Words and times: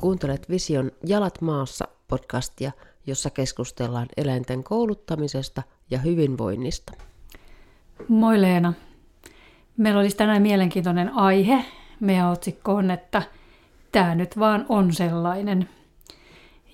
Kuuntelet 0.00 0.48
Vision 0.50 0.90
Jalat 1.06 1.40
maassa 1.40 1.88
podcastia, 2.08 2.72
jossa 3.06 3.30
keskustellaan 3.30 4.06
eläinten 4.16 4.64
kouluttamisesta 4.64 5.62
ja 5.90 5.98
hyvinvoinnista. 5.98 6.92
Moi 8.08 8.40
Leena. 8.40 8.72
Meillä 9.76 10.00
olisi 10.00 10.16
tänään 10.16 10.42
mielenkiintoinen 10.42 11.14
aihe. 11.14 11.64
Meidän 12.00 12.30
otsikko 12.30 12.74
on, 12.74 12.90
että 12.90 13.22
tämä 13.92 14.14
nyt 14.14 14.38
vaan 14.38 14.66
on 14.68 14.92
sellainen. 14.92 15.68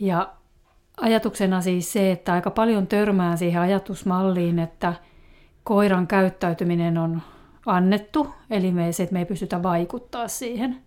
Ja 0.01 0.33
ajatuksena 0.97 1.61
siis 1.61 1.93
se, 1.93 2.12
että 2.12 2.33
aika 2.33 2.51
paljon 2.51 2.87
törmää 2.87 3.37
siihen 3.37 3.61
ajatusmalliin, 3.61 4.59
että 4.59 4.95
koiran 5.65 6.06
käyttäytyminen 6.06 6.98
on 6.98 7.23
annettu, 7.66 8.34
eli 8.51 8.73
me, 8.73 8.93
se, 8.93 9.02
että 9.02 9.12
me 9.12 9.19
ei 9.19 9.27
pystytä 9.27 9.62
vaikuttaa 9.62 10.29
siihen. 10.29 10.86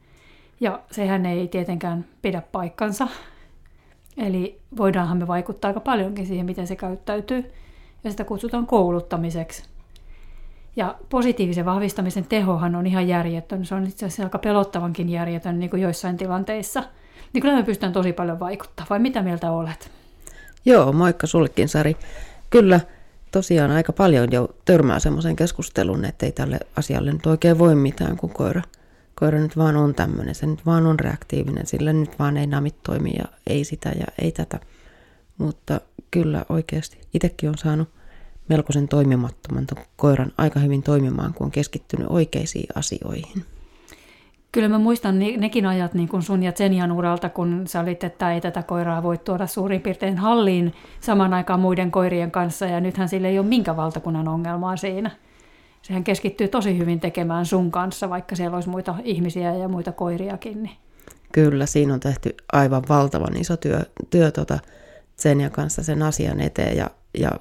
Ja 0.60 0.80
sehän 0.92 1.26
ei 1.26 1.48
tietenkään 1.48 2.06
pidä 2.22 2.42
paikkansa. 2.52 3.08
Eli 4.18 4.62
voidaanhan 4.78 5.18
me 5.18 5.28
vaikuttaa 5.28 5.70
aika 5.70 5.80
paljonkin 5.80 6.28
siihen, 6.28 6.46
miten 6.46 6.68
se 6.68 6.76
käyttäytyy. 6.76 7.52
Ja 8.04 8.12
sitä 8.12 8.24
kutsutaan 8.24 8.68
kouluttamiseksi. 8.68 9.64
Ja 10.76 10.96
positiivisen 11.10 11.66
vahvistamisen 11.66 12.26
tehohan 12.26 12.76
on 12.76 12.88
ihan 12.88 13.08
järjetön. 13.08 13.66
Se 13.66 13.76
on 13.76 13.88
itse 13.88 14.06
asiassa 14.06 14.24
aika 14.24 14.40
pelottavankin 14.40 15.10
järjetön 15.10 15.60
niin 15.60 15.70
kuin 15.70 15.82
joissain 15.82 16.18
tilanteissa. 16.18 16.84
Niin 17.34 17.42
kyllä 17.42 17.56
me 17.56 17.64
pystytään 17.64 17.94
tosi 17.94 18.14
paljon 18.14 18.40
vaikuttaa. 18.40 18.86
Vai 18.90 19.00
mitä 19.00 19.22
mieltä 19.22 19.52
olet? 19.52 19.92
Joo, 20.66 20.92
moikka 20.92 21.28
sullekin 21.28 21.70
Sari. 21.70 21.98
Kyllä, 22.50 22.80
tosiaan 23.32 23.72
aika 23.72 23.94
paljon 23.94 24.32
jo 24.32 24.50
törmää 24.66 25.00
semmoisen 25.00 25.36
keskustelun, 25.36 26.06
että 26.06 26.26
ei 26.26 26.32
tälle 26.32 26.60
asialle 26.76 27.12
nyt 27.12 27.26
oikein 27.26 27.60
voi 27.60 27.76
mitään, 27.76 28.18
kun 28.18 28.30
koira, 28.30 28.62
koira 29.20 29.40
nyt 29.40 29.58
vaan 29.58 29.76
on 29.76 29.96
tämmöinen, 29.96 30.36
se 30.36 30.46
nyt 30.46 30.66
vaan 30.66 30.86
on 30.86 31.00
reaktiivinen, 31.00 31.66
sillä 31.66 31.94
nyt 31.94 32.20
vaan 32.20 32.38
ei 32.38 32.48
namit 32.48 32.84
toimi 32.84 33.12
ja 33.18 33.26
ei 33.48 33.64
sitä 33.64 33.90
ja 33.90 34.06
ei 34.22 34.32
tätä. 34.32 34.60
Mutta 35.38 35.82
kyllä 36.12 36.46
oikeasti 36.50 36.98
itsekin 37.14 37.50
on 37.50 37.58
saanut 37.58 37.90
melkoisen 38.50 38.88
toimimattoman 38.88 39.68
koiran 39.96 40.32
aika 40.38 40.60
hyvin 40.60 40.84
toimimaan, 40.84 41.34
kun 41.34 41.46
on 41.46 41.52
keskittynyt 41.52 42.08
oikeisiin 42.10 42.68
asioihin. 42.76 43.46
Kyllä 44.52 44.70
mä 44.70 44.80
muistan 44.80 45.20
nekin 45.20 45.66
ajat 45.66 45.94
niin 45.94 46.10
kuin 46.10 46.22
sun 46.22 46.44
ja 46.44 46.52
Zenian 46.52 46.92
uralta, 46.92 47.30
kun 47.30 47.64
sä 47.68 47.80
olit, 47.80 48.04
että 48.04 48.34
ei 48.34 48.42
tätä 48.42 48.64
koiraa 48.64 49.04
voi 49.04 49.18
tuoda 49.18 49.48
suurin 49.48 49.82
piirtein 49.82 50.18
halliin 50.18 50.74
saman 51.00 51.34
aikaan 51.34 51.60
muiden 51.60 51.92
koirien 51.92 52.32
kanssa, 52.32 52.66
ja 52.66 52.80
nythän 52.80 53.10
sille 53.10 53.28
ei 53.28 53.40
ole 53.40 53.48
minkä 53.48 53.76
valtakunnan 53.76 54.28
ongelmaa 54.28 54.78
siinä. 54.78 55.12
Sehän 55.82 56.04
keskittyy 56.04 56.48
tosi 56.48 56.78
hyvin 56.78 57.00
tekemään 57.00 57.46
sun 57.46 57.72
kanssa, 57.72 58.10
vaikka 58.10 58.36
siellä 58.36 58.56
olisi 58.56 58.70
muita 58.70 58.96
ihmisiä 59.04 59.56
ja 59.56 59.68
muita 59.68 59.92
koiriakin. 59.92 60.64
Niin. 60.64 60.78
Kyllä, 61.32 61.66
siinä 61.66 61.94
on 61.94 62.00
tehty 62.00 62.36
aivan 62.54 62.84
valtavan 62.90 63.38
iso 63.38 63.58
työ, 63.58 63.80
työ 64.10 64.32
tuota 64.32 64.60
Zenian 65.18 65.52
kanssa 65.52 65.84
sen 65.84 66.02
asian 66.02 66.42
eteen, 66.42 66.78
ja, 66.78 66.90
ja 67.20 67.32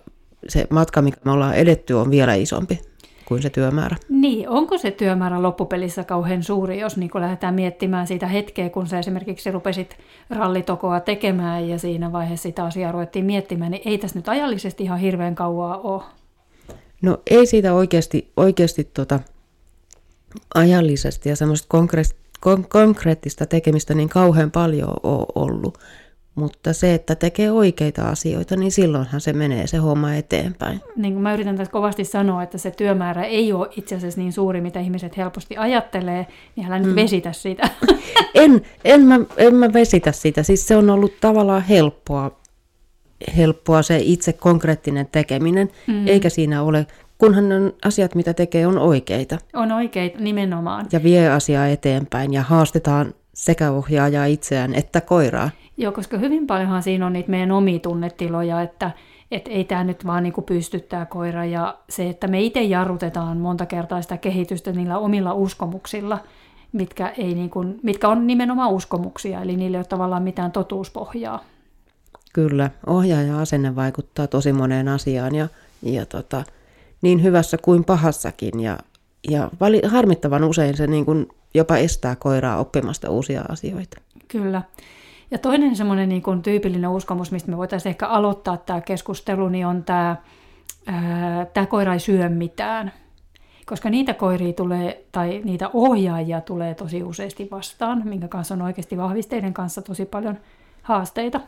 se 0.49 0.67
matka, 0.71 1.03
mikä 1.03 1.19
me 1.25 1.31
ollaan 1.31 1.55
edetty, 1.55 1.95
on 1.95 2.11
vielä 2.11 2.35
isompi 2.35 2.81
kuin 3.29 3.43
se 3.43 3.51
työmäärä. 3.51 3.97
Niin, 4.09 4.49
onko 4.49 4.79
se 4.79 4.91
työmäärä 4.91 5.43
loppupelissä 5.43 6.05
kauhean 6.05 6.43
suuri, 6.43 6.81
jos 6.81 6.97
niin 6.97 7.11
lähdetään 7.15 7.55
miettimään 7.55 8.07
siitä 8.07 8.27
hetkeä, 8.27 8.71
kun 8.71 8.87
sä 8.87 8.99
esimerkiksi 8.99 9.51
rupesit 9.51 9.97
rallitokoa 10.31 11.01
tekemään 11.01 11.69
ja 11.69 11.79
siinä 11.79 12.13
vaiheessa 12.13 12.43
sitä 12.43 12.65
asiaa 12.65 12.93
ruvettiin 12.93 13.25
miettimään, 13.25 13.71
niin 13.71 13.83
ei 13.85 13.99
tässä 13.99 14.19
nyt 14.19 14.29
ajallisesti 14.29 14.85
ihan 14.85 14.99
hirveän 14.99 15.35
kauaa 15.35 15.79
ole. 15.79 16.03
No 17.03 17.19
ei 17.31 17.47
siitä 17.47 17.75
oikeasti, 17.75 18.33
oikeasti 18.37 18.85
tota, 18.85 19.21
ajallisesti 20.55 21.29
ja 21.29 21.37
semmoista 21.37 21.69
konkreettista 22.69 23.47
tekemistä 23.47 23.95
niin 23.95 24.09
kauhean 24.09 24.51
paljon 24.51 24.95
ole 25.03 25.27
ollut. 25.35 25.79
Mutta 26.35 26.73
se, 26.73 26.95
että 26.95 27.15
tekee 27.15 27.51
oikeita 27.51 28.09
asioita, 28.09 28.57
niin 28.57 28.73
silloinhan 28.73 29.21
se 29.21 29.33
menee 29.33 29.67
se 29.67 29.77
homma 29.77 30.15
eteenpäin. 30.15 30.81
Niin 30.97 31.13
kuin 31.13 31.23
mä 31.23 31.35
yritän 31.35 31.57
tässä 31.57 31.73
kovasti 31.73 32.05
sanoa, 32.05 32.43
että 32.43 32.59
se 32.59 32.71
työmäärä 32.71 33.25
ei 33.25 33.53
ole 33.53 33.69
itse 33.77 33.97
asiassa 33.97 34.21
niin 34.21 34.33
suuri, 34.33 34.61
mitä 34.61 34.81
ihmiset 34.81 35.17
helposti 35.17 35.57
ajattelee, 35.57 36.27
niin 36.57 36.67
älä 36.67 36.79
nyt 36.79 36.89
mm. 36.89 36.95
vesitä 36.95 37.33
sitä. 37.33 37.71
En, 38.35 38.63
en, 38.85 39.01
mä, 39.05 39.21
en 39.37 39.55
mä 39.55 39.73
vesitä 39.73 40.13
sitä. 40.13 40.43
Siis 40.43 40.67
se 40.67 40.77
on 40.77 40.91
ollut 40.91 41.13
tavallaan 41.21 41.63
helppoa, 41.63 42.39
helppoa 43.37 43.83
se 43.83 43.99
itse 43.99 44.33
konkreettinen 44.33 45.09
tekeminen, 45.13 45.71
mm. 45.87 46.07
eikä 46.07 46.29
siinä 46.29 46.63
ole 46.63 46.87
kunhan 47.19 47.53
on 47.53 47.73
asiat, 47.85 48.15
mitä 48.15 48.35
tekee, 48.35 48.67
on 48.67 48.79
oikeita. 48.79 49.39
On 49.55 49.73
oikeita, 49.73 50.19
nimenomaan. 50.19 50.87
Ja 50.93 51.03
vie 51.03 51.31
asiaa 51.31 51.67
eteenpäin 51.67 52.33
ja 52.33 52.43
haastetaan 52.43 53.15
sekä 53.35 53.71
ohjaajaa 53.71 54.25
itseään 54.25 54.75
että 54.75 55.01
koiraa. 55.01 55.51
Joo, 55.77 55.93
koska 55.93 56.19
hyvin 56.19 56.47
paljonhan 56.47 56.83
siinä 56.83 57.07
on 57.07 57.13
niitä 57.13 57.31
meidän 57.31 57.53
omia 57.53 57.79
tunnetiloja, 57.79 58.63
että 58.63 58.91
et 59.31 59.49
ei 59.49 59.65
tämä 59.65 59.85
nyt 59.85 60.07
vaan 60.07 60.23
niinku 60.23 60.43
pystyttää 60.43 61.07
koira 61.07 61.45
ja 61.45 61.79
se, 61.89 62.09
että 62.09 62.27
me 62.27 62.41
itse 62.41 62.63
jarrutetaan 62.63 63.37
monta 63.37 63.67
kertaa 63.67 64.03
sitä 64.03 64.17
kehitystä 64.17 64.73
niillä 64.73 64.99
omilla 64.99 65.35
uskomuksilla, 65.35 66.19
mitkä, 66.73 67.09
ei 67.09 67.35
niinku, 67.35 67.65
mitkä 67.83 68.09
on 68.09 68.27
nimenomaan 68.27 68.71
uskomuksia, 68.71 69.43
eli 69.43 69.57
niillä 69.57 69.77
ei 69.77 69.81
ole 69.81 69.85
tavallaan 69.85 70.23
mitään 70.23 70.53
totuuspohjaa. 70.53 71.45
Kyllä, 72.39 72.71
ohjaaja 72.87 73.39
asenne 73.39 73.77
vaikuttaa 73.77 74.27
tosi 74.27 74.53
moneen 74.53 74.89
asiaan 74.89 75.35
ja, 75.35 75.49
ja 75.83 76.07
tota, 76.07 76.45
niin 77.03 77.23
hyvässä 77.23 77.59
kuin 77.63 77.85
pahassakin 77.85 78.61
ja, 78.61 78.79
ja 79.31 79.51
vali, 79.61 79.83
harmittavan 79.87 80.45
usein 80.45 80.77
se 80.77 80.87
niin 80.87 81.05
kuin 81.05 81.29
jopa 81.55 81.77
estää 81.77 82.17
koiraa 82.17 82.59
oppimasta 82.59 83.11
uusia 83.11 83.45
asioita. 83.49 84.01
Kyllä. 84.29 84.63
Ja 85.31 85.39
toinen 85.39 85.77
semmoinen 85.77 86.09
niin 86.09 86.23
kuin 86.23 86.43
tyypillinen 86.43 86.91
uskomus, 86.91 87.33
mistä 87.33 87.51
me 87.51 87.57
voitaisiin 87.57 87.91
ehkä 87.91 88.07
aloittaa 88.07 88.57
tämä 88.57 88.81
keskustelu, 88.81 89.49
niin 89.49 89.67
on 89.67 89.85
tämä, 89.85 90.17
ää, 90.87 91.45
tämä 91.45 91.67
koira 91.67 91.93
ei 91.93 92.01
syö 92.01 92.29
mitään. 92.29 92.93
Koska 93.67 93.91
niitä 93.91 94.15
koiria 94.15 94.53
tulee, 94.53 95.05
tai 95.13 95.41
niitä 95.45 95.71
ohjaajia 95.73 96.41
tulee 96.41 96.75
tosi 96.75 97.03
useasti 97.03 97.49
vastaan, 97.51 98.03
minkä 98.05 98.29
kanssa 98.29 98.55
on 98.55 98.63
oikeasti 98.63 98.97
vahvisteiden 98.97 99.55
kanssa 99.55 99.83
tosi 99.83 100.05
paljon 100.05 100.39
haasteita. 100.83 101.41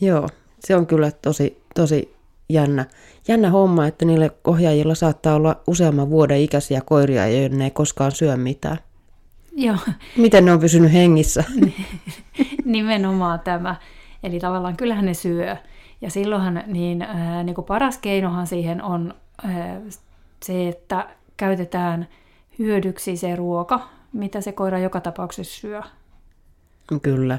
Joo, 0.00 0.28
se 0.60 0.76
on 0.76 0.86
kyllä 0.86 1.10
tosi, 1.10 1.62
tosi 1.74 2.14
jännä, 2.48 2.86
jännä 3.28 3.50
homma, 3.50 3.86
että 3.86 4.04
niille 4.04 4.30
ohjaajilla 4.44 4.94
saattaa 4.94 5.34
olla 5.34 5.60
useamman 5.66 6.10
vuoden 6.10 6.40
ikäisiä 6.40 6.80
koiria, 6.84 7.28
joiden 7.28 7.58
ne 7.58 7.64
ei 7.64 7.70
koskaan 7.70 8.12
syö 8.12 8.36
mitään. 8.36 8.78
Joo. 9.56 9.76
Miten 10.16 10.44
ne 10.44 10.52
on 10.52 10.60
pysynyt 10.60 10.92
hengissä? 10.92 11.44
Nimenomaan 12.64 13.40
tämä. 13.40 13.76
Eli 14.22 14.40
tavallaan 14.40 14.76
kyllähän 14.76 15.06
ne 15.06 15.14
syö. 15.14 15.56
Ja 16.00 16.10
silloinhan 16.10 16.64
niin, 16.66 17.02
ää, 17.02 17.42
niin 17.42 17.54
kuin 17.54 17.64
paras 17.64 17.98
keinohan 17.98 18.46
siihen 18.46 18.82
on 18.82 19.14
ää, 19.44 19.80
se, 20.42 20.68
että 20.68 21.08
käytetään 21.36 22.08
hyödyksi 22.58 23.16
se 23.16 23.36
ruoka, 23.36 23.88
mitä 24.12 24.40
se 24.40 24.52
koira 24.52 24.78
joka 24.78 25.00
tapauksessa 25.00 25.60
syö. 25.60 25.82
Kyllä. 27.02 27.38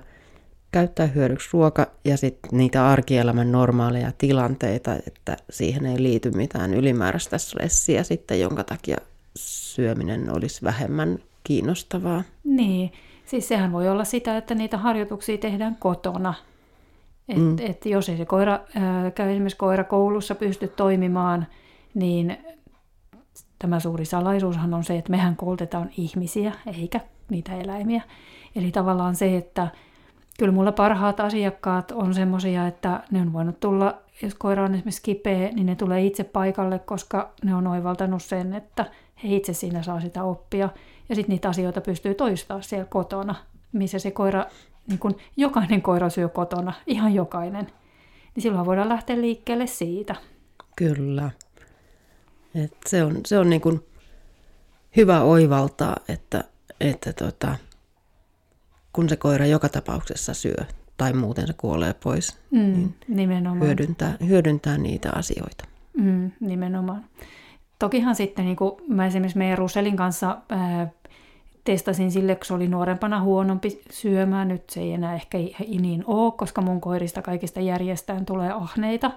Käyttää 0.73 1.07
hyödyksi 1.07 1.49
ruoka 1.53 1.87
ja 2.05 2.17
sitten 2.17 2.57
niitä 2.57 2.87
arkielämän 2.89 3.51
normaaleja 3.51 4.11
tilanteita, 4.17 4.95
että 5.07 5.37
siihen 5.49 5.85
ei 5.85 6.03
liity 6.03 6.31
mitään 6.31 6.73
ylimääräistä 6.73 7.37
stressiä 7.37 8.03
sitten, 8.03 8.39
jonka 8.41 8.63
takia 8.63 8.97
syöminen 9.35 10.35
olisi 10.35 10.63
vähemmän 10.63 11.19
kiinnostavaa. 11.43 12.23
Niin, 12.43 12.91
siis 13.25 13.47
sehän 13.47 13.71
voi 13.71 13.89
olla 13.89 14.03
sitä, 14.03 14.37
että 14.37 14.55
niitä 14.55 14.77
harjoituksia 14.77 15.37
tehdään 15.37 15.75
kotona. 15.79 16.33
Et, 17.29 17.37
mm. 17.37 17.55
et 17.59 17.85
jos 17.85 18.09
ei 18.09 18.17
se 18.17 18.25
koira, 18.25 18.59
ää, 18.75 19.11
käy 19.11 19.31
esimerkiksi 19.31 19.57
koulussa 19.89 20.35
pysty 20.35 20.67
toimimaan, 20.67 21.47
niin 21.93 22.37
tämä 23.59 23.79
suuri 23.79 24.05
salaisuushan 24.05 24.73
on 24.73 24.83
se, 24.83 24.97
että 24.97 25.11
mehän 25.11 25.35
koulutetaan 25.35 25.89
ihmisiä 25.97 26.53
eikä 26.77 26.99
niitä 27.29 27.55
eläimiä. 27.55 28.01
Eli 28.55 28.71
tavallaan 28.71 29.15
se, 29.15 29.37
että 29.37 29.67
kyllä 30.39 30.51
mulla 30.51 30.71
parhaat 30.71 31.19
asiakkaat 31.19 31.91
on 31.91 32.13
semmoisia, 32.13 32.67
että 32.67 33.03
ne 33.11 33.21
on 33.21 33.33
voinut 33.33 33.59
tulla, 33.59 33.97
jos 34.21 34.35
koira 34.35 34.63
on 34.63 34.75
esimerkiksi 34.75 35.01
kipeä, 35.01 35.49
niin 35.49 35.65
ne 35.65 35.75
tulee 35.75 36.05
itse 36.05 36.23
paikalle, 36.23 36.79
koska 36.79 37.33
ne 37.43 37.55
on 37.55 37.67
oivaltanut 37.67 38.23
sen, 38.23 38.53
että 38.53 38.85
he 39.23 39.35
itse 39.35 39.53
siinä 39.53 39.83
saa 39.83 40.01
sitä 40.01 40.23
oppia. 40.23 40.69
Ja 41.09 41.15
sitten 41.15 41.33
niitä 41.33 41.49
asioita 41.49 41.81
pystyy 41.81 42.13
toistaa 42.13 42.61
siellä 42.61 42.85
kotona, 42.85 43.35
missä 43.71 43.99
se 43.99 44.11
koira, 44.11 44.45
niin 44.87 44.99
kun 44.99 45.15
jokainen 45.37 45.81
koira 45.81 46.09
syö 46.09 46.29
kotona, 46.29 46.73
ihan 46.87 47.13
jokainen. 47.13 47.67
Niin 48.35 48.43
silloin 48.43 48.65
voidaan 48.65 48.89
lähteä 48.89 49.21
liikkeelle 49.21 49.67
siitä. 49.67 50.15
Kyllä. 50.75 51.29
Et 52.55 52.73
se 52.85 53.03
on, 53.03 53.17
se 53.25 53.39
on 53.39 53.49
niin 53.49 53.61
kun 53.61 53.83
hyvä 54.95 55.21
oivaltaa, 55.21 55.97
että, 56.07 56.43
että 56.79 57.13
tota, 57.13 57.55
kun 58.93 59.09
se 59.09 59.15
koira 59.15 59.45
joka 59.45 59.69
tapauksessa 59.69 60.33
syö 60.33 60.65
tai 60.97 61.13
muuten 61.13 61.47
se 61.47 61.53
kuolee 61.53 61.93
pois, 62.03 62.39
mm, 62.51 62.59
niin 62.59 62.95
nimenomaan. 63.07 63.61
Hyödyntää, 63.67 64.17
hyödyntää 64.27 64.77
niitä 64.77 65.11
asioita. 65.15 65.65
Mm, 65.97 66.31
nimenomaan. 66.39 67.05
Tokihan 67.79 68.15
sitten, 68.15 68.45
niin 68.45 68.55
kuin 68.55 68.71
mä 68.87 69.05
esimerkiksi 69.05 69.37
meidän 69.37 69.57
Ruselin 69.57 69.95
kanssa 69.95 70.37
ää, 70.49 70.89
testasin 71.63 72.11
sille, 72.11 72.35
kun 72.35 72.45
se 72.45 72.53
oli 72.53 72.67
nuorempana 72.67 73.21
huonompi 73.21 73.81
syömään. 73.91 74.47
Nyt 74.47 74.69
se 74.69 74.81
ei 74.81 74.93
enää 74.93 75.15
ehkä 75.15 75.37
niin 75.79 76.03
ole, 76.07 76.33
koska 76.37 76.61
mun 76.61 76.81
koirista 76.81 77.21
kaikista 77.21 77.59
järjestään 77.59 78.25
tulee 78.25 78.51
ahneita. 78.51 79.11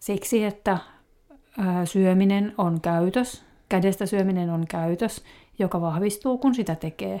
Siksi, 0.00 0.44
että 0.44 0.78
syöminen 1.84 2.54
on 2.58 2.80
käytös, 2.80 3.44
kädestä 3.68 4.06
syöminen 4.06 4.50
on 4.50 4.66
käytös, 4.66 5.24
joka 5.58 5.80
vahvistuu, 5.80 6.38
kun 6.38 6.54
sitä 6.54 6.74
tekee. 6.74 7.20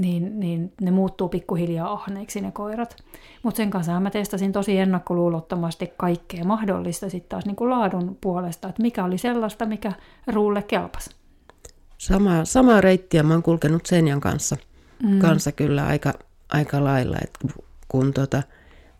Niin, 0.00 0.40
niin 0.40 0.72
ne 0.80 0.90
muuttuu 0.90 1.28
pikkuhiljaa 1.28 1.92
ahneiksi 1.92 2.40
ne 2.40 2.50
koirat. 2.52 2.96
Mutta 3.42 3.56
sen 3.56 3.70
kanssa 3.70 4.00
mä 4.00 4.10
testasin 4.10 4.52
tosi 4.52 4.78
ennakkoluulottomasti 4.78 5.92
kaikkea 5.96 6.44
mahdollista 6.44 7.10
sitten 7.10 7.28
taas 7.28 7.46
niin 7.46 7.56
kuin 7.56 7.70
laadun 7.70 8.18
puolesta, 8.20 8.68
että 8.68 8.82
mikä 8.82 9.04
oli 9.04 9.18
sellaista, 9.18 9.66
mikä 9.66 9.92
ruulle 10.26 10.62
kelpasi. 10.62 11.10
Sama, 11.98 12.44
sama 12.44 12.80
reittiä 12.80 13.22
mä 13.22 13.34
oon 13.34 13.42
kulkenut 13.42 13.86
Senjan 13.86 14.20
kanssa, 14.20 14.56
mm. 15.02 15.18
kanssa 15.18 15.52
kyllä 15.52 15.86
aika, 15.86 16.14
aika 16.48 16.84
lailla, 16.84 17.16
että 17.22 17.60
kun 17.88 18.12
tota, 18.12 18.42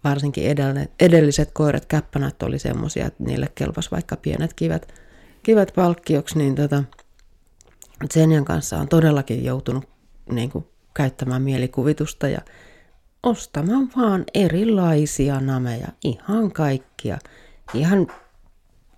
varsinkin 0.04 0.44
edelle, 0.44 0.88
edelliset 1.00 1.50
koirat, 1.52 1.86
käppänät 1.86 2.42
oli 2.42 2.58
semmoisia, 2.58 3.06
että 3.06 3.24
niille 3.24 3.48
kelpas 3.54 3.90
vaikka 3.90 4.16
pienet 4.16 4.54
kivet, 4.54 4.94
kivet 5.42 5.72
palkkioksi, 5.76 6.38
niin 6.38 6.54
tota, 6.54 6.84
Senjan 8.10 8.44
kanssa 8.44 8.78
on 8.78 8.88
todellakin 8.88 9.44
joutunut 9.44 9.88
niin 10.32 10.50
kuin, 10.50 10.64
käyttämään 10.94 11.42
mielikuvitusta 11.42 12.28
ja 12.28 12.40
ostamaan 13.22 13.90
vaan 13.96 14.24
erilaisia 14.34 15.40
nameja, 15.40 15.88
ihan 16.04 16.52
kaikkia, 16.52 17.18
ihan 17.74 18.06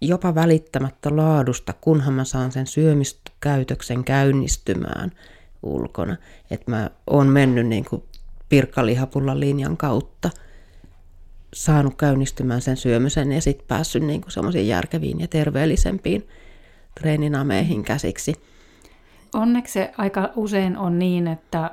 jopa 0.01 0.35
välittämättä 0.35 1.17
laadusta, 1.17 1.75
kunhan 1.81 2.15
mä 2.15 2.25
saan 2.25 2.53
sen 2.53 2.67
syömiskäytöksen 2.67 4.05
käynnistymään 4.05 5.13
ulkona. 5.63 6.17
Että 6.51 6.71
mä 6.71 6.91
oon 7.07 7.27
mennyt 7.27 7.67
niin 7.67 7.85
kuin 7.85 8.03
pirkkalihapullan 8.49 9.41
linjan 9.41 9.77
kautta, 9.77 10.31
saanut 11.55 11.95
käynnistymään 11.95 12.61
sen 12.61 12.77
syömisen 12.77 13.33
ja 13.33 13.41
sitten 13.41 13.67
päässyt 13.69 14.03
niin 14.03 14.21
kuin 14.21 14.33
semmoisiin 14.33 14.69
järkeviin 14.69 15.21
ja 15.21 15.29
terveellisempiin 15.29 16.29
treeninameihin 17.01 17.83
käsiksi. 17.83 18.35
Onneksi 19.35 19.73
se 19.73 19.93
aika 19.99 20.31
usein 20.37 20.77
on 20.77 20.99
niin, 20.99 21.29
että, 21.29 21.71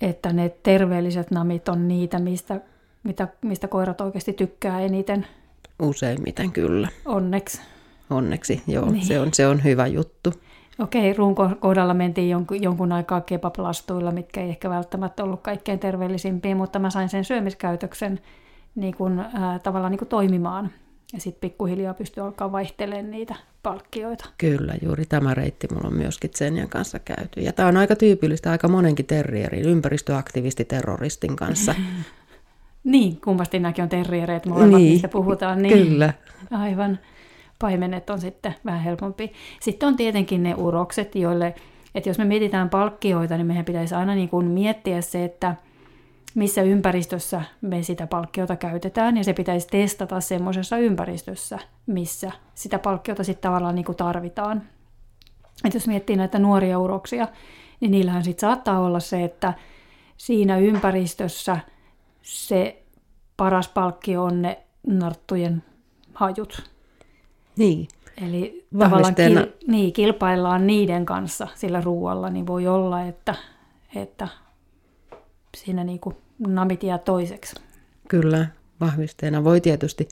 että 0.00 0.32
ne 0.32 0.48
terveelliset 0.62 1.30
namit 1.30 1.68
on 1.68 1.88
niitä, 1.88 2.18
mistä, 2.18 2.60
mitä, 3.02 3.28
mistä 3.42 3.68
koirat 3.68 4.00
oikeasti 4.00 4.32
tykkää 4.32 4.80
eniten. 4.80 5.26
Useimmiten 5.82 6.52
kyllä. 6.52 6.88
Onneksi. 7.04 7.60
Onneksi, 8.10 8.62
joo. 8.66 8.90
Niin. 8.90 9.06
Se, 9.06 9.20
on, 9.20 9.28
se 9.34 9.46
on 9.46 9.64
hyvä 9.64 9.86
juttu. 9.86 10.32
Okei, 10.78 11.12
ruun 11.12 11.34
kohdalla 11.34 11.94
mentiin 11.94 12.30
jonkun, 12.30 12.62
jonkun 12.62 12.92
aikaa 12.92 13.20
kebaplastuilla, 13.20 14.10
mitkä 14.10 14.40
ei 14.40 14.48
ehkä 14.48 14.70
välttämättä 14.70 15.24
ollut 15.24 15.40
kaikkein 15.40 15.78
terveellisimpiä, 15.78 16.54
mutta 16.54 16.78
mä 16.78 16.90
sain 16.90 17.08
sen 17.08 17.24
syömiskäytöksen 17.24 18.20
niin 18.74 18.96
kuin, 18.96 19.18
äh, 19.18 19.60
tavallaan 19.62 19.90
niin 19.90 19.98
kuin 19.98 20.08
toimimaan. 20.08 20.70
Ja 21.12 21.20
sitten 21.20 21.50
pikkuhiljaa 21.50 21.94
pystyy 21.94 22.24
alkaa 22.24 22.52
vaihtelemaan 22.52 23.10
niitä 23.10 23.34
palkkioita. 23.62 24.28
Kyllä, 24.38 24.74
juuri 24.82 25.04
tämä 25.06 25.34
reitti 25.34 25.68
mulla 25.74 25.88
on 25.88 25.96
myöskin 25.96 26.30
Senjan 26.34 26.68
kanssa 26.68 26.98
käyty. 26.98 27.40
Ja 27.40 27.52
tämä 27.52 27.68
on 27.68 27.76
aika 27.76 27.96
tyypillistä 27.96 28.50
aika 28.50 28.68
monenkin 28.68 29.06
terrierin, 29.06 29.68
ympäristöaktivisti 29.68 30.64
terroristin 30.64 31.36
kanssa. 31.36 31.74
Niin, 32.84 33.20
kummasti 33.20 33.58
nämäkin 33.58 33.82
on 33.82 33.88
terriereitä, 33.88 34.48
molemmat 34.48 34.80
niin, 34.80 34.90
niistä 34.90 35.08
puhutaan. 35.08 35.62
Niin. 35.62 35.86
Kyllä. 35.86 36.12
Aivan. 36.50 36.98
Paimenet 37.58 38.10
on 38.10 38.20
sitten 38.20 38.54
vähän 38.64 38.80
helpompi. 38.80 39.32
Sitten 39.60 39.86
on 39.86 39.96
tietenkin 39.96 40.42
ne 40.42 40.54
urokset, 40.54 41.14
joille, 41.14 41.54
että 41.94 42.10
jos 42.10 42.18
me 42.18 42.24
mietitään 42.24 42.70
palkkioita, 42.70 43.36
niin 43.36 43.46
meidän 43.46 43.64
pitäisi 43.64 43.94
aina 43.94 44.14
niin 44.14 44.28
kuin 44.28 44.46
miettiä 44.46 45.00
se, 45.00 45.24
että 45.24 45.54
missä 46.36 46.62
ympäristössä 46.62 47.42
me 47.60 47.82
sitä 47.82 48.06
palkkiota 48.06 48.56
käytetään, 48.56 49.16
ja 49.16 49.24
se 49.24 49.32
pitäisi 49.32 49.66
testata 49.66 50.20
semmoisessa 50.20 50.78
ympäristössä, 50.78 51.58
missä 51.86 52.32
sitä 52.54 52.78
palkkiota 52.78 53.24
sitten 53.24 53.48
tavallaan 53.48 53.74
niin 53.74 53.84
kuin 53.84 53.96
tarvitaan. 53.96 54.62
Et 55.64 55.74
jos 55.74 55.88
miettii 55.88 56.16
näitä 56.16 56.38
nuoria 56.38 56.78
uroksia, 56.78 57.28
niin 57.80 57.90
niillähän 57.90 58.24
sitten 58.24 58.48
saattaa 58.48 58.80
olla 58.80 59.00
se, 59.00 59.24
että 59.24 59.54
siinä 60.16 60.58
ympäristössä– 60.58 61.58
se 62.26 62.82
paras 63.36 63.68
palkki 63.68 64.16
on 64.16 64.42
ne 64.42 64.58
narttujen 64.86 65.62
hajut. 66.14 66.70
Niin. 67.56 67.88
Eli 68.22 68.66
tavallaan 68.78 69.14
kil, 69.14 69.46
niin, 69.66 69.92
kilpaillaan 69.92 70.66
niiden 70.66 71.06
kanssa 71.06 71.48
sillä 71.54 71.80
ruoalla, 71.80 72.30
niin 72.30 72.46
voi 72.46 72.66
olla, 72.66 73.02
että, 73.02 73.34
että 73.94 74.28
siinä 75.56 75.84
niin 75.84 76.00
kuin 76.42 76.54
namit 76.54 76.82
jää 76.82 76.98
toiseksi. 76.98 77.56
Kyllä, 78.08 78.46
vahvisteena 78.80 79.44
voi 79.44 79.60
tietysti 79.60 80.08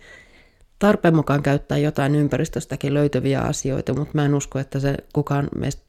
tarpeen 0.78 1.16
mukaan 1.16 1.42
käyttää 1.42 1.78
jotain 1.78 2.14
ympäristöstäkin 2.14 2.94
löytyviä 2.94 3.40
asioita, 3.40 3.94
mutta 3.94 4.10
mä 4.14 4.24
en 4.24 4.34
usko, 4.34 4.58
että 4.58 4.78
se 4.78 4.96
kukaan 5.12 5.48
meistä 5.56 5.82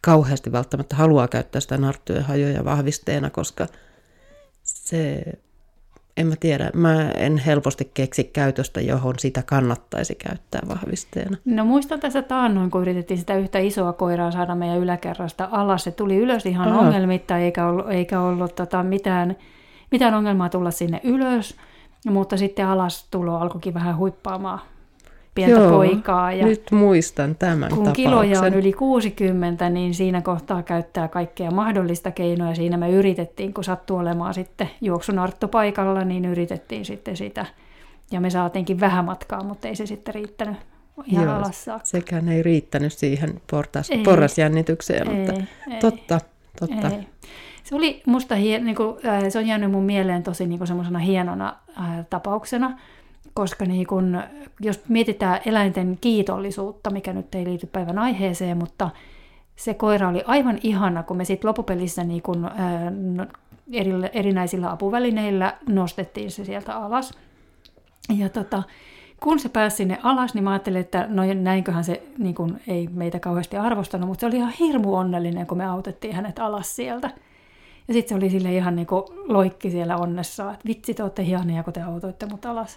kauheasti 0.00 0.52
välttämättä 0.52 0.96
haluaa 0.96 1.28
käyttää 1.28 1.60
sitä 1.60 1.78
narttujen 1.78 2.22
hajoja 2.22 2.64
vahvisteena, 2.64 3.30
koska 3.30 3.66
se 4.62 5.22
en 6.16 6.26
mä 6.26 6.34
tiedä, 6.40 6.70
mä 6.74 7.10
en 7.10 7.38
helposti 7.38 7.90
keksi 7.94 8.24
käytöstä, 8.24 8.80
johon 8.80 9.14
sitä 9.18 9.42
kannattaisi 9.42 10.14
käyttää 10.14 10.60
vahvisteena. 10.68 11.36
No 11.44 11.64
muistan 11.64 12.00
tässä 12.00 12.22
taannoin, 12.22 12.70
kun 12.70 12.82
yritettiin 12.82 13.18
sitä 13.18 13.36
yhtä 13.36 13.58
isoa 13.58 13.92
koiraa 13.92 14.30
saada 14.30 14.54
meidän 14.54 14.78
yläkerrasta 14.78 15.48
alas. 15.52 15.84
Se 15.84 15.90
tuli 15.90 16.16
ylös 16.16 16.46
ihan 16.46 16.68
Aha. 16.68 16.80
ongelmitta, 16.80 17.38
eikä 17.38 17.66
ollut, 17.66 17.90
eikä 17.90 18.20
ollut 18.20 18.54
tota 18.54 18.82
mitään, 18.82 19.36
mitään 19.92 20.14
ongelmaa 20.14 20.48
tulla 20.48 20.70
sinne 20.70 21.00
ylös. 21.04 21.56
Mutta 22.10 22.36
sitten 22.36 22.66
alas 22.66 23.06
tulo 23.10 23.36
alkoikin 23.38 23.74
vähän 23.74 23.96
huippaamaan 23.96 24.60
pientä 25.34 25.60
Joo, 25.60 25.70
poikaa. 25.70 26.32
Ja 26.32 26.46
nyt 26.46 26.62
muistan 26.70 27.36
tämän 27.36 27.68
Kun 27.68 27.78
tapauksen. 27.78 27.92
kiloja 27.92 28.40
on 28.40 28.54
yli 28.54 28.72
60, 28.72 29.70
niin 29.70 29.94
siinä 29.94 30.22
kohtaa 30.22 30.62
käyttää 30.62 31.08
kaikkea 31.08 31.50
mahdollista 31.50 32.10
keinoja. 32.10 32.54
Siinä 32.54 32.76
me 32.76 32.90
yritettiin, 32.90 33.54
kun 33.54 33.64
sattui 33.64 33.98
olemaan 34.00 34.34
sitten 34.34 34.70
juoksunartto 34.80 35.48
paikalla, 35.48 36.04
niin 36.04 36.24
yritettiin 36.24 36.84
sitten 36.84 37.16
sitä. 37.16 37.46
Ja 38.10 38.20
me 38.20 38.30
saatiinkin 38.30 38.80
vähän 38.80 39.04
matkaa, 39.04 39.44
mutta 39.44 39.68
ei 39.68 39.76
se 39.76 39.86
sitten 39.86 40.14
riittänyt 40.14 40.56
ihan 41.06 41.24
Joo, 41.24 41.34
alas 41.34 41.64
saakka. 41.64 41.86
Sekään 41.86 42.28
ei 42.28 42.42
riittänyt 42.42 42.92
siihen 42.92 43.40
portas, 43.50 43.90
ei, 43.90 43.98
porrasjännitykseen, 43.98 45.08
ei, 45.10 45.16
mutta 45.16 45.32
ei, 45.70 45.80
totta, 45.80 46.20
totta. 46.60 46.88
Ei. 46.88 47.06
Se 47.64 47.74
oli 47.74 48.02
musta, 48.06 48.34
hien, 48.34 48.64
niin 48.64 48.76
kuin, 48.76 48.96
äh, 49.06 49.22
se 49.28 49.38
on 49.38 49.46
jäänyt 49.46 49.70
mun 49.70 49.84
mieleen 49.84 50.22
tosi 50.22 50.46
niin 50.46 50.66
semmoisena 50.66 50.98
hienona 50.98 51.56
äh, 51.80 52.06
tapauksena, 52.10 52.78
koska 53.34 53.64
niin 53.64 53.86
kun, 53.86 54.22
jos 54.60 54.80
mietitään 54.88 55.40
eläinten 55.46 55.98
kiitollisuutta, 56.00 56.90
mikä 56.90 57.12
nyt 57.12 57.34
ei 57.34 57.44
liity 57.44 57.66
päivän 57.66 57.98
aiheeseen, 57.98 58.58
mutta 58.58 58.90
se 59.56 59.74
koira 59.74 60.08
oli 60.08 60.22
aivan 60.26 60.58
ihana, 60.62 61.02
kun 61.02 61.16
me 61.16 61.24
sitten 61.24 61.48
loppupelissä 61.48 62.04
niin 62.04 62.22
kun, 62.22 62.44
ää, 62.44 62.90
no, 62.90 63.26
eri, 63.72 63.90
erinäisillä 64.12 64.70
apuvälineillä 64.70 65.56
nostettiin 65.68 66.30
se 66.30 66.44
sieltä 66.44 66.76
alas. 66.76 67.18
Ja 68.16 68.28
tota, 68.28 68.62
kun 69.20 69.38
se 69.38 69.48
pääsi 69.48 69.76
sinne 69.76 69.98
alas, 70.02 70.34
niin 70.34 70.44
mä 70.44 70.50
ajattelin, 70.50 70.80
että 70.80 71.06
no 71.08 71.22
näinköhän 71.34 71.84
se 71.84 72.02
niin 72.18 72.34
kun, 72.34 72.58
ei 72.66 72.88
meitä 72.92 73.20
kauheasti 73.20 73.56
arvostanut, 73.56 74.08
mutta 74.08 74.20
se 74.20 74.26
oli 74.26 74.36
ihan 74.36 74.52
hirmu 74.52 74.94
onnellinen, 74.94 75.46
kun 75.46 75.58
me 75.58 75.66
autettiin 75.66 76.14
hänet 76.14 76.38
alas 76.38 76.76
sieltä. 76.76 77.10
Ja 77.88 77.94
sitten 77.94 78.08
se 78.08 78.14
oli 78.14 78.30
sille 78.30 78.54
ihan 78.54 78.76
niin 78.76 78.86
kuin 78.86 79.02
loikki 79.24 79.70
siellä 79.70 79.96
onnessa, 79.96 80.52
että 80.52 80.68
vitsi, 80.68 80.94
te 80.94 81.02
olette 81.02 81.24
hienoja, 81.24 81.62
kun 81.62 81.72
te 81.72 81.82
autoitte 81.82 82.26
mut 82.26 82.46
alas. 82.46 82.76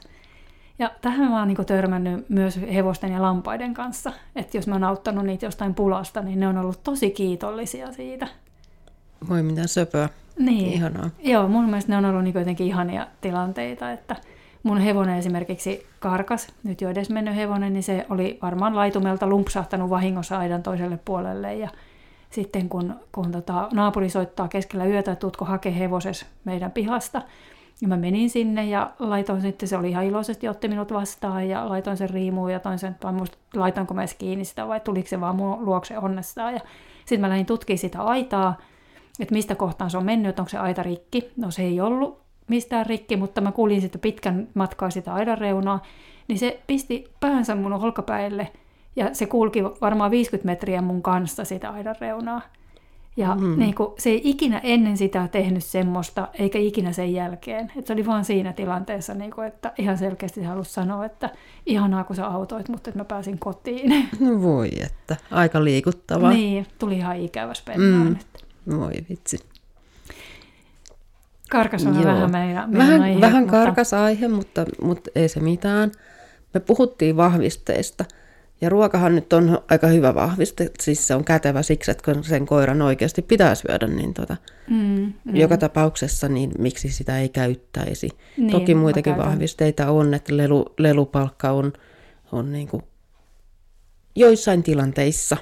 Ja 0.80 0.92
tähän 1.02 1.32
mä 1.32 1.40
oon 1.40 1.48
niin 1.48 1.66
törmännyt 1.66 2.30
myös 2.30 2.60
hevosten 2.74 3.12
ja 3.12 3.22
lampaiden 3.22 3.74
kanssa. 3.74 4.14
Että 4.36 4.58
jos 4.58 4.68
mä 4.68 4.76
oon 4.76 4.84
auttanut 4.84 5.26
niitä 5.26 5.46
jostain 5.46 5.76
pulasta, 5.76 6.22
niin 6.22 6.40
ne 6.40 6.48
on 6.48 6.58
ollut 6.58 6.84
tosi 6.84 7.12
kiitollisia 7.12 7.92
siitä. 7.92 8.28
Voi 9.30 9.44
mitä 9.44 9.68
söpöä. 9.68 10.10
Niin. 10.40 10.74
Ihanaa. 10.74 11.10
Joo, 11.24 11.48
mun 11.48 11.66
mielestä 11.66 11.92
ne 11.92 11.98
on 11.98 12.06
ollut 12.06 12.24
niin 12.24 12.36
jotenkin 12.36 12.68
ihania 12.68 13.08
tilanteita, 13.22 13.92
että 13.92 14.16
mun 14.64 14.78
hevonen 14.78 15.18
esimerkiksi 15.18 15.86
karkas, 16.00 16.48
nyt 16.64 16.82
jo 16.82 16.90
edes 16.90 17.10
mennyt 17.10 17.36
hevonen, 17.36 17.74
niin 17.74 17.84
se 17.84 18.06
oli 18.10 18.40
varmaan 18.42 18.76
laitumelta 18.76 19.28
lumpsahtanut 19.28 19.90
vahingossa 19.90 20.38
aidan 20.38 20.64
toiselle 20.64 21.00
puolelle 21.06 21.56
ja 21.56 21.70
sitten 22.30 22.70
kun, 22.70 22.96
kun 23.12 23.32
tota, 23.32 23.70
naapuri 23.74 24.10
soittaa 24.10 24.48
keskellä 24.48 24.86
yötä, 24.86 25.12
että 25.12 25.20
tuutko 25.20 25.46
hakea 25.46 25.72
hevoses 25.72 26.26
meidän 26.46 26.72
pihasta, 26.72 27.22
ja 27.82 27.88
mä 27.88 27.98
menin 27.98 28.30
sinne 28.30 28.66
ja 28.66 28.92
laitoin 29.00 29.42
sitten, 29.42 29.70
se 29.70 29.78
oli 29.78 29.90
ihan 29.90 30.06
iloisesti, 30.06 30.48
otti 30.48 30.68
minut 30.68 30.94
vastaan 30.94 31.50
ja 31.50 31.70
laitoin 31.70 31.98
sen 31.98 32.10
riimuun 32.10 32.52
ja 32.52 32.60
toin 32.60 32.80
sen, 32.80 32.96
vai 33.04 33.14
muista, 33.14 33.38
laitoinko 33.56 33.94
mä 33.94 34.02
edes 34.02 34.14
kiinni 34.14 34.46
sitä 34.46 34.68
vai 34.68 34.80
tuliko 34.80 35.10
se 35.10 35.22
vaan 35.22 35.36
mun 35.36 35.66
luokse 35.66 35.98
onnestaan. 35.98 36.54
Ja 36.54 36.60
sitten 37.00 37.22
mä 37.22 37.30
lähdin 37.30 37.46
tutkimaan 37.46 37.78
sitä 37.78 38.02
aitaa, 38.02 38.58
että 39.20 39.34
mistä 39.36 39.56
kohtaan 39.56 39.90
se 39.90 39.98
on 39.98 40.06
mennyt, 40.06 40.30
että 40.30 40.42
onko 40.42 40.50
se 40.50 40.58
aita 40.58 40.84
rikki. 40.84 41.32
No 41.38 41.52
se 41.52 41.64
ei 41.64 41.82
ollut 41.82 42.22
mistään 42.48 42.86
rikki, 42.86 43.18
mutta 43.18 43.42
mä 43.42 43.52
kuulin 43.52 43.82
sitten 43.82 44.02
pitkän 44.02 44.48
matkaa 44.54 44.90
sitä 44.90 45.14
aidan 45.14 45.38
reunaa, 45.38 45.82
niin 46.28 46.40
se 46.40 46.60
pisti 46.68 47.12
päänsä 47.20 47.56
mun 47.56 47.74
olkapäille 47.74 48.52
ja 48.96 49.10
se 49.14 49.26
kulki 49.26 49.64
varmaan 49.64 50.12
50 50.12 50.46
metriä 50.46 50.82
mun 50.82 51.02
kanssa 51.02 51.46
sitä 51.46 51.70
aidan 51.70 51.96
reunaa. 52.02 52.42
Ja 53.18 53.36
mm. 53.36 53.60
niin 53.60 53.76
kuin, 53.76 53.90
se 53.98 54.10
ei 54.10 54.22
ikinä 54.24 54.60
ennen 54.64 54.98
sitä 54.98 55.28
tehnyt 55.32 55.64
semmoista, 55.64 56.28
eikä 56.34 56.60
ikinä 56.60 56.92
sen 56.92 57.14
jälkeen. 57.14 57.72
Et 57.76 57.88
se 57.88 57.94
oli 57.94 58.06
vaan 58.06 58.26
siinä 58.26 58.54
tilanteessa, 58.54 59.14
niin 59.14 59.32
kuin, 59.32 59.48
että 59.48 59.74
ihan 59.78 59.98
selkeästi 59.98 60.40
se 60.40 60.46
halusi 60.46 60.74
sanoa, 60.74 61.06
että 61.06 61.30
ihanaa 61.66 62.04
kun 62.04 62.16
sä 62.16 62.28
autoit, 62.28 62.70
mutta 62.70 62.90
että 62.90 63.00
mä 63.00 63.06
pääsin 63.06 63.40
kotiin. 63.40 64.10
No 64.20 64.42
voi, 64.42 64.70
että 64.84 65.16
aika 65.32 65.64
liikuttavaa. 65.64 66.32
Niin, 66.32 66.68
tuli 66.80 66.98
ihan 66.98 67.18
ikäväs 67.18 67.62
pennaan. 67.62 68.18
Mm. 68.66 68.80
Voi 68.80 68.94
vitsi. 69.10 69.40
Karkas 71.50 71.86
on 71.86 71.96
Joo. 71.96 72.06
vähän 72.06 72.32
meidän, 72.32 72.70
meidän 72.70 72.88
Vähän, 72.88 73.02
aihe, 73.02 73.22
vähän 73.22 73.44
mutta... 73.44 73.58
karkas 73.58 73.94
aihe, 73.94 74.28
mutta, 74.28 74.66
mutta 74.82 75.12
ei 75.16 75.30
se 75.30 75.40
mitään. 75.40 75.92
Me 76.54 76.60
puhuttiin 76.60 77.18
vahvisteista. 77.18 78.06
Ja 78.62 78.70
ruokahan 78.70 79.16
nyt 79.16 79.34
on 79.34 79.60
aika 79.70 79.88
hyvä 79.88 80.16
vahviste, 80.16 80.72
siis 80.80 81.08
se 81.08 81.16
on 81.16 81.26
kätevä 81.26 81.62
siksi, 81.62 81.92
että 81.92 82.14
kun 82.14 82.24
sen 82.24 82.46
koiran 82.46 82.82
oikeasti 82.82 83.22
pitää 83.22 83.56
syödä, 83.56 83.88
niin 83.88 84.14
tota, 84.14 84.38
mm, 84.70 85.14
mm. 85.26 85.36
joka 85.36 85.58
tapauksessa 85.58 86.30
niin 86.30 86.52
miksi 86.60 86.92
sitä 86.92 87.20
ei 87.20 87.30
käyttäisi. 87.30 88.10
Niin, 88.38 88.52
Toki 88.52 88.76
muitakin 88.76 89.18
vahvisteita 89.18 89.92
on, 89.92 90.14
että 90.14 90.38
lelu, 90.38 90.66
lelupalkka 90.78 91.52
on, 91.52 91.74
on 92.32 92.52
niin 92.52 92.68
kuin 92.68 92.84
joissain 94.16 94.64
tilanteissa 94.64 95.38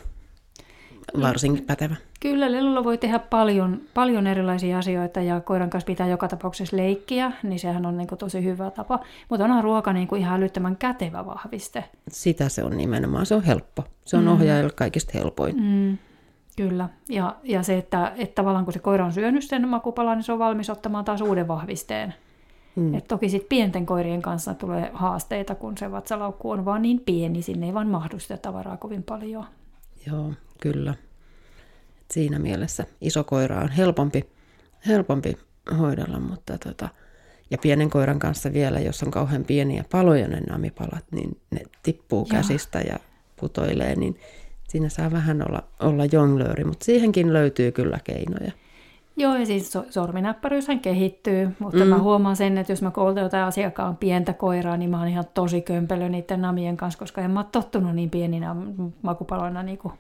varsin 1.21 1.63
pätevä. 1.67 1.95
Kyllä, 2.23 2.51
lelulla 2.51 2.83
voi 2.83 2.97
tehdä 2.97 3.19
paljon, 3.19 3.81
paljon 3.93 4.27
erilaisia 4.27 4.77
asioita 4.77 5.21
ja 5.21 5.41
koiran 5.41 5.69
kanssa 5.69 5.85
pitää 5.85 6.07
joka 6.07 6.27
tapauksessa 6.27 6.77
leikkiä, 6.77 7.31
niin 7.43 7.59
sehän 7.59 7.85
on 7.85 7.97
niin 7.97 8.07
kuin 8.07 8.19
tosi 8.19 8.43
hyvä 8.43 8.71
tapa. 8.71 8.99
Mutta 9.29 9.43
onhan 9.43 9.63
ruoka 9.63 9.93
niin 9.93 10.07
kuin 10.07 10.21
ihan 10.21 10.39
älyttömän 10.39 10.77
kätevä 10.77 11.25
vahviste. 11.25 11.83
Sitä 12.09 12.49
se 12.49 12.63
on 12.63 12.77
nimenomaan, 12.77 13.25
se 13.25 13.35
on 13.35 13.43
helppo. 13.43 13.83
Se 14.05 14.17
on 14.17 14.23
mm. 14.23 14.29
ohjaajalle 14.29 14.71
kaikista 14.75 15.11
helpoin. 15.13 15.55
Mm. 15.55 15.97
Kyllä, 16.57 16.89
ja, 17.09 17.35
ja 17.43 17.63
se, 17.63 17.77
että, 17.77 18.11
että 18.17 18.35
tavallaan 18.35 18.65
kun 18.65 18.73
se 18.73 18.79
koira 18.79 19.05
on 19.05 19.13
syönyt 19.13 19.43
sen 19.43 19.67
makupalan, 19.67 20.17
niin 20.17 20.23
se 20.23 20.31
on 20.31 20.39
valmis 20.39 20.69
ottamaan 20.69 21.05
taas 21.05 21.21
uuden 21.21 21.47
vahvisteen. 21.47 22.13
Mm. 22.75 22.95
Et 22.95 23.07
toki 23.07 23.29
sitten 23.29 23.49
pienten 23.49 23.85
koirien 23.85 24.21
kanssa 24.21 24.53
tulee 24.53 24.91
haasteita, 24.93 25.55
kun 25.55 25.77
se 25.77 25.91
vatsalaukku 25.91 26.51
on 26.51 26.65
vaan 26.65 26.81
niin 26.81 26.99
pieni, 26.99 27.41
sinne 27.41 27.65
ei 27.65 27.73
vaan 27.73 27.87
mahdu 27.87 28.19
sitä 28.19 28.37
tavaraa 28.37 28.77
kovin 28.77 29.03
paljon. 29.03 29.45
Joo, 30.07 30.33
kyllä 30.61 30.93
siinä 32.13 32.39
mielessä 32.39 32.85
iso 33.01 33.23
koira 33.23 33.59
on 33.59 33.69
helpompi, 33.69 34.23
helpompi 34.87 35.37
hoidella, 35.79 36.19
mutta 36.19 36.57
tota, 36.57 36.89
ja 37.51 37.57
pienen 37.57 37.89
koiran 37.89 38.19
kanssa 38.19 38.53
vielä, 38.53 38.79
jos 38.79 39.03
on 39.03 39.11
kauhean 39.11 39.43
pieniä 39.43 39.85
paloja 39.91 40.27
ne 40.27 40.39
namipalat, 40.39 41.05
niin 41.11 41.37
ne 41.51 41.61
tippuu 41.83 42.19
Joo. 42.19 42.37
käsistä 42.37 42.79
ja 42.79 42.99
putoilee, 43.39 43.95
niin 43.95 44.19
siinä 44.69 44.89
saa 44.89 45.11
vähän 45.11 45.41
olla, 45.49 45.63
olla 45.79 46.05
jonglööri, 46.11 46.63
mutta 46.63 46.85
siihenkin 46.85 47.33
löytyy 47.33 47.71
kyllä 47.71 47.99
keinoja. 48.03 48.51
Joo, 49.17 49.35
ja 49.35 49.45
siis 49.45 49.73
sorminäppäryyshän 49.89 50.79
kehittyy, 50.79 51.49
mutta 51.59 51.83
mm. 51.83 51.87
mä 51.87 51.99
huomaan 51.99 52.35
sen, 52.35 52.57
että 52.57 52.71
jos 52.71 52.81
mä 52.81 52.91
koulutan 52.91 53.23
jotain 53.23 53.43
asiakkaan 53.43 53.97
pientä 53.97 54.33
koiraa, 54.33 54.77
niin 54.77 54.89
mä 54.89 54.99
oon 54.99 55.07
ihan 55.07 55.25
tosi 55.33 55.61
kömpelö 55.61 56.09
niiden 56.09 56.41
namien 56.41 56.77
kanssa, 56.77 56.99
koska 56.99 57.21
en 57.21 57.31
mä 57.31 57.39
oon 57.39 57.49
tottunut 57.51 57.95
niin 57.95 58.09
pieninä 58.09 58.55
makupaloina 59.01 59.63
niin 59.63 59.77
kuin 59.77 59.93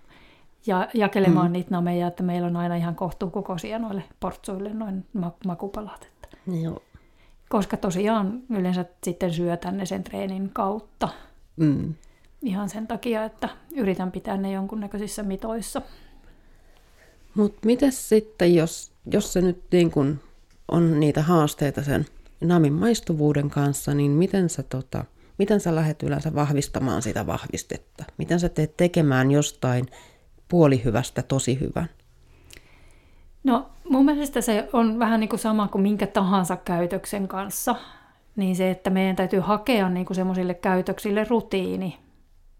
ja 0.67 0.87
jakelemaan 0.93 1.47
mm. 1.47 1.53
niitä 1.53 1.71
nameja, 1.71 2.07
että 2.07 2.23
meillä 2.23 2.47
on 2.47 2.55
aina 2.55 2.75
ihan 2.75 2.95
kohtuukokoisia 2.95 3.79
noille 3.79 4.03
portsuille 4.19 4.73
noin 4.73 5.05
makupalat. 5.45 6.09
Että. 6.23 6.37
Joo. 6.61 6.81
Koska 7.49 7.77
tosiaan 7.77 8.41
yleensä 8.49 8.85
sitten 9.03 9.33
syötän 9.33 9.77
ne 9.77 9.85
sen 9.85 10.03
treenin 10.03 10.49
kautta. 10.49 11.09
Mm. 11.55 11.93
Ihan 12.41 12.69
sen 12.69 12.87
takia, 12.87 13.25
että 13.25 13.49
yritän 13.75 14.11
pitää 14.11 14.37
ne 14.37 14.51
jonkunnäköisissä 14.51 15.23
mitoissa. 15.23 15.81
Mutta 17.35 17.59
miten 17.65 17.91
sitten, 17.91 18.55
jos, 18.55 18.91
jos 19.11 19.33
se 19.33 19.41
nyt 19.41 19.63
niin 19.71 19.91
kun 19.91 20.19
on 20.71 20.99
niitä 20.99 21.21
haasteita 21.21 21.83
sen 21.83 22.05
namin 22.41 22.73
maistuvuuden 22.73 23.49
kanssa, 23.49 23.93
niin 23.93 24.11
miten 24.11 24.49
sä, 24.49 24.63
tota, 24.63 25.05
miten 25.37 25.59
sä 25.59 25.75
lähdet 25.75 26.03
yleensä 26.03 26.35
vahvistamaan 26.35 27.01
sitä 27.01 27.27
vahvistetta? 27.27 28.03
Miten 28.17 28.39
sä 28.39 28.49
teet 28.49 28.77
tekemään 28.77 29.31
jostain 29.31 29.85
puolihyvästä 30.53 31.21
tosi 31.21 31.59
hyvän? 31.59 31.89
No 33.43 33.69
mun 33.89 34.05
mielestä 34.05 34.41
se 34.41 34.69
on 34.73 34.99
vähän 34.99 35.19
niin 35.19 35.29
kuin 35.29 35.39
sama 35.39 35.67
kuin 35.67 35.81
minkä 35.81 36.07
tahansa 36.07 36.55
käytöksen 36.55 37.27
kanssa. 37.27 37.75
Niin 38.35 38.55
se, 38.55 38.71
että 38.71 38.89
meidän 38.89 39.15
täytyy 39.15 39.39
hakea 39.39 39.89
niin 39.89 40.05
kuin 40.05 40.15
semmoisille 40.15 40.53
käytöksille 40.53 41.25
rutiini 41.29 41.99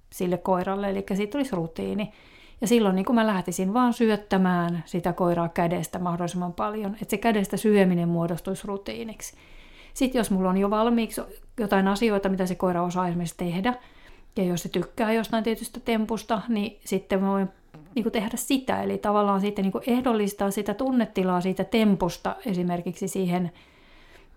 sille 0.10 0.38
koiralle, 0.38 0.90
eli 0.90 1.06
siitä 1.14 1.32
tulisi 1.32 1.56
rutiini. 1.56 2.14
Ja 2.62 2.68
silloin 2.68 2.96
niin 2.96 3.06
kuin 3.06 3.16
mä 3.16 3.28
lähtisin 3.28 3.74
vaan 3.74 3.94
syöttämään 3.94 4.84
sitä 4.86 5.14
koiraa 5.14 5.50
kädestä 5.50 6.00
mahdollisimman 6.00 6.54
paljon, 6.54 6.92
että 6.94 7.10
se 7.10 7.18
kädestä 7.18 7.58
syöminen 7.58 8.10
muodostuisi 8.10 8.68
rutiiniksi. 8.68 9.38
Sitten 9.94 10.20
jos 10.20 10.32
mulla 10.32 10.50
on 10.50 10.58
jo 10.58 10.70
valmiiksi 10.70 11.22
jotain 11.60 11.88
asioita, 11.88 12.30
mitä 12.30 12.46
se 12.46 12.56
koira 12.56 12.84
osaa 12.84 13.08
esimerkiksi 13.08 13.38
tehdä, 13.38 13.74
ja 14.38 14.44
jos 14.44 14.64
se 14.64 14.70
tykkää 14.70 15.14
jostain 15.14 15.44
tietystä 15.44 15.80
tempusta, 15.80 16.42
niin 16.48 16.80
sitten 16.86 17.22
mä 17.22 17.28
voin 17.28 17.50
niin 17.96 18.04
kuin 18.04 18.14
tehdä 18.14 18.38
sitä, 18.38 18.82
eli 18.82 18.98
tavallaan 18.98 19.42
sitten 19.42 19.64
niin 19.64 19.72
kuin 19.72 19.84
ehdollistaa 19.88 20.52
sitä 20.52 20.74
tunnetilaa 20.74 21.42
siitä 21.42 21.64
temposta 21.64 22.36
esimerkiksi 22.46 23.08
siihen, 23.08 23.52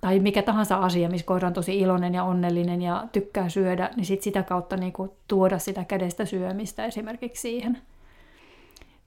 tai 0.00 0.18
mikä 0.18 0.42
tahansa 0.42 0.76
asia, 0.76 1.08
missä 1.08 1.26
koira 1.26 1.48
on 1.48 1.54
tosi 1.54 1.78
iloinen 1.78 2.14
ja 2.14 2.24
onnellinen 2.24 2.82
ja 2.82 3.06
tykkää 3.12 3.48
syödä, 3.48 3.90
niin 3.96 4.06
sit 4.06 4.22
sitä 4.22 4.42
kautta 4.42 4.76
niin 4.76 4.92
kuin 4.92 5.10
tuoda 5.28 5.58
sitä 5.58 5.84
kädestä 5.84 6.24
syömistä 6.24 6.84
esimerkiksi 6.84 7.42
siihen. 7.42 7.78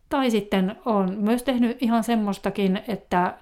Tai 0.09 0.31
sitten 0.31 0.75
on 0.85 1.17
myös 1.17 1.43
tehnyt 1.43 1.77
ihan 1.83 2.03
semmoistakin, 2.03 2.81
että 2.87 3.37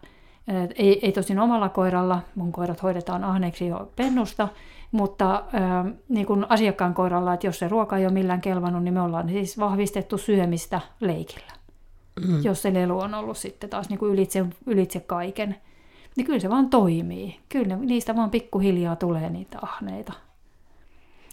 ei, 0.75 0.99
ei 1.05 1.11
tosin 1.11 1.39
omalla 1.39 1.69
koiralla, 1.69 2.21
mun 2.35 2.51
koirat 2.51 2.83
hoidetaan 2.83 3.23
ahneeksi 3.23 3.67
jo 3.67 3.91
pennusta, 3.95 4.47
mutta 4.91 5.35
äh, 5.35 5.93
niin 6.09 6.25
kuin 6.25 6.45
asiakkaan 6.49 6.93
koiralla, 6.93 7.33
että 7.33 7.47
jos 7.47 7.59
se 7.59 7.67
ruoka 7.67 7.97
ei 7.97 8.05
ole 8.05 8.13
millään 8.13 8.41
kelvannut, 8.41 8.83
niin 8.83 8.93
me 8.93 9.01
ollaan 9.01 9.29
siis 9.29 9.59
vahvistettu 9.59 10.17
syömistä 10.17 10.81
leikillä. 10.99 11.53
Mm. 12.27 12.43
Jos 12.43 12.61
se 12.61 12.73
lelu 12.73 12.99
on 12.99 13.13
ollut 13.13 13.37
sitten 13.37 13.69
taas 13.69 13.89
niin 13.89 13.99
kuin 13.99 14.13
ylitse, 14.13 14.45
ylitse 14.65 14.99
kaiken, 14.99 15.55
niin 16.15 16.25
kyllä 16.25 16.39
se 16.39 16.49
vaan 16.49 16.69
toimii. 16.69 17.39
Kyllä 17.49 17.75
niistä 17.75 18.15
vaan 18.15 18.31
pikkuhiljaa 18.31 18.95
tulee 18.95 19.29
niitä 19.29 19.59
ahneita. 19.61 20.13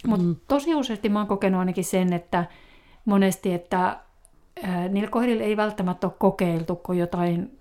Mutta 0.07 0.25
mm. 0.25 0.35
tosi 0.47 0.75
useasti 0.75 1.09
mä 1.09 1.19
oon 1.19 1.27
kokenut 1.27 1.59
ainakin 1.59 1.83
sen, 1.83 2.13
että 2.13 2.45
monesti, 3.05 3.53
että 3.53 3.99
äh, 4.63 4.89
niillä 4.89 5.09
kohdilla 5.09 5.43
ei 5.43 5.57
välttämättä 5.57 6.07
ole 6.07 6.13
kokeiltu, 6.19 6.75
kun 6.75 6.97
jotain 6.97 7.59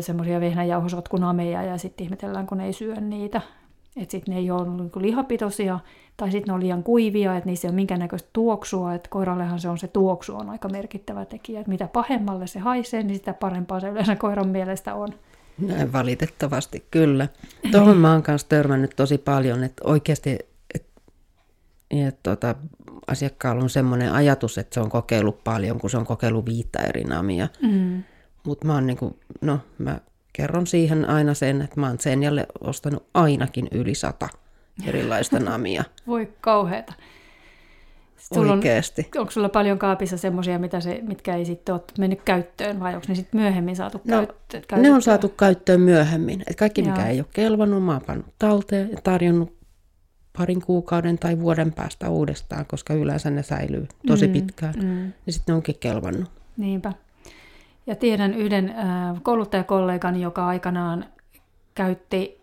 semmoisia 0.00 0.40
vehnäjauhosotkunameja 0.40 1.62
ja 1.62 1.78
sitten 1.78 2.04
ihmetellään, 2.04 2.46
kun 2.46 2.60
ei 2.60 2.72
syö 2.72 2.94
niitä. 2.94 3.40
Että 4.02 4.12
sitten 4.12 4.34
ne 4.34 4.40
ei 4.40 4.50
ole 4.50 4.68
niin 4.68 4.90
lihapitoisia 4.96 5.78
tai 6.16 6.30
sitten 6.30 6.48
ne 6.48 6.54
on 6.54 6.60
liian 6.60 6.82
kuivia, 6.82 7.36
että 7.36 7.50
niissä 7.50 7.68
ei 7.68 7.70
ole 7.70 7.76
minkäännäköistä 7.76 8.28
tuoksua. 8.32 8.94
Että 8.94 9.10
koirallehan 9.10 9.60
se 9.60 9.68
on 9.68 9.78
se 9.78 9.88
tuoksu 9.88 10.36
on 10.36 10.50
aika 10.50 10.68
merkittävä 10.68 11.24
tekijä. 11.24 11.60
Että 11.60 11.70
mitä 11.70 11.88
pahemmalle 11.88 12.46
se 12.46 12.58
haisee, 12.58 13.02
niin 13.02 13.16
sitä 13.16 13.34
parempaa 13.34 13.80
se 13.80 13.88
yleensä 13.88 14.16
koiran 14.16 14.48
mielestä 14.48 14.94
on. 14.94 15.08
Näin 15.58 15.92
valitettavasti, 15.92 16.86
kyllä. 16.90 17.28
Tuohon 17.72 17.96
mä 17.96 18.12
oon 18.12 18.22
kanssa 18.22 18.48
törmännyt 18.48 18.96
tosi 18.96 19.18
paljon, 19.18 19.64
että 19.64 19.82
oikeasti 19.84 20.38
että, 20.74 21.00
että 21.90 22.20
tuota, 22.22 22.54
asiakkaalla 23.06 23.62
on 23.62 23.70
semmoinen 23.70 24.12
ajatus, 24.12 24.58
että 24.58 24.74
se 24.74 24.80
on 24.80 24.90
kokeillut 24.90 25.44
paljon, 25.44 25.78
kun 25.80 25.90
se 25.90 25.96
on 25.96 26.06
kokeillut 26.06 26.46
viittä 26.46 26.78
eri 26.78 27.04
namia. 27.04 27.48
Mm. 27.62 28.02
Mutta 28.44 28.66
mä 28.66 28.74
oon 28.74 28.86
niinku, 28.86 29.18
no 29.40 29.58
mä 29.78 30.00
kerron 30.38 30.66
siihen 30.66 31.04
aina 31.08 31.34
sen, 31.34 31.62
että 31.62 31.80
mä 31.80 31.86
oon 31.86 31.98
Senjalle 31.98 32.46
ostanut 32.60 33.06
ainakin 33.14 33.68
yli 33.72 33.94
sata 33.94 34.28
erilaista 34.86 35.38
namia. 35.38 35.84
Voi 36.06 36.32
kauheeta. 36.40 36.92
Sulla 38.16 38.52
Oikeasti. 38.52 39.08
On, 39.14 39.20
onko 39.20 39.30
sulla 39.30 39.48
paljon 39.48 39.78
kaapissa 39.78 40.16
semmoisia, 40.16 40.58
se, 40.80 41.00
mitkä 41.02 41.36
ei 41.36 41.44
sitten 41.44 41.74
ole 41.74 41.82
mennyt 41.98 42.22
käyttöön 42.22 42.80
vai 42.80 42.94
onko 42.94 43.06
ne 43.08 43.14
sitten 43.14 43.40
myöhemmin 43.40 43.76
saatu 43.76 44.00
no, 44.04 44.16
käyttöön? 44.16 44.82
Ne 44.82 44.92
on 44.92 45.02
saatu 45.02 45.28
käyttöön 45.28 45.80
myöhemmin. 45.80 46.42
Et 46.46 46.56
kaikki, 46.56 46.82
mikä 46.82 47.00
Jaa. 47.00 47.08
ei 47.08 47.20
ole 47.20 47.26
kelvannut, 47.32 47.84
mä 47.84 47.92
oon 47.92 48.02
pannut 48.06 48.34
talteen 48.38 48.90
ja 48.90 48.98
tarjonnut 49.04 49.56
parin 50.38 50.62
kuukauden 50.62 51.18
tai 51.18 51.40
vuoden 51.40 51.72
päästä 51.72 52.10
uudestaan, 52.10 52.66
koska 52.66 52.94
yleensä 52.94 53.30
ne 53.30 53.42
säilyy 53.42 53.88
tosi 54.06 54.26
mm, 54.26 54.32
pitkään. 54.32 54.74
Mm. 54.82 55.12
Ja 55.26 55.32
sitten 55.32 55.52
ne 55.52 55.56
onkin 55.56 55.78
kelvannut. 55.80 56.30
Niinpä. 56.56 56.92
Ja 57.88 57.96
tiedän 57.96 58.34
yhden 58.34 58.68
äh, 58.68 59.22
kouluttajakollegan, 59.22 60.20
joka 60.20 60.46
aikanaan 60.46 61.04
käytti 61.74 62.40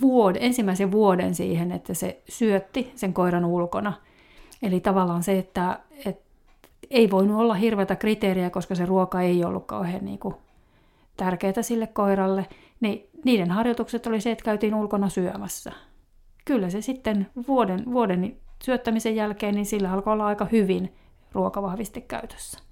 vuod, 0.00 0.36
ensimmäisen 0.40 0.92
vuoden 0.92 1.34
siihen, 1.34 1.72
että 1.72 1.94
se 1.94 2.22
syötti 2.28 2.92
sen 2.94 3.14
koiran 3.14 3.44
ulkona. 3.44 3.92
Eli 4.62 4.80
tavallaan 4.80 5.22
se, 5.22 5.38
että, 5.38 5.78
että 6.06 6.22
ei 6.90 7.10
voinut 7.10 7.40
olla 7.40 7.54
hirveätä 7.54 7.96
kriteeriä, 7.96 8.50
koska 8.50 8.74
se 8.74 8.86
ruoka 8.86 9.20
ei 9.20 9.44
ollut 9.44 9.66
kauhean 9.66 10.04
niin 10.04 10.18
kuin, 10.18 10.34
tärkeää 11.16 11.62
sille 11.62 11.86
koiralle. 11.86 12.46
Niin 12.80 13.08
niiden 13.24 13.50
harjoitukset 13.50 14.06
oli 14.06 14.20
se, 14.20 14.30
että 14.30 14.44
käytiin 14.44 14.74
ulkona 14.74 15.08
syömässä. 15.08 15.72
Kyllä 16.44 16.70
se 16.70 16.80
sitten 16.80 17.26
vuoden, 17.48 17.84
vuoden 17.92 18.36
syöttämisen 18.64 19.16
jälkeen, 19.16 19.54
niin 19.54 19.66
sillä 19.66 19.92
alkoi 19.92 20.12
olla 20.12 20.26
aika 20.26 20.44
hyvin 20.44 20.92
ruokavahviste 21.32 22.00
käytössä. 22.00 22.67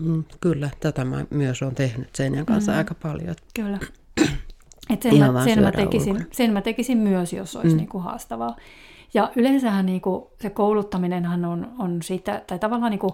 Mm, 0.00 0.24
kyllä, 0.40 0.70
tätä 0.80 1.04
mä 1.04 1.24
myös 1.30 1.62
olen 1.62 1.74
tehnyt 1.74 2.08
Senjan 2.14 2.46
kanssa 2.46 2.72
mm. 2.72 2.78
aika 2.78 2.94
paljon. 2.94 3.34
Kyllä. 3.54 3.78
Et 4.90 5.02
sen, 5.02 5.32
mä, 5.32 5.44
sen, 5.44 5.62
mä 5.62 5.72
tekisin, 5.72 6.26
sen 6.32 6.52
mä 6.52 6.62
tekisin 6.62 6.98
myös, 6.98 7.32
jos 7.32 7.56
olisi 7.56 7.74
mm. 7.74 7.76
niin 7.76 7.88
kuin 7.88 8.04
haastavaa. 8.04 8.56
Ja 9.14 9.32
yleensähän 9.36 9.86
niin 9.86 10.00
kuin 10.00 10.24
se 10.40 10.50
kouluttaminenhan 10.50 11.44
on, 11.44 11.72
on 11.78 12.02
sitä, 12.02 12.42
tai 12.46 12.58
tavallaan 12.58 12.90
niin 12.90 12.98
kuin 12.98 13.12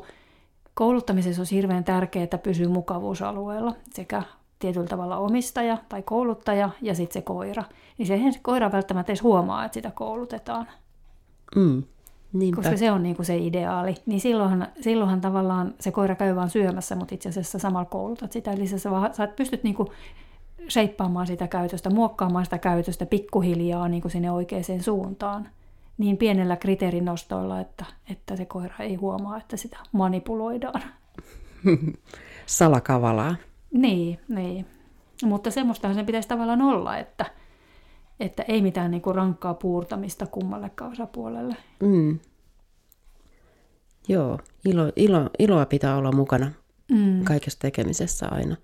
kouluttamisessa 0.75 1.43
on 1.43 1.47
hirveän 1.51 1.85
tärkeää, 1.85 2.25
että 2.25 2.39
pysyy 2.39 2.69
mukavuusalueella 2.69 3.75
sekä 3.93 4.23
tietyllä 4.59 4.87
tavalla 4.87 5.17
omistaja 5.17 5.79
tai 5.89 6.03
kouluttaja 6.03 6.71
ja 6.83 6.95
sitten 6.95 7.15
se 7.15 7.23
koira. 7.23 7.65
Niin 7.99 8.07
se, 8.07 8.21
se 8.33 8.39
koira 8.43 8.73
välttämättä 8.73 9.13
edes 9.13 9.23
huomaa, 9.23 9.65
että 9.65 9.75
sitä 9.75 9.91
koulutetaan. 9.91 10.69
Mm. 11.57 11.83
Niinpä. 12.33 12.57
Koska 12.63 12.77
se 12.77 12.93
on 12.93 13.03
niin 13.03 13.17
kuin 13.17 13.27
se 13.27 13.37
ideaali. 13.37 13.95
Niin 14.07 14.21
silloinhan, 14.21 14.69
silloinhan 14.81 15.21
tavallaan 15.21 15.75
se 15.81 15.91
koira 15.91 16.15
käy 16.15 16.37
vaan 16.37 16.51
syömässä, 16.51 16.97
mutta 16.97 17.15
itse 17.15 17.29
asiassa 17.29 17.59
samalla 17.59 17.85
koulutat 17.85 18.33
sitä. 18.33 18.53
Eli 18.53 18.67
sä, 18.67 18.91
vaan, 18.91 19.15
sä 19.15 19.27
pystyt 19.27 19.65
niin 19.65 19.75
kuin 19.75 19.89
sheippaamaan 20.69 21.27
sitä 21.27 21.49
käytöstä, 21.49 21.91
muokkaamaan 21.91 22.45
sitä 22.45 22.59
käytöstä 22.59 23.07
pikkuhiljaa 23.07 23.89
niin 23.89 24.03
kuin 24.03 24.13
sinne 24.13 24.31
oikeaan 24.31 24.65
suuntaan. 24.81 25.49
Niin 25.99 26.17
pienellä 26.17 26.57
kriteerin 26.57 27.05
nostoilla, 27.05 27.61
että, 27.61 27.85
että 28.11 28.37
se 28.37 28.45
koira 28.45 28.75
ei 28.81 28.95
huomaa, 28.95 29.37
että 29.37 29.57
sitä 29.57 29.79
manipuloidaan. 29.93 30.83
Salakavalaa. 32.47 33.37
Niin, 33.73 34.21
niin. 34.29 34.67
Mutta 35.25 35.51
semmoistahan 35.51 35.95
sen 35.95 36.07
pitäisi 36.07 36.29
tavallaan 36.29 36.63
olla, 36.63 36.99
että, 36.99 37.27
että 38.21 38.43
ei 38.49 38.63
mitään 38.63 38.91
niinku 38.91 39.13
rankkaa 39.13 39.55
puurtamista 39.55 40.27
kummallekaan 40.27 40.93
osapuolelle. 40.93 41.57
Mm. 41.81 42.19
Joo, 44.09 44.39
ilo, 44.65 44.93
ilo, 44.97 45.31
iloa 45.39 45.67
pitää 45.67 45.97
olla 45.97 46.13
mukana 46.13 46.53
mm. 46.93 47.25
kaikessa 47.25 47.59
tekemisessä 47.59 48.29
aina. 48.31 48.57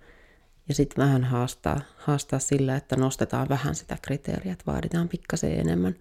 Ja 0.69 0.75
sitten 0.75 1.05
vähän 1.05 1.25
haastaa, 1.25 1.81
haastaa 1.97 2.39
sillä, 2.39 2.77
että 2.77 2.97
nostetaan 2.97 3.49
vähän 3.49 3.75
sitä 3.75 3.97
kriteeriä, 4.03 4.53
että 4.53 4.73
vaaditaan 4.73 5.09
pikkasen 5.09 5.61
enemmän, 5.61 5.95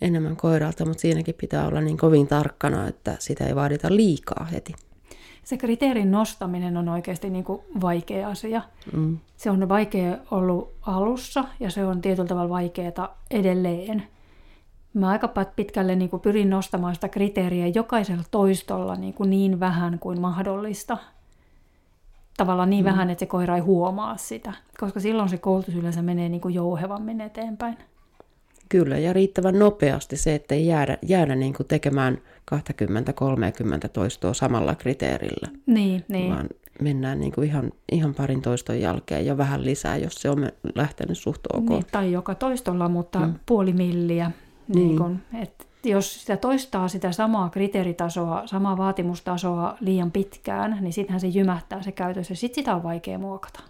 enemmän 0.00 0.36
koiralta, 0.36 0.84
mutta 0.84 1.00
siinäkin 1.00 1.34
pitää 1.34 1.66
olla 1.66 1.80
niin 1.80 1.96
kovin 1.96 2.26
tarkkana, 2.26 2.88
että 2.88 3.16
sitä 3.18 3.46
ei 3.46 3.54
vaadita 3.54 3.96
liikaa 3.96 4.44
heti 4.44 4.74
se 5.44 5.56
kriteerin 5.56 6.10
nostaminen 6.10 6.76
on 6.76 6.88
oikeasti 6.88 7.30
niin 7.30 7.44
kuin 7.44 7.62
vaikea 7.80 8.28
asia. 8.28 8.62
Mm. 8.92 9.18
Se 9.36 9.50
on 9.50 9.68
vaikea 9.68 10.16
ollut 10.30 10.72
alussa 10.82 11.44
ja 11.60 11.70
se 11.70 11.86
on 11.86 12.00
tietyllä 12.00 12.28
tavalla 12.28 12.48
vaikeaa 12.48 13.18
edelleen. 13.30 14.02
Mä 14.94 15.08
aika 15.08 15.28
pitkälle 15.56 15.96
niin 15.96 16.10
kuin 16.10 16.20
pyrin 16.20 16.50
nostamaan 16.50 16.94
sitä 16.94 17.08
kriteeriä 17.08 17.66
jokaisella 17.66 18.24
toistolla 18.30 18.94
niin, 18.94 19.14
kuin 19.14 19.30
niin 19.30 19.60
vähän 19.60 19.98
kuin 19.98 20.20
mahdollista. 20.20 20.98
Tavallaan 22.36 22.70
niin 22.70 22.84
mm. 22.84 22.90
vähän, 22.90 23.10
että 23.10 23.20
se 23.20 23.26
koira 23.26 23.56
ei 23.56 23.60
huomaa 23.60 24.16
sitä, 24.16 24.52
koska 24.80 25.00
silloin 25.00 25.28
se 25.28 25.38
koulutus 25.38 25.74
yleensä 25.74 26.02
menee 26.02 26.28
niin 26.28 26.40
kuin 26.40 26.54
jouhevammin 26.54 27.20
eteenpäin. 27.20 27.78
Kyllä, 28.68 28.98
ja 28.98 29.12
riittävän 29.12 29.58
nopeasti 29.58 30.16
se, 30.16 30.34
että 30.34 30.54
ei 30.54 30.66
jäädä, 30.66 30.98
jäädä 31.02 31.34
niin 31.34 31.54
kuin 31.54 31.66
tekemään 31.66 32.18
20-30 32.54 33.88
toistoa 33.92 34.34
samalla 34.34 34.74
kriteerillä. 34.74 35.48
Niin, 35.66 36.04
niin. 36.08 36.34
Vaan 36.34 36.48
mennään 36.82 37.20
niin 37.20 37.32
kuin 37.32 37.46
ihan, 37.46 37.72
ihan 37.92 38.14
parin 38.14 38.42
toiston 38.42 38.80
jälkeen 38.80 39.26
ja 39.26 39.36
vähän 39.36 39.64
lisää, 39.64 39.96
jos 39.96 40.14
se 40.14 40.30
on 40.30 40.50
lähtenyt 40.74 41.18
suht 41.18 41.40
ok. 41.52 41.68
Niin, 41.68 41.84
tai 41.92 42.12
joka 42.12 42.34
toistolla, 42.34 42.88
mutta 42.88 43.18
mm. 43.18 43.34
puoli 43.46 43.72
milliä. 43.72 44.30
Niin. 44.68 44.86
Niin 44.86 44.98
kun, 44.98 45.18
et 45.42 45.68
jos 45.84 46.20
sitä 46.20 46.36
toistaa 46.36 46.88
sitä 46.88 47.12
samaa 47.12 47.48
kriteeritasoa, 47.48 48.46
samaa 48.46 48.76
vaatimustasoa 48.76 49.76
liian 49.80 50.10
pitkään, 50.10 50.78
niin 50.80 50.92
sittenhän 50.92 51.20
se 51.20 51.26
jymähtää 51.26 51.82
se 51.82 51.92
käytös 51.92 52.30
ja 52.30 52.36
sitten 52.36 52.54
sitä 52.54 52.74
on 52.74 52.82
vaikea 52.82 53.18
muokata. 53.18 53.60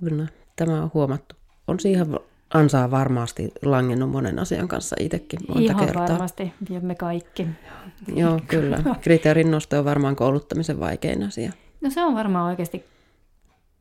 Kyllä, 0.00 0.26
tämä 0.56 0.82
on 0.82 0.90
huomattu. 0.94 1.36
On 1.68 1.80
siihen 1.80 2.06
ansaa 2.54 2.90
varmasti 2.90 3.50
langennut 3.64 4.10
monen 4.10 4.38
asian 4.38 4.68
kanssa 4.68 4.96
itsekin 5.00 5.40
monta 5.48 5.62
Ihan 5.62 5.86
kertaa. 5.86 6.08
varmasti, 6.08 6.52
ja 6.70 6.80
me 6.80 6.94
kaikki. 6.94 7.46
Joo, 8.14 8.40
kyllä. 8.48 8.78
Kriteerin 9.02 9.50
nosto 9.50 9.78
on 9.78 9.84
varmaan 9.84 10.16
kouluttamisen 10.16 10.80
vaikein 10.80 11.22
asia. 11.22 11.52
No 11.80 11.90
se 11.90 12.04
on 12.04 12.14
varmaan 12.14 12.46
oikeasti, 12.46 12.84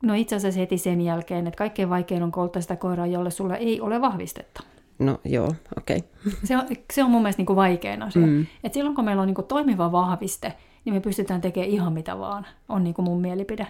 no 0.03 0.13
itse 0.13 0.35
asiassa 0.35 0.59
heti 0.59 0.77
sen 0.77 1.01
jälkeen, 1.01 1.47
että 1.47 1.57
kaikkein 1.57 1.89
vaikein 1.89 2.23
on 2.23 2.31
kouluttaa 2.31 2.61
sitä 2.61 2.75
koiraa, 2.75 3.07
jolle 3.07 3.31
sulla 3.31 3.55
ei 3.55 3.81
ole 3.81 4.01
vahvistetta. 4.01 4.63
No 4.99 5.19
joo, 5.25 5.53
okei. 5.77 5.97
Okay. 5.97 6.33
Se, 6.43 6.57
on, 6.57 6.67
se 6.93 7.03
on 7.03 7.11
mun 7.11 7.21
mielestä 7.21 7.39
niin 7.39 7.45
kuin 7.45 7.55
vaikein 7.55 8.01
asia. 8.01 8.27
Mm. 8.27 8.45
Et 8.63 8.73
silloin 8.73 8.95
kun 8.95 9.05
meillä 9.05 9.21
on 9.21 9.27
niin 9.27 9.35
kuin 9.35 9.47
toimiva 9.47 9.91
vahviste, 9.91 10.53
niin 10.85 10.93
me 10.93 10.99
pystytään 10.99 11.41
tekemään 11.41 11.71
ihan 11.71 11.93
mitä 11.93 12.19
vaan, 12.19 12.45
on 12.69 12.83
niin 12.83 12.93
kuin 12.93 13.05
mun 13.05 13.21
mielipide. 13.21 13.67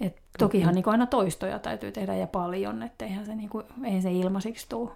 Et 0.00 0.16
tokihan 0.38 0.74
niin 0.74 0.88
aina 0.88 1.06
toistoja 1.06 1.58
täytyy 1.58 1.92
tehdä 1.92 2.16
ja 2.16 2.26
paljon, 2.26 2.82
että 2.82 3.04
eihän 3.04 3.26
se, 3.26 3.34
niin 3.34 3.48
kuin, 3.48 3.64
ei 3.84 4.02
se 4.02 4.12
ilmaisiksi 4.12 4.66
tule. 4.68 4.90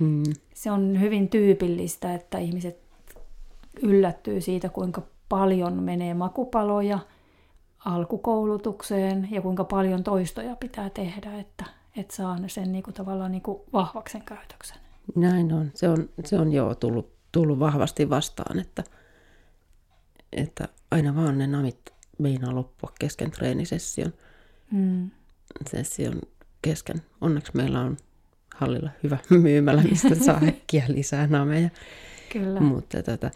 Hmm. 0.00 0.22
Se 0.54 0.70
on 0.70 1.00
hyvin 1.00 1.28
tyypillistä, 1.28 2.14
että 2.14 2.38
ihmiset 2.38 2.78
yllättyy 3.82 4.40
siitä, 4.40 4.68
kuinka 4.68 5.02
paljon 5.28 5.82
menee 5.82 6.14
makupaloja 6.14 6.98
alkukoulutukseen 7.84 9.28
ja 9.30 9.42
kuinka 9.42 9.64
paljon 9.64 10.04
toistoja 10.04 10.56
pitää 10.56 10.90
tehdä, 10.90 11.38
että, 11.38 11.64
että 11.96 12.16
saa 12.16 12.36
sen 12.46 12.72
niin 12.72 12.82
kuin, 12.82 12.94
tavallaan 12.94 13.32
niin 13.32 13.42
kuin 13.42 13.60
vahvaksen 13.72 14.22
käytöksen. 14.22 14.78
Näin 15.14 15.52
on. 15.52 15.70
Se 15.74 15.88
on, 15.88 16.08
se 16.24 16.38
on 16.38 16.52
jo 16.52 16.74
tullut, 16.74 17.12
tullut 17.32 17.58
vahvasti 17.58 18.10
vastaan, 18.10 18.58
että, 18.58 18.84
että 20.32 20.68
aina 20.90 21.16
vaan 21.16 21.38
ne 21.38 21.46
namit 21.46 21.92
meinaa 22.22 22.54
loppua 22.54 22.92
kesken 22.98 23.30
treenisession. 23.30 24.12
Mm. 24.70 25.10
Session 25.70 26.20
kesken. 26.62 27.02
Onneksi 27.20 27.52
meillä 27.54 27.80
on 27.80 27.96
hallilla 28.54 28.90
hyvä 29.02 29.18
myymälä, 29.42 29.82
mistä 29.82 30.14
saa 30.14 30.40
äkkiä 30.48 30.84
lisää 30.88 31.26
nameja. 31.26 31.70
Kyllä. 32.32 32.60
Mutta 32.60 33.02
tota... 33.02 33.30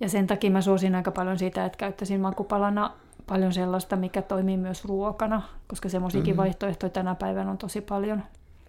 Ja 0.00 0.08
sen 0.08 0.26
takia 0.26 0.50
mä 0.50 0.60
suosin 0.60 0.94
aika 0.94 1.10
paljon 1.10 1.38
sitä, 1.38 1.64
että 1.64 1.78
käyttäisin 1.78 2.20
makupalana 2.20 2.92
paljon 3.26 3.52
sellaista, 3.52 3.96
mikä 3.96 4.22
toimii 4.22 4.56
myös 4.56 4.84
ruokana, 4.84 5.42
koska 5.66 5.88
semmoisiakin 5.88 6.30
mm-hmm. 6.30 6.42
vaihtoehtoja 6.42 6.90
tänä 6.90 7.14
päivänä 7.14 7.50
on 7.50 7.58
tosi 7.58 7.80
paljon. 7.80 8.22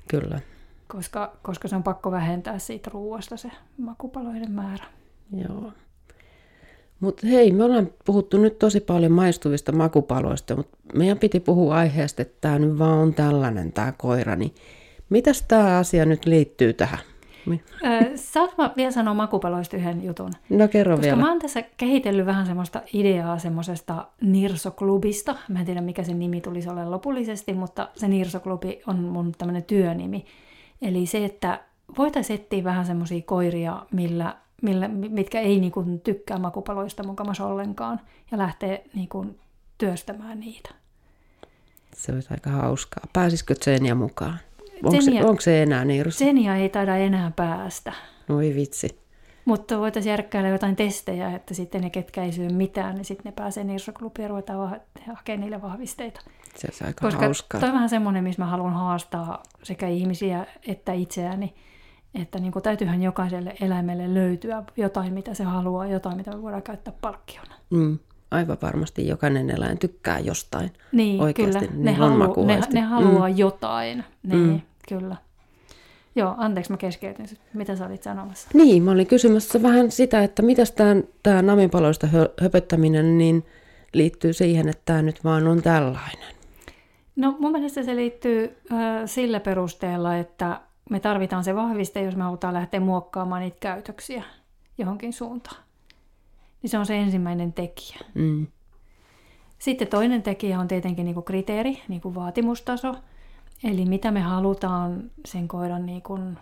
Kyllä. 0.07 0.39
Koska, 0.87 1.37
koska 1.41 1.67
se 1.67 1.75
on 1.75 1.83
pakko 1.83 2.11
vähentää 2.11 2.59
siitä 2.59 2.89
ruoasta 2.93 3.37
se 3.37 3.51
makupaloiden 3.77 4.51
määrä. 4.51 4.85
Joo. 5.31 5.73
Mutta 6.99 7.27
hei, 7.27 7.51
me 7.51 7.63
ollaan 7.63 7.89
puhuttu 8.05 8.37
nyt 8.37 8.59
tosi 8.59 8.79
paljon 8.79 9.11
maistuvista 9.11 9.71
makupaloista, 9.71 10.55
mutta 10.55 10.77
meidän 10.93 11.19
piti 11.19 11.39
puhua 11.39 11.75
aiheesta, 11.75 12.21
että 12.21 12.37
tämä 12.41 12.59
nyt 12.59 12.79
vaan 12.79 12.97
on 12.97 13.13
tällainen 13.13 13.71
tämä 13.71 13.93
koira, 13.97 14.35
niin 14.35 14.55
mitäs 15.09 15.45
tämä 15.47 15.77
asia 15.77 16.05
nyt 16.05 16.25
liittyy 16.25 16.73
tähän? 16.73 16.99
Saat 18.15 18.57
mä 18.57 18.73
vielä 18.77 18.91
sanoa 18.91 19.13
makupaloista 19.13 19.77
yhden 19.77 20.03
jutun? 20.03 20.31
No 20.49 20.67
kerro 20.67 20.95
Koska 20.95 21.05
vielä. 21.05 21.21
mä 21.21 21.29
oon 21.29 21.39
tässä 21.39 21.63
kehitellyt 21.77 22.25
vähän 22.25 22.45
semmoista 22.45 22.81
ideaa 22.93 23.39
semmoisesta 23.39 24.07
Nirso-klubista. 24.21 25.35
Mä 25.49 25.59
en 25.59 25.65
tiedä 25.65 25.81
mikä 25.81 26.03
sen 26.03 26.19
nimi 26.19 26.41
tulisi 26.41 26.69
olla 26.69 26.91
lopullisesti, 26.91 27.53
mutta 27.53 27.89
se 27.95 28.07
Nirso-klubi 28.07 28.81
on 28.87 28.99
mun 28.99 29.31
tämmöinen 29.37 29.63
työnimi. 29.63 30.25
Eli 30.81 31.05
se, 31.05 31.25
että 31.25 31.59
voitaisiin 31.97 32.39
etsiä 32.39 32.63
vähän 32.63 32.85
semmoisia 32.85 33.21
koiria, 33.21 33.85
millä 33.91 34.35
millä, 34.61 34.87
mitkä 34.87 35.39
ei 35.39 35.59
niin 35.59 35.71
kuin, 35.71 36.01
tykkää 36.01 36.37
makupaloista 36.37 37.03
mukamassa 37.03 37.45
ollenkaan, 37.45 37.99
ja 38.31 38.37
lähtee 38.37 38.83
niin 38.93 39.09
kuin, 39.09 39.39
työstämään 39.77 40.39
niitä. 40.39 40.69
Se 41.95 42.11
olisi 42.11 42.27
aika 42.31 42.49
hauskaa. 42.49 43.03
Pääsisikö 43.13 43.55
Tsenia 43.55 43.95
mukaan? 43.95 44.39
Onko, 44.83 45.01
se, 45.01 45.25
onko 45.25 45.41
se 45.41 45.63
enää 45.63 45.85
niin? 45.85 46.09
Tsenia 46.09 46.55
ei 46.55 46.69
taida 46.69 46.97
enää 46.97 47.31
päästä. 47.35 47.93
Oi 48.29 48.55
vitsi. 48.55 48.99
Mutta 49.45 49.79
voitaisiin 49.79 50.11
järkkäillä 50.11 50.49
jotain 50.49 50.75
testejä, 50.75 51.35
että 51.35 51.53
sitten 51.53 51.81
ne, 51.81 51.89
ketkä 51.89 52.23
ei 52.23 52.31
syö 52.31 52.49
mitään, 52.49 52.95
niin 52.95 53.05
sitten 53.05 53.25
ne 53.25 53.31
pääsee 53.31 53.63
Nirso-klubiin 53.63 54.21
ja 54.21 54.27
ruvetaan 54.27 54.81
hakemaan 55.15 55.41
niille 55.41 55.61
vahvisteita. 55.61 56.21
Se 56.55 56.67
olisi 56.67 56.83
aika 56.83 57.05
Koska 57.05 57.25
hauskaa. 57.25 57.59
toi 57.59 57.69
on 57.69 57.75
vähän 57.75 57.89
semmoinen, 57.89 58.23
missä 58.23 58.41
mä 58.41 58.49
haluan 58.49 58.73
haastaa 58.73 59.43
sekä 59.63 59.87
ihmisiä 59.87 60.45
että 60.67 60.93
itseäni, 60.93 61.55
että 62.15 62.39
niin 62.39 62.51
kuin 62.51 62.63
täytyyhän 62.63 63.03
jokaiselle 63.03 63.55
eläimelle 63.61 64.13
löytyä 64.13 64.63
jotain, 64.77 65.13
mitä 65.13 65.33
se 65.33 65.43
haluaa, 65.43 65.87
jotain, 65.87 66.17
mitä 66.17 66.31
me 66.31 66.41
voidaan 66.41 66.63
käyttää 66.63 66.93
palkkiona. 67.01 67.55
Mm, 67.69 67.99
aivan 68.31 68.57
varmasti 68.61 69.07
jokainen 69.07 69.49
eläin 69.49 69.77
tykkää 69.77 70.19
jostain. 70.19 70.71
Niin, 70.91 71.21
Oikeasti, 71.21 71.67
kyllä. 71.67 71.83
Ne, 71.83 71.93
halu, 71.93 72.45
ne, 72.45 72.61
ne 72.73 72.81
haluaa 72.81 73.29
mm. 73.29 73.37
jotain. 73.37 74.03
Niin, 74.23 74.47
mm. 74.47 74.61
kyllä. 74.89 75.15
Joo, 76.15 76.35
anteeksi 76.37 76.71
mä 76.71 76.77
keskeytin. 76.77 77.27
Mitä 77.53 77.75
sä 77.75 77.85
olit 77.85 78.03
sanomassa? 78.03 78.47
Niin, 78.53 78.83
mä 78.83 78.91
olin 78.91 79.07
kysymässä 79.07 79.61
vähän 79.61 79.91
sitä, 79.91 80.23
että 80.23 80.41
mitä 80.41 80.63
tämä 81.23 81.41
naminpaloista 81.41 82.07
höpöttäminen 82.41 83.17
niin 83.17 83.45
liittyy 83.93 84.33
siihen, 84.33 84.69
että 84.69 84.81
tämä 84.85 85.01
nyt 85.01 85.23
vaan 85.23 85.47
on 85.47 85.61
tällainen. 85.61 86.35
No 87.15 87.35
mun 87.39 87.51
mielestä 87.51 87.83
se 87.83 87.95
liittyy 87.95 88.57
äh, 88.71 88.79
sillä 89.05 89.39
perusteella, 89.39 90.17
että 90.17 90.61
me 90.89 90.99
tarvitaan 90.99 91.43
se 91.43 91.55
vahviste, 91.55 92.01
jos 92.01 92.15
me 92.15 92.23
halutaan 92.23 92.53
lähteä 92.53 92.79
muokkaamaan 92.79 93.41
niitä 93.41 93.57
käytöksiä 93.59 94.23
johonkin 94.77 95.13
suuntaan. 95.13 95.63
niin 96.61 96.69
se 96.69 96.77
on 96.77 96.85
se 96.85 96.97
ensimmäinen 96.97 97.53
tekijä. 97.53 97.99
Mm. 98.13 98.47
Sitten 99.59 99.87
toinen 99.87 100.23
tekijä 100.23 100.59
on 100.59 100.67
tietenkin 100.67 101.05
niin 101.05 101.13
kuin 101.13 101.23
kriteeri, 101.23 101.81
niin 101.87 102.01
kuin 102.01 102.15
vaatimustaso. 102.15 102.95
Eli 103.63 103.85
mitä 103.85 104.11
me 104.11 104.19
halutaan 104.21 105.11
sen 105.25 105.47
koiran 105.47 105.85
niin 105.85 106.01
kuin 106.01 106.37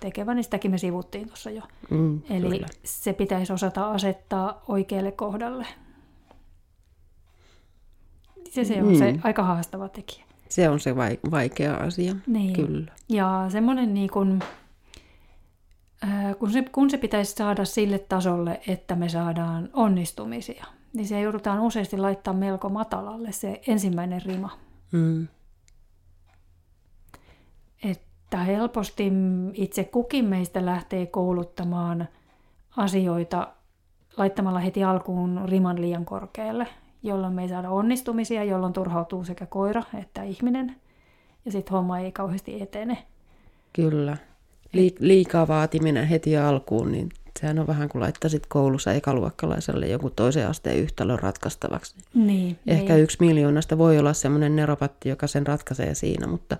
tekevän, 0.00 0.36
niin 0.36 0.44
sitäkin 0.44 0.70
me 0.70 0.78
sivuttiin 0.78 1.26
tuossa 1.26 1.50
jo. 1.50 1.62
Mm, 1.90 2.22
Eli 2.30 2.48
kyllä. 2.50 2.66
se 2.84 3.12
pitäisi 3.12 3.52
osata 3.52 3.90
asettaa 3.90 4.62
oikealle 4.68 5.12
kohdalle. 5.12 5.66
Se, 8.50 8.64
se 8.64 8.82
on 8.82 8.88
Mm. 8.88 8.98
se 8.98 9.14
aika 9.22 9.42
haastava 9.42 9.88
tekijä. 9.88 10.24
Se 10.48 10.68
on 10.68 10.80
se 10.80 10.96
vai, 10.96 11.18
vaikea 11.30 11.74
asia. 11.74 12.16
Niin. 12.26 12.52
Kyllä. 12.52 12.92
Ja 13.08 13.46
semmoinen 13.48 13.94
niin 13.94 14.10
kuin, 14.10 14.40
ää, 16.02 16.34
kun, 16.34 16.50
se, 16.50 16.62
kun 16.72 16.90
se 16.90 16.98
pitäisi 16.98 17.32
saada 17.32 17.64
sille 17.64 17.98
tasolle, 17.98 18.60
että 18.68 18.94
me 18.94 19.08
saadaan 19.08 19.70
onnistumisia, 19.72 20.64
niin 20.92 21.06
se 21.06 21.20
joudutaan 21.20 21.60
useasti 21.60 21.96
laittaa 21.96 22.34
melko 22.34 22.68
matalalle 22.68 23.32
se 23.32 23.60
ensimmäinen 23.66 24.22
rima. 24.22 24.58
Mm. 24.92 25.28
Että 27.84 28.38
helposti 28.38 29.12
itse 29.54 29.84
kukin 29.84 30.24
meistä 30.24 30.66
lähtee 30.66 31.06
kouluttamaan 31.06 32.08
asioita 32.76 33.48
laittamalla 34.16 34.58
heti 34.58 34.84
alkuun 34.84 35.40
riman 35.44 35.80
liian 35.80 36.04
korkealle, 36.04 36.66
jolloin 37.02 37.32
me 37.32 37.42
ei 37.42 37.48
saada 37.48 37.70
onnistumisia, 37.70 38.44
jolloin 38.44 38.72
turhautuu 38.72 39.24
sekä 39.24 39.46
koira 39.46 39.82
että 39.98 40.22
ihminen. 40.22 40.76
Ja 41.44 41.52
sitten 41.52 41.72
homma 41.72 41.98
ei 41.98 42.12
kauheasti 42.12 42.62
etene. 42.62 42.98
Kyllä. 43.72 44.16
Liik- 44.76 44.96
liikaa 45.00 45.48
vaatiminen 45.48 46.06
heti 46.06 46.36
alkuun, 46.36 46.92
niin 46.92 47.08
sehän 47.40 47.58
on 47.58 47.66
vähän 47.66 47.88
kuin 47.88 48.02
laittaisit 48.02 48.46
koulussa 48.46 48.92
ekaluokkalaiselle 48.92 49.86
joku 49.86 50.10
toisen 50.10 50.48
asteen 50.48 50.76
yhtälön 50.76 51.18
ratkaistavaksi. 51.18 51.94
Niin, 52.14 52.58
Ehkä 52.66 52.92
niin. 52.92 53.02
yksi 53.02 53.16
miljoonasta 53.20 53.78
voi 53.78 53.98
olla 53.98 54.12
semmoinen 54.12 54.56
neropatti, 54.56 55.08
joka 55.08 55.26
sen 55.26 55.46
ratkaisee 55.46 55.94
siinä, 55.94 56.26
mutta 56.26 56.56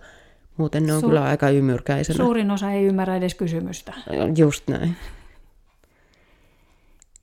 muuten 0.57 0.87
ne 0.87 0.92
on 0.92 1.03
Su- 1.03 1.07
kyllä 1.07 1.24
aika 1.24 1.51
ymyrkäisenä. 1.51 2.16
Suurin 2.16 2.51
osa 2.51 2.70
ei 2.70 2.85
ymmärrä 2.85 3.16
edes 3.16 3.35
kysymystä. 3.35 3.92
Just 4.37 4.68
näin. 4.68 4.96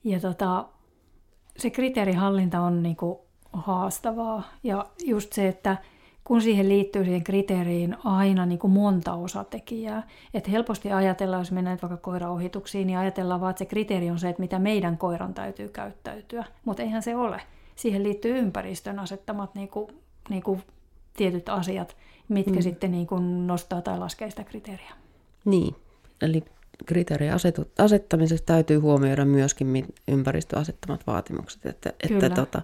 Ja 0.04 0.20
tota, 0.20 0.64
se 1.58 1.70
kriteerihallinta 1.70 2.60
on 2.60 2.82
niinku 2.82 3.26
haastavaa. 3.52 4.42
Ja 4.62 4.86
just 5.04 5.32
se, 5.32 5.48
että 5.48 5.76
kun 6.24 6.42
siihen 6.42 6.68
liittyy 6.68 7.04
siihen 7.04 7.24
kriteeriin 7.24 7.96
aina 8.04 8.46
niinku 8.46 8.68
monta 8.68 9.14
osatekijää, 9.14 10.08
että 10.34 10.50
helposti 10.50 10.92
ajatellaan, 10.92 11.40
jos 11.40 11.52
mennään 11.52 11.78
vaikka 11.82 11.96
koiraohituksiin, 11.96 12.86
niin 12.86 12.98
ajatellaan 12.98 13.40
vaan, 13.40 13.50
että 13.50 13.58
se 13.58 13.64
kriteeri 13.64 14.10
on 14.10 14.18
se, 14.18 14.28
että 14.28 14.42
mitä 14.42 14.58
meidän 14.58 14.98
koiran 14.98 15.34
täytyy 15.34 15.68
käyttäytyä. 15.68 16.44
Mutta 16.64 16.82
eihän 16.82 17.02
se 17.02 17.16
ole. 17.16 17.42
Siihen 17.76 18.02
liittyy 18.02 18.38
ympäristön 18.38 18.98
asettamat 18.98 19.54
niinku, 19.54 19.90
niinku 20.28 20.60
tietyt 21.16 21.48
asiat, 21.48 21.96
mitkä 22.28 22.52
mm. 22.52 22.62
sitten 22.62 22.90
niinku 22.90 23.18
nostaa 23.46 23.82
tai 23.82 23.98
laskee 23.98 24.30
sitä 24.30 24.44
kriteeriä. 24.44 24.92
Niin, 25.44 25.74
eli 26.22 26.44
kriteerien 26.86 27.34
asetu- 27.34 27.70
asettamisessa 27.78 28.46
täytyy 28.46 28.78
huomioida 28.78 29.24
myöskin 29.24 29.66
mi- 29.66 29.86
ympäristön 30.08 30.58
asettamat 30.58 31.06
vaatimukset, 31.06 31.66
että, 31.66 31.92
Kyllä. 32.08 32.26
että 32.26 32.30
tota, 32.30 32.62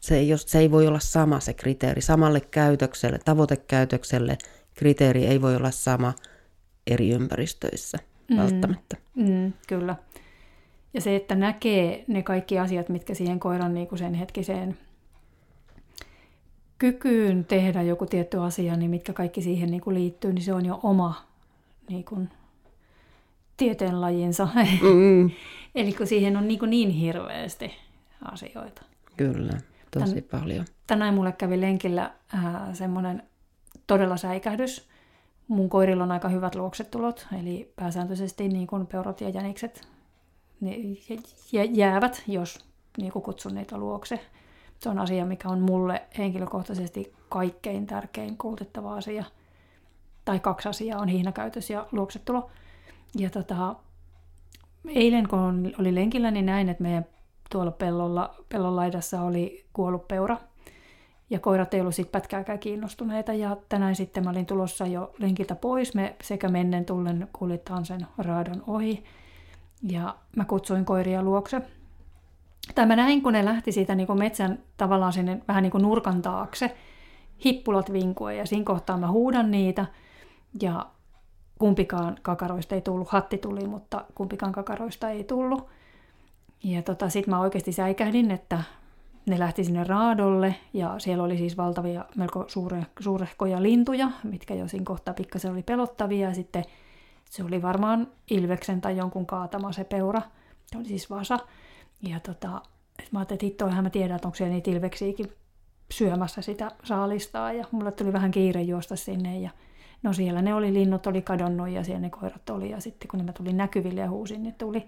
se, 0.00 0.16
ei, 0.16 0.28
se 0.36 0.58
ei 0.58 0.70
voi 0.70 0.86
olla 0.86 0.98
sama 0.98 1.40
se 1.40 1.54
kriteeri. 1.54 2.00
Samalle 2.00 2.40
käytökselle, 2.40 3.18
tavoitekäytökselle 3.24 4.38
kriteeri 4.74 5.26
ei 5.26 5.42
voi 5.42 5.56
olla 5.56 5.70
sama 5.70 6.12
eri 6.86 7.10
ympäristöissä 7.10 7.98
mm. 8.30 8.36
välttämättä. 8.36 8.96
Mm, 9.14 9.52
kyllä. 9.68 9.96
Ja 10.94 11.00
se, 11.00 11.16
että 11.16 11.34
näkee 11.34 12.04
ne 12.08 12.22
kaikki 12.22 12.58
asiat, 12.58 12.88
mitkä 12.88 13.14
siihen 13.14 13.40
koiran 13.40 13.74
niin 13.74 13.88
kuin 13.88 13.98
sen 13.98 14.14
hetkiseen 14.14 14.78
kykyyn 16.78 17.44
tehdä 17.44 17.82
joku 17.82 18.06
tietty 18.06 18.40
asia, 18.40 18.76
niin 18.76 18.90
mitkä 18.90 19.12
kaikki 19.12 19.42
siihen 19.42 19.70
niin 19.70 19.80
kuin 19.80 19.94
liittyy, 19.94 20.32
niin 20.32 20.42
se 20.42 20.54
on 20.54 20.66
jo 20.66 20.80
oma 20.82 21.26
niin 21.88 22.04
kuin, 22.04 22.28
tieteenlajinsa. 23.56 24.48
Mm, 24.82 25.30
Eli 25.74 25.92
kun 25.92 26.06
siihen 26.06 26.36
on 26.36 26.48
niin, 26.48 26.58
kuin 26.58 26.70
niin 26.70 26.90
hirveästi 26.90 27.70
asioita. 28.32 28.82
kyllä, 29.16 29.52
tosi 29.90 30.20
Tän- 30.20 30.38
paljon. 30.40 30.64
Tänään 30.86 31.14
mulle 31.14 31.32
kävi 31.32 31.60
lenkillä 31.60 32.10
ää, 32.34 32.74
semmoinen 32.74 33.22
todella 33.86 34.16
säikähdys. 34.16 34.88
Mun 35.48 35.68
koirilla 35.68 36.02
on 36.04 36.12
aika 36.12 36.28
hyvät 36.28 36.54
luoksetulot, 36.54 37.26
eli 37.40 37.72
pääsääntöisesti 37.76 38.48
niin 38.48 38.66
kuin 38.66 38.86
peurat 38.86 39.20
ja 39.20 39.28
jänikset 39.28 39.88
ne 40.60 40.76
jä- 40.76 41.22
jä- 41.52 41.70
jäävät, 41.72 42.22
jos 42.26 42.64
niin 42.98 43.12
kuin 43.12 43.22
kutsun 43.22 43.54
niitä 43.54 43.78
luokse. 43.78 44.20
Se 44.78 44.88
on 44.88 44.98
asia, 44.98 45.24
mikä 45.26 45.48
on 45.48 45.60
mulle 45.60 46.02
henkilökohtaisesti 46.18 47.12
kaikkein 47.28 47.86
tärkein 47.86 48.36
koulutettava 48.36 48.94
asia. 48.94 49.24
Tai 50.24 50.40
kaksi 50.40 50.68
asiaa 50.68 51.00
on 51.00 51.08
hihnäkäytös 51.08 51.70
ja 51.70 51.86
luoksetulo. 51.92 52.50
Ja 53.18 53.30
tota, 53.30 53.76
eilen 54.88 55.28
kun 55.28 55.72
oli 55.78 55.94
lenkillä, 55.94 56.30
niin 56.30 56.46
näin, 56.46 56.68
että 56.68 56.82
meidän 56.82 57.06
tuolla 57.50 57.70
pellolla, 57.70 58.34
pellon 58.48 58.76
laidassa 58.76 59.22
oli 59.22 59.64
kuollut 59.72 60.08
peura. 60.08 60.36
Ja 61.30 61.40
koirat 61.40 61.74
ei 61.74 61.80
ollut 61.80 61.94
siitä 61.94 62.10
pätkääkään 62.12 62.58
kiinnostuneita. 62.58 63.32
Ja 63.32 63.56
tänään 63.68 63.96
sitten 63.96 64.24
mä 64.24 64.30
olin 64.30 64.46
tulossa 64.46 64.86
jo 64.86 65.14
lenkiltä 65.18 65.54
pois. 65.54 65.94
Me 65.94 66.16
sekä 66.22 66.48
mennen 66.48 66.84
tullen 66.84 67.28
kuljetaan 67.32 67.86
sen 67.86 68.06
raadon 68.18 68.62
ohi. 68.66 69.04
Ja 69.82 70.16
mä 70.36 70.44
kutsuin 70.44 70.84
koiria 70.84 71.22
luokse. 71.22 71.62
Tai 72.74 72.86
mä 72.86 72.96
näin, 72.96 73.22
kun 73.22 73.32
ne 73.32 73.44
lähti 73.44 73.72
siitä 73.72 73.94
niin 73.94 74.06
kuin 74.06 74.18
metsän 74.18 74.58
tavallaan 74.76 75.12
sinne 75.12 75.42
vähän 75.48 75.62
niin 75.62 75.70
kuin 75.70 75.82
nurkan 75.82 76.22
taakse. 76.22 76.76
Hippulat 77.44 77.92
vinkuen 77.92 78.38
ja 78.38 78.46
siinä 78.46 78.64
kohtaa 78.64 78.96
mä 78.96 79.10
huudan 79.10 79.50
niitä. 79.50 79.86
Ja 80.62 80.86
kumpikaan 81.64 82.18
kakaroista 82.22 82.74
ei 82.74 82.80
tullut. 82.80 83.08
Hatti 83.08 83.38
tuli, 83.38 83.66
mutta 83.66 84.04
kumpikaan 84.14 84.52
kakaroista 84.52 85.10
ei 85.10 85.24
tullut. 85.24 85.68
Ja 86.64 86.82
tota, 86.82 87.08
sitten 87.08 87.34
mä 87.34 87.40
oikeasti 87.40 87.72
säikähdin, 87.72 88.30
että 88.30 88.62
ne 89.26 89.38
lähti 89.38 89.64
sinne 89.64 89.84
raadolle 89.84 90.54
ja 90.72 90.94
siellä 90.98 91.24
oli 91.24 91.38
siis 91.38 91.56
valtavia, 91.56 92.04
melko 92.16 92.44
suure, 92.48 92.86
suurehkoja 93.00 93.62
lintuja, 93.62 94.10
mitkä 94.24 94.54
jo 94.54 94.68
siinä 94.68 94.84
kohtaa 94.84 95.14
pikkasen 95.14 95.52
oli 95.52 95.62
pelottavia. 95.62 96.28
Ja 96.28 96.34
sitten 96.34 96.64
se 97.30 97.44
oli 97.44 97.62
varmaan 97.62 98.08
Ilveksen 98.30 98.80
tai 98.80 98.96
jonkun 98.96 99.26
kaatama 99.26 99.72
se 99.72 99.84
peura. 99.84 100.22
Se 100.66 100.78
oli 100.78 100.88
siis 100.88 101.10
vasa. 101.10 101.38
Ja 102.02 102.20
tota, 102.20 102.62
et 102.98 103.12
mä 103.12 103.18
ajattelin, 103.18 103.36
että 103.36 103.46
hittoihan 103.46 103.84
mä 103.84 103.90
tiedän, 103.90 104.16
että 104.16 104.28
onko 104.28 104.36
siellä 104.36 104.54
niitä 104.54 104.70
Ilveksiäkin 104.70 105.32
syömässä 105.90 106.42
sitä 106.42 106.70
saalistaa. 106.82 107.52
Ja 107.52 107.64
mulle 107.70 107.92
tuli 107.92 108.12
vähän 108.12 108.30
kiire 108.30 108.62
juosta 108.62 108.96
sinne 108.96 109.38
ja 109.38 109.50
no 110.04 110.12
siellä 110.12 110.42
ne 110.42 110.54
oli, 110.54 110.72
linnut 110.72 111.06
oli 111.06 111.22
kadonnut 111.22 111.68
ja 111.68 111.84
siellä 111.84 112.00
ne 112.00 112.10
koirat 112.10 112.50
oli. 112.50 112.70
Ja 112.70 112.80
sitten 112.80 113.08
kun 113.08 113.24
mä 113.24 113.32
tulin 113.32 113.56
näkyville 113.56 114.00
ja 114.00 114.10
huusin, 114.10 114.42
niin 114.42 114.54
tuli. 114.54 114.86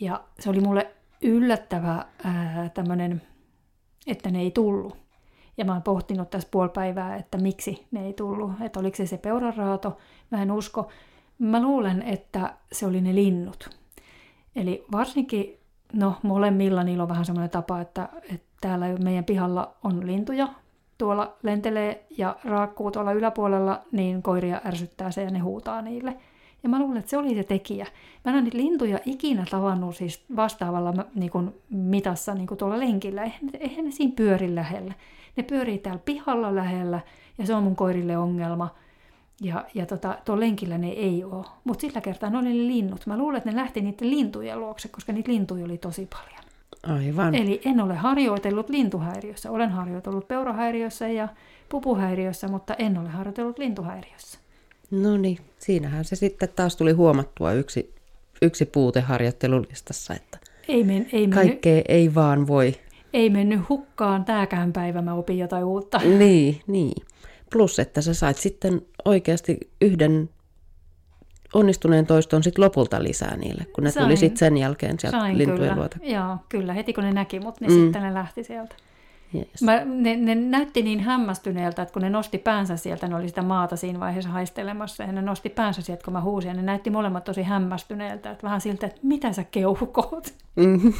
Ja 0.00 0.24
se 0.40 0.50
oli 0.50 0.60
mulle 0.60 0.90
yllättävä 1.22 2.06
tämmöinen, 2.74 3.22
että 4.06 4.30
ne 4.30 4.40
ei 4.40 4.50
tullut. 4.50 4.96
Ja 5.56 5.64
mä 5.64 5.72
oon 5.72 5.82
pohtinut 5.82 6.30
tässä 6.30 6.48
puoli 6.50 6.68
päivää, 6.68 7.16
että 7.16 7.38
miksi 7.38 7.86
ne 7.90 8.06
ei 8.06 8.12
tullut. 8.12 8.52
Että 8.60 8.80
oliko 8.80 8.96
se 8.96 9.06
se 9.06 9.18
peuranraato. 9.18 9.98
Mä 10.30 10.42
en 10.42 10.52
usko. 10.52 10.88
Mä 11.38 11.62
luulen, 11.62 12.02
että 12.02 12.54
se 12.72 12.86
oli 12.86 13.00
ne 13.00 13.14
linnut. 13.14 13.78
Eli 14.56 14.84
varsinkin, 14.92 15.58
no 15.92 16.14
molemmilla 16.22 16.84
niillä 16.84 17.02
on 17.02 17.08
vähän 17.08 17.24
semmoinen 17.24 17.50
tapa, 17.50 17.80
että, 17.80 18.08
että 18.30 18.46
täällä 18.60 18.86
meidän 18.88 19.24
pihalla 19.24 19.74
on 19.84 20.06
lintuja. 20.06 20.48
Tuolla 20.98 21.36
lentelee 21.42 22.04
ja 22.18 22.36
raakkuu 22.44 22.90
tuolla 22.90 23.12
yläpuolella, 23.12 23.82
niin 23.92 24.22
koiria 24.22 24.60
ärsyttää 24.66 25.10
se 25.10 25.22
ja 25.22 25.30
ne 25.30 25.38
huutaa 25.38 25.82
niille. 25.82 26.16
Ja 26.62 26.68
mä 26.68 26.78
luulen, 26.78 26.96
että 26.96 27.10
se 27.10 27.18
oli 27.18 27.34
se 27.34 27.44
tekijä. 27.44 27.86
Mä 28.24 28.30
en 28.30 28.34
ole 28.34 28.42
niitä 28.42 28.58
lintuja 28.58 28.98
ikinä 29.04 29.44
tavannut 29.50 29.96
siis 29.96 30.24
vastaavalla 30.36 30.94
niin 31.14 31.30
kuin 31.30 31.54
mitassa 31.70 32.34
niin 32.34 32.46
kuin 32.46 32.58
tuolla 32.58 32.78
lenkillä. 32.78 33.22
Eihän, 33.22 33.50
eihän 33.60 33.84
ne 33.84 33.90
siinä 33.90 34.12
pyöri 34.16 34.54
lähellä. 34.54 34.94
Ne 35.36 35.42
pyörii 35.42 35.78
täällä 35.78 36.02
pihalla 36.04 36.54
lähellä 36.54 37.00
ja 37.38 37.46
se 37.46 37.54
on 37.54 37.62
mun 37.62 37.76
koirille 37.76 38.18
ongelma. 38.18 38.68
Ja, 39.40 39.64
ja 39.74 39.86
tota, 39.86 40.18
tuolla 40.24 40.40
lenkillä 40.40 40.78
ne 40.78 40.88
ei 40.88 41.24
ole. 41.24 41.46
Mutta 41.64 41.80
sillä 41.80 42.00
kertaa 42.00 42.30
ne 42.30 42.38
oli 42.38 42.48
ne 42.48 42.54
linnut. 42.54 43.06
Mä 43.06 43.18
luulen, 43.18 43.38
että 43.38 43.50
ne 43.50 43.56
lähti 43.56 43.80
niiden 43.80 44.10
lintujen 44.10 44.60
luokse, 44.60 44.88
koska 44.88 45.12
niitä 45.12 45.32
lintuja 45.32 45.64
oli 45.64 45.78
tosi 45.78 46.08
paljon. 46.12 46.41
Aivan. 46.82 47.34
Eli 47.34 47.60
en 47.64 47.80
ole 47.80 47.94
harjoitellut 47.94 48.68
lintuhäiriössä. 48.70 49.50
Olen 49.50 49.70
harjoitellut 49.70 50.28
peurahäiriössä 50.28 51.08
ja 51.08 51.28
pupuhäiriössä, 51.68 52.48
mutta 52.48 52.74
en 52.74 52.98
ole 52.98 53.08
harjoitellut 53.08 53.58
lintuhäiriössä. 53.58 54.38
No 54.90 55.16
niin, 55.16 55.38
siinähän 55.58 56.04
se 56.04 56.16
sitten 56.16 56.48
taas 56.56 56.76
tuli 56.76 56.92
huomattua 56.92 57.52
yksi, 57.52 57.94
yksi 58.42 58.64
puute 58.64 59.00
harjoittelulistassa, 59.00 60.14
että 60.14 60.38
Ei, 60.68 60.84
men, 60.84 61.06
ei, 61.12 61.20
mennyt, 61.26 61.34
kaikkea 61.34 61.82
ei 61.88 62.14
vaan 62.14 62.46
voi. 62.46 62.74
ei 63.12 63.30
mennyt 63.30 63.68
hukkaan 63.68 64.24
tääkään 64.24 64.72
päivä, 64.72 65.02
mä 65.02 65.14
opin 65.14 65.38
jotain 65.38 65.64
uutta. 65.64 65.98
Niin, 66.18 66.60
niin. 66.66 67.02
Plus, 67.52 67.78
että 67.78 68.00
sä 68.00 68.14
sait 68.14 68.36
sitten 68.36 68.82
oikeasti 69.04 69.58
yhden 69.80 70.30
onnistuneen 71.52 72.06
toiston 72.06 72.42
sit 72.42 72.58
lopulta 72.58 73.02
lisää 73.02 73.36
niille, 73.36 73.66
kun 73.72 73.84
ne 73.84 73.90
Sain. 73.90 74.06
tuli 74.06 74.16
sitten 74.16 74.38
sen 74.38 74.56
jälkeen 74.56 75.00
sieltä 75.00 75.18
Sain 75.18 75.38
lintujen 75.38 75.60
kyllä. 75.60 75.76
luota. 75.76 75.96
Joo, 76.02 76.36
kyllä. 76.48 76.72
Heti 76.72 76.92
kun 76.92 77.04
ne 77.04 77.12
näki 77.12 77.40
mut, 77.40 77.60
niin 77.60 77.72
Mm. 77.72 77.78
mm. 77.78 77.82
sitten 77.84 78.02
ne 78.02 78.14
lähti 78.14 78.44
sieltä. 78.44 78.74
Yes. 79.34 79.62
Mä, 79.62 79.84
ne, 79.84 80.16
ne 80.16 80.34
näytti 80.34 80.82
niin 80.82 81.00
hämmästyneeltä, 81.00 81.82
että 81.82 81.92
kun 81.92 82.02
ne 82.02 82.10
nosti 82.10 82.38
päänsä 82.38 82.76
sieltä, 82.76 83.08
ne 83.08 83.14
oli 83.14 83.28
sitä 83.28 83.42
maata 83.42 83.76
siinä 83.76 84.00
vaiheessa 84.00 84.30
haistelemassa, 84.30 85.02
ja 85.02 85.12
ne 85.12 85.22
nosti 85.22 85.48
päänsä 85.48 85.82
sieltä, 85.82 86.04
kun 86.04 86.12
mä 86.12 86.20
huusin, 86.20 86.48
ja 86.48 86.54
ne 86.54 86.62
näytti 86.62 86.90
molemmat 86.90 87.24
tosi 87.24 87.42
hämmästyneeltä, 87.42 88.30
että 88.30 88.42
vähän 88.42 88.60
siltä, 88.60 88.86
että 88.86 89.00
mitä 89.02 89.32
sä 89.32 89.44
keuhkoot. 89.44 90.34
Mm. 90.56 90.80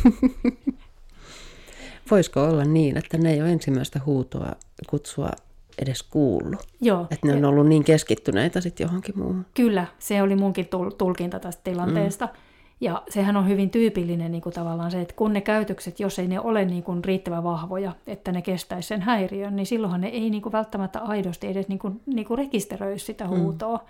Voisiko 2.10 2.44
olla 2.44 2.64
niin, 2.64 2.96
että 2.98 3.18
ne 3.18 3.32
ei 3.32 3.42
ole 3.42 3.52
ensimmäistä 3.52 4.00
huutoa, 4.06 4.52
kutsua 4.90 5.30
edes 5.78 6.02
kuullut? 6.02 6.60
Joo, 6.80 7.06
Että 7.10 7.26
ne 7.26 7.32
on 7.32 7.44
ollut 7.44 7.66
niin 7.66 7.84
keskittyneitä 7.84 8.60
sitten 8.60 8.84
johonkin 8.84 9.18
muuhun. 9.18 9.46
Kyllä, 9.54 9.86
se 9.98 10.22
oli 10.22 10.36
munkin 10.36 10.66
tul- 10.66 10.90
tulkinta 10.98 11.40
tästä 11.40 11.62
tilanteesta. 11.64 12.26
Mm. 12.26 12.32
Ja 12.80 13.02
sehän 13.08 13.36
on 13.36 13.48
hyvin 13.48 13.70
tyypillinen 13.70 14.32
niin 14.32 14.42
kuin 14.42 14.52
tavallaan 14.52 14.90
se, 14.90 15.00
että 15.00 15.14
kun 15.14 15.32
ne 15.32 15.40
käytökset, 15.40 16.00
jos 16.00 16.18
ei 16.18 16.28
ne 16.28 16.40
ole 16.40 16.64
niin 16.64 16.82
kuin 16.82 17.04
riittävän 17.04 17.44
vahvoja, 17.44 17.92
että 18.06 18.32
ne 18.32 18.42
kestäisi 18.42 18.88
sen 18.88 19.02
häiriön, 19.02 19.56
niin 19.56 19.66
silloinhan 19.66 20.00
ne 20.00 20.08
ei 20.08 20.30
niin 20.30 20.42
kuin 20.42 20.52
välttämättä 20.52 20.98
aidosti 20.98 21.46
edes 21.46 21.68
niin 21.68 21.78
kuin, 21.78 22.00
niin 22.06 22.26
kuin 22.26 22.38
rekisteröi 22.38 22.98
sitä 22.98 23.28
huutoa. 23.28 23.76
Mm. 23.76 23.84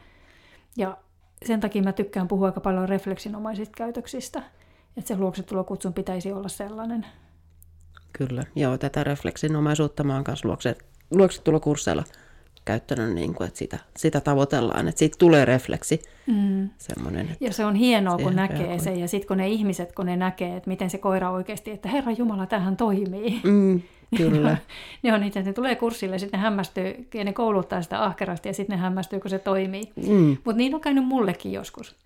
Ja 0.76 0.96
sen 1.44 1.60
takia 1.60 1.82
mä 1.82 1.92
tykkään 1.92 2.28
puhua 2.28 2.46
aika 2.46 2.60
paljon 2.60 2.88
refleksinomaisista 2.88 3.76
käytöksistä. 3.76 4.42
Että 4.96 5.08
se 5.08 5.16
luoksetulokutsun 5.16 5.94
pitäisi 5.94 6.32
olla 6.32 6.48
sellainen. 6.48 7.06
Kyllä, 8.12 8.44
joo, 8.56 8.78
tätä 8.78 9.04
refleksinomaisuutta 9.04 10.04
mä 10.04 10.14
oon 10.14 10.24
kanssa 10.24 10.48
luokse, 10.48 10.76
luoksetulokursseilla 11.12 12.04
käyttänyt, 12.64 13.14
niin 13.14 13.34
kuin, 13.34 13.46
että 13.46 13.58
sitä, 13.58 13.78
sitä 13.96 14.20
tavoitellaan, 14.20 14.88
että 14.88 14.98
siitä 14.98 15.16
tulee 15.18 15.44
refleksi. 15.44 16.02
Mm. 16.26 16.70
Semmoinen, 16.78 17.26
että 17.30 17.44
Ja 17.44 17.52
se 17.52 17.64
on 17.64 17.74
hienoa, 17.74 18.18
kun 18.18 18.36
näkee 18.36 18.58
reagoi. 18.58 18.78
sen. 18.78 18.98
Ja 19.00 19.08
sitten 19.08 19.28
kun 19.28 19.36
ne 19.36 19.48
ihmiset, 19.48 19.92
kun 19.92 20.06
ne 20.06 20.16
näkee, 20.16 20.56
että 20.56 20.70
miten 20.70 20.90
se 20.90 20.98
koira 20.98 21.30
oikeasti, 21.30 21.70
että 21.70 21.88
Herra 21.88 22.12
Jumala, 22.12 22.46
tähän 22.46 22.76
toimii. 22.76 23.40
mm, 23.44 23.82
kyllä, 24.16 24.56
ne 25.02 25.14
on 25.14 25.20
niitä, 25.20 25.40
että 25.40 25.50
ne 25.50 25.54
tulee 25.54 25.76
kurssille, 25.76 26.18
sitten 26.18 26.38
ne 26.40 26.42
hämmästyy, 26.44 27.08
ja 27.14 27.24
ne 27.24 27.32
kouluttaa 27.32 27.82
sitä 27.82 28.04
ahkerasti, 28.04 28.48
ja 28.48 28.52
sitten 28.54 28.76
ne 28.76 28.82
hämmästyy, 28.82 29.20
kun 29.20 29.30
se 29.30 29.38
toimii. 29.38 29.92
mm, 30.08 30.36
Mutta 30.44 30.56
niin 30.58 30.74
on 30.74 30.80
käynyt 30.80 31.04
mullekin 31.06 31.52
joskus. 31.52 31.96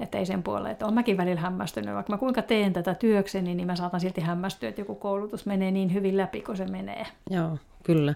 Että 0.00 0.18
ei 0.18 0.26
sen 0.26 0.42
puolelle, 0.42 0.70
että 0.70 0.84
olen 0.84 0.94
mäkin 0.94 1.16
välillä 1.16 1.40
hämmästynyt. 1.40 1.94
Vaikka 1.94 2.12
mä 2.12 2.18
kuinka 2.18 2.42
teen 2.42 2.72
tätä 2.72 2.94
työkseni, 2.94 3.54
niin 3.54 3.66
mä 3.66 3.76
saatan 3.76 4.00
silti 4.00 4.20
hämmästyä, 4.20 4.68
että 4.68 4.80
joku 4.80 4.94
koulutus 4.94 5.46
menee 5.46 5.70
niin 5.70 5.94
hyvin 5.94 6.16
läpi, 6.16 6.40
kun 6.40 6.56
se 6.56 6.64
menee. 6.66 7.06
joo, 7.30 7.58
kyllä. 7.82 8.14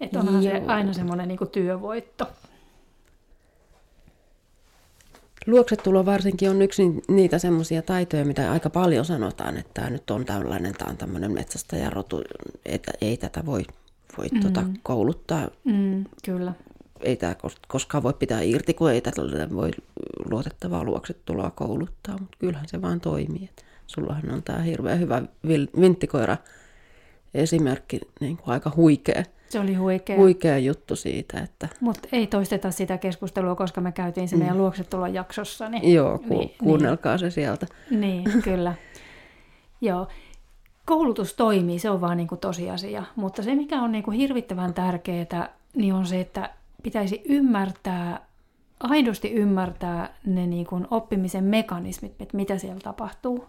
Että 0.00 0.18
onhan 0.18 0.42
se 0.42 0.48
Joo. 0.48 0.62
aina 0.66 0.92
semmoinen 0.92 1.28
niin 1.28 1.38
työvoitto. 1.52 2.26
Luoksetulo 5.46 6.06
varsinkin 6.06 6.50
on 6.50 6.62
yksi 6.62 6.88
ni- 6.88 7.02
niitä 7.08 7.38
semmoisia 7.38 7.82
taitoja, 7.82 8.24
mitä 8.24 8.52
aika 8.52 8.70
paljon 8.70 9.04
sanotaan, 9.04 9.56
että 9.56 9.70
tämä 9.74 9.90
nyt 9.90 10.10
on 10.10 10.24
tällainen, 10.24 10.74
tämä 10.74 10.90
on 10.90 10.96
tämmöinen 10.96 11.32
metsästäjärotu, 11.32 12.22
että 12.64 12.92
ei 13.00 13.16
tätä 13.16 13.46
voi, 13.46 13.62
voi 14.18 14.26
mm. 14.32 14.40
tota, 14.40 14.64
kouluttaa, 14.82 15.48
Mm, 15.64 16.04
kyllä. 16.24 16.52
ei 17.00 17.16
tämä 17.16 17.32
kos- 17.46 17.58
koskaan 17.68 18.02
voi 18.02 18.12
pitää 18.12 18.40
irti, 18.40 18.74
kun 18.74 18.90
ei 18.90 19.00
tätä 19.00 19.22
voi 19.54 19.70
luotettavaa 20.30 20.84
luoksetuloa 20.84 21.50
kouluttaa, 21.50 22.18
mutta 22.18 22.36
kyllähän 22.38 22.68
se 22.68 22.82
vaan 22.82 23.00
toimii. 23.00 23.44
Et 23.44 23.64
sullahan 23.86 24.30
on 24.30 24.42
tämä 24.42 24.58
hirveän 24.58 25.00
hyvä 25.00 25.22
vinttikoira 25.80 26.36
esimerkki, 27.34 28.00
niin 28.20 28.36
kuin 28.36 28.52
aika 28.52 28.72
huikea, 28.76 29.22
Se 29.48 29.60
oli 29.60 29.74
huikea. 29.74 30.16
huikea 30.16 30.58
juttu 30.58 30.96
siitä, 30.96 31.40
että 31.40 31.68
Mutta 31.80 32.08
ei 32.12 32.26
toisteta 32.26 32.70
sitä 32.70 32.98
keskustelua, 32.98 33.54
koska 33.54 33.80
me 33.80 33.92
käytiin 33.92 34.28
se 34.28 34.36
meidän 34.36 34.58
luoksetulon 34.58 35.14
jaksossa. 35.14 35.68
Niin, 35.68 35.94
joo, 35.94 36.18
ku- 36.18 36.38
niin, 36.38 36.54
kuunnelkaa 36.58 37.18
se 37.18 37.30
sieltä. 37.30 37.66
Niin, 37.90 38.24
kyllä. 38.42 38.74
Joo. 39.80 40.08
Koulutus 40.86 41.34
toimii, 41.34 41.78
se 41.78 41.90
on 41.90 42.00
vaan 42.00 42.16
niin 42.16 42.28
kuin 42.28 42.40
tosiasia. 42.40 43.04
Mutta 43.16 43.42
se, 43.42 43.54
mikä 43.54 43.82
on 43.82 43.92
niin 43.92 44.04
kuin 44.04 44.16
hirvittävän 44.16 44.74
tärkeää, 44.74 45.54
niin 45.76 45.94
on 45.94 46.06
se, 46.06 46.20
että 46.20 46.50
pitäisi 46.82 47.22
ymmärtää, 47.24 48.26
aidosti 48.80 49.32
ymmärtää 49.32 50.14
ne 50.26 50.46
niin 50.46 50.66
kuin 50.66 50.86
oppimisen 50.90 51.44
mekanismit, 51.44 52.12
että 52.22 52.36
mitä 52.36 52.58
siellä 52.58 52.80
tapahtuu. 52.80 53.44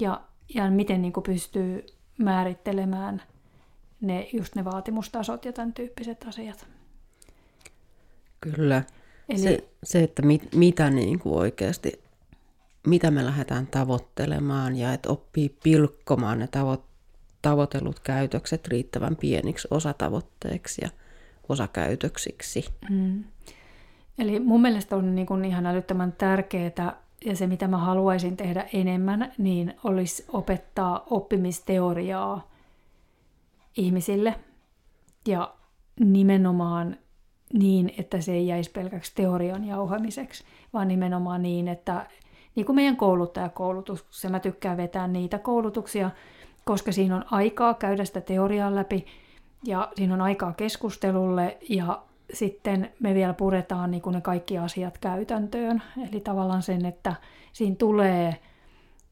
Ja, 0.00 0.20
ja 0.54 0.70
miten 0.70 1.02
niin 1.02 1.12
kuin 1.12 1.24
pystyy 1.24 1.86
määrittelemään 2.20 3.22
ne, 4.00 4.28
just 4.32 4.54
ne 4.54 4.64
vaatimustasot 4.64 5.44
ja 5.44 5.52
tämän 5.52 5.72
tyyppiset 5.72 6.24
asiat. 6.28 6.66
Kyllä. 8.40 8.82
Eli- 9.28 9.38
Se, 9.38 9.68
se, 9.84 10.02
että 10.02 10.22
mit, 10.22 10.54
mitä 10.54 10.90
niin 10.90 11.18
kuin 11.18 11.34
oikeasti, 11.34 12.02
mitä 12.86 13.10
me 13.10 13.24
lähdetään 13.24 13.66
tavoittelemaan 13.66 14.76
ja 14.76 14.92
että 14.92 15.10
oppii 15.10 15.56
pilkkomaan 15.62 16.38
ne 16.38 16.46
tavo, 16.46 16.84
tavoitellut 17.42 18.00
käytökset 18.00 18.68
riittävän 18.68 19.16
pieniksi 19.16 19.68
osatavoitteiksi 19.70 20.80
ja 20.84 20.90
osakäytöksiksi. 21.48 22.64
Mm. 22.90 23.24
Eli 24.18 24.40
mun 24.40 24.62
mielestä 24.62 24.96
on 24.96 25.14
niin 25.14 25.26
kuin 25.26 25.44
ihan 25.44 25.66
älyttömän 25.66 26.12
tärkeää, 26.12 26.96
ja 27.24 27.36
se 27.36 27.46
mitä 27.46 27.68
mä 27.68 27.78
haluaisin 27.78 28.36
tehdä 28.36 28.66
enemmän, 28.72 29.32
niin 29.38 29.74
olisi 29.84 30.24
opettaa 30.32 31.06
oppimisteoriaa 31.10 32.50
ihmisille. 33.76 34.34
Ja 35.28 35.54
nimenomaan 36.00 36.96
niin, 37.52 37.92
että 37.98 38.20
se 38.20 38.32
ei 38.32 38.46
jäisi 38.46 38.70
pelkäksi 38.70 39.12
teorian 39.14 39.64
jauhamiseksi, 39.64 40.44
vaan 40.72 40.88
nimenomaan 40.88 41.42
niin, 41.42 41.68
että 41.68 42.06
niin 42.54 42.66
kuin 42.66 42.76
meidän 42.76 42.96
kouluttajakoulutuksessa, 42.96 44.28
mä 44.28 44.40
tykkään 44.40 44.76
vetää 44.76 45.08
niitä 45.08 45.38
koulutuksia, 45.38 46.10
koska 46.64 46.92
siinä 46.92 47.16
on 47.16 47.24
aikaa 47.30 47.74
käydä 47.74 48.04
sitä 48.04 48.20
teoriaa 48.20 48.74
läpi 48.74 49.06
ja 49.66 49.92
siinä 49.94 50.14
on 50.14 50.20
aikaa 50.20 50.52
keskustelulle 50.52 51.58
ja 51.68 52.02
sitten 52.32 52.90
me 53.00 53.14
vielä 53.14 53.34
puretaan 53.34 53.90
niin 53.90 54.02
kuin 54.02 54.14
ne 54.14 54.20
kaikki 54.20 54.58
asiat 54.58 54.98
käytäntöön. 54.98 55.82
Eli 56.10 56.20
tavallaan 56.20 56.62
sen, 56.62 56.86
että 56.86 57.14
siinä 57.52 57.76
tulee 57.76 58.36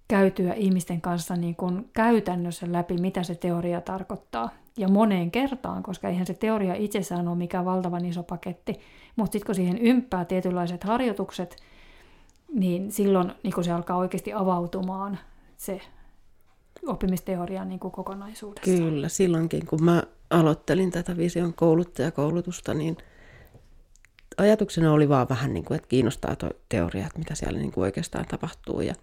käytyä 0.09 0.53
ihmisten 0.53 1.01
kanssa 1.01 1.37
niin 1.37 1.57
kuin 1.57 1.91
käytännössä 1.93 2.73
läpi, 2.73 2.95
mitä 2.95 3.23
se 3.23 3.35
teoria 3.35 3.81
tarkoittaa. 3.81 4.51
Ja 4.77 4.89
moneen 4.89 5.31
kertaan, 5.31 5.83
koska 5.83 6.09
eihän 6.09 6.27
se 6.27 6.35
teoria 6.35 6.75
itsessään 6.75 7.29
ole 7.29 7.37
mikään 7.37 7.65
valtavan 7.65 8.05
iso 8.05 8.23
paketti, 8.23 8.81
mutta 9.17 9.33
sitten 9.33 9.47
kun 9.47 9.55
siihen 9.55 9.79
ympää 9.79 10.25
tietynlaiset 10.25 10.85
harjoitukset, 10.85 11.57
niin 12.55 12.93
silloin 12.93 13.33
niin 13.43 13.53
kun 13.55 13.65
se 13.65 13.73
alkaa 13.73 13.97
oikeasti 13.97 14.33
avautumaan 14.33 15.19
se 15.57 15.81
oppimisteoria 16.87 17.65
niin 17.65 17.81
kuin 17.81 17.93
kokonaisuudessa. 17.93 18.71
Kyllä, 18.71 19.09
silloinkin 19.09 19.67
kun 19.67 19.85
mä 19.85 20.03
aloittelin 20.31 20.91
tätä 20.91 21.17
vision 21.17 21.55
kouluttajakoulutusta, 21.55 22.75
niin 22.75 22.97
ajatuksena 24.39 24.93
oli 24.93 25.09
vaan 25.09 25.29
vähän 25.29 25.55
niin 25.55 25.65
kuin, 25.65 25.77
että 25.77 25.89
kiinnostaa 25.89 26.37
tuo 26.37 26.51
teoria, 26.69 27.07
että 27.07 27.19
mitä 27.19 27.35
siellä 27.35 27.59
niin 27.59 27.73
kuin 27.73 27.83
oikeastaan 27.83 28.27
tapahtuu. 28.27 28.81
Ja, 28.81 28.95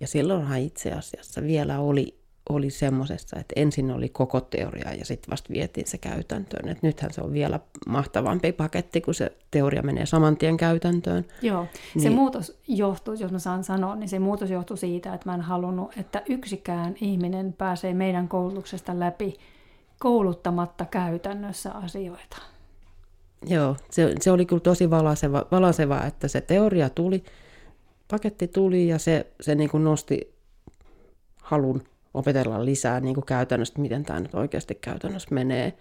ja 0.00 0.06
silloinhan 0.06 0.60
itse 0.60 0.92
asiassa 0.92 1.42
vielä 1.42 1.78
oli, 1.78 2.18
oli 2.48 2.70
semmoisessa, 2.70 3.36
että 3.40 3.52
ensin 3.56 3.90
oli 3.90 4.08
koko 4.08 4.40
teoria 4.40 4.92
ja 4.94 5.04
sitten 5.04 5.30
vasta 5.30 5.52
vietiin 5.52 5.86
se 5.86 5.98
käytäntöön. 5.98 6.68
Et 6.68 6.82
nythän 6.82 7.12
se 7.12 7.20
on 7.20 7.32
vielä 7.32 7.60
mahtavampi 7.86 8.52
paketti, 8.52 9.00
kun 9.00 9.14
se 9.14 9.36
teoria 9.50 9.82
menee 9.82 10.06
saman 10.06 10.36
tien 10.36 10.56
käytäntöön. 10.56 11.24
Joo, 11.42 11.66
se 11.98 12.08
Niin. 12.08 12.12
muutos 12.12 12.58
johtuu, 12.68 13.14
jos 13.14 13.32
mä 13.32 13.38
saan 13.38 13.64
sanoa, 13.64 13.96
niin 13.96 14.08
se 14.08 14.18
muutos 14.18 14.50
johtuu 14.50 14.76
siitä, 14.76 15.14
että 15.14 15.28
mä 15.30 15.34
en 15.34 15.40
halunnut, 15.40 15.98
että 15.98 16.22
yksikään 16.28 16.94
ihminen 17.00 17.52
pääsee 17.52 17.94
meidän 17.94 18.28
koulutuksesta 18.28 19.00
läpi 19.00 19.34
kouluttamatta 19.98 20.84
käytännössä 20.84 21.72
asioita. 21.72 22.36
Joo, 23.46 23.76
se, 23.90 24.14
se 24.20 24.30
oli 24.30 24.46
kyllä 24.46 24.60
tosi 24.60 24.90
valaiseva, 24.90 25.46
valaiseva, 25.50 26.04
että 26.04 26.28
se 26.28 26.40
teoria 26.40 26.90
tuli, 26.90 27.24
paketti 28.10 28.48
tuli 28.48 28.88
ja 28.88 28.98
se, 28.98 29.26
se 29.40 29.54
niin 29.54 29.70
kuin 29.70 29.84
nosti 29.84 30.34
halun 31.42 31.82
opetella 32.14 32.64
lisää 32.64 33.00
niin 33.00 33.14
kuin 33.14 33.24
käytännössä, 33.24 33.80
miten 33.80 34.04
tämä 34.04 34.20
nyt 34.20 34.34
oikeasti 34.34 34.74
käytännössä 34.74 35.34
menee, 35.34 35.72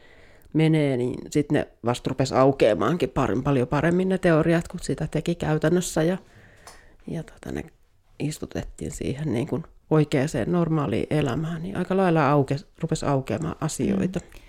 menee 0.53 0.97
niin 0.97 1.15
sitten 1.31 1.55
ne 1.55 1.67
vasta 1.85 2.09
rupesi 2.09 2.35
aukeamaankin 2.35 3.09
par, 3.09 3.41
paljon 3.43 3.67
paremmin 3.67 4.09
ne 4.09 4.17
teoriat, 4.17 4.67
kun 4.67 4.79
sitä 4.79 5.07
teki 5.11 5.35
käytännössä 5.35 6.03
ja, 6.03 6.17
ja 7.07 7.23
tota, 7.23 7.51
ne 7.51 7.63
istutettiin 8.19 8.91
siihen 8.91 9.33
niin 9.33 9.47
kuin 9.47 9.63
oikeaan 9.89 10.29
normaaliin 10.47 11.07
elämään, 11.09 11.63
niin 11.63 11.77
aika 11.77 11.97
lailla 11.97 12.31
auke, 12.31 12.55
rupesi 12.79 13.05
aukeamaan 13.05 13.55
asioita. 13.61 14.19
Mm. 14.19 14.45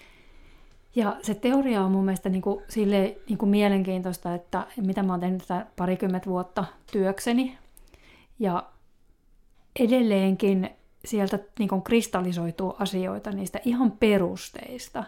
Ja 0.96 1.16
se 1.22 1.34
teoria 1.34 1.82
on 1.82 1.92
mun 1.92 2.04
mielestä 2.04 2.28
niin 2.28 2.42
kuin, 2.42 2.64
sille, 2.68 3.16
niin 3.28 3.38
kuin 3.38 3.48
mielenkiintoista, 3.48 4.34
että 4.34 4.66
mitä 4.76 5.02
mä 5.02 5.12
oon 5.12 5.20
tehnyt 5.20 5.42
tätä 5.46 5.66
parikymmentä 5.76 6.30
vuotta 6.30 6.64
työkseni. 6.92 7.58
Ja 8.38 8.62
edelleenkin 9.80 10.70
sieltä 11.04 11.38
niin 11.58 11.68
kuin 11.68 11.82
kristallisoituu 11.82 12.76
asioita 12.78 13.30
niistä 13.30 13.60
ihan 13.64 13.90
perusteista. 13.90 15.04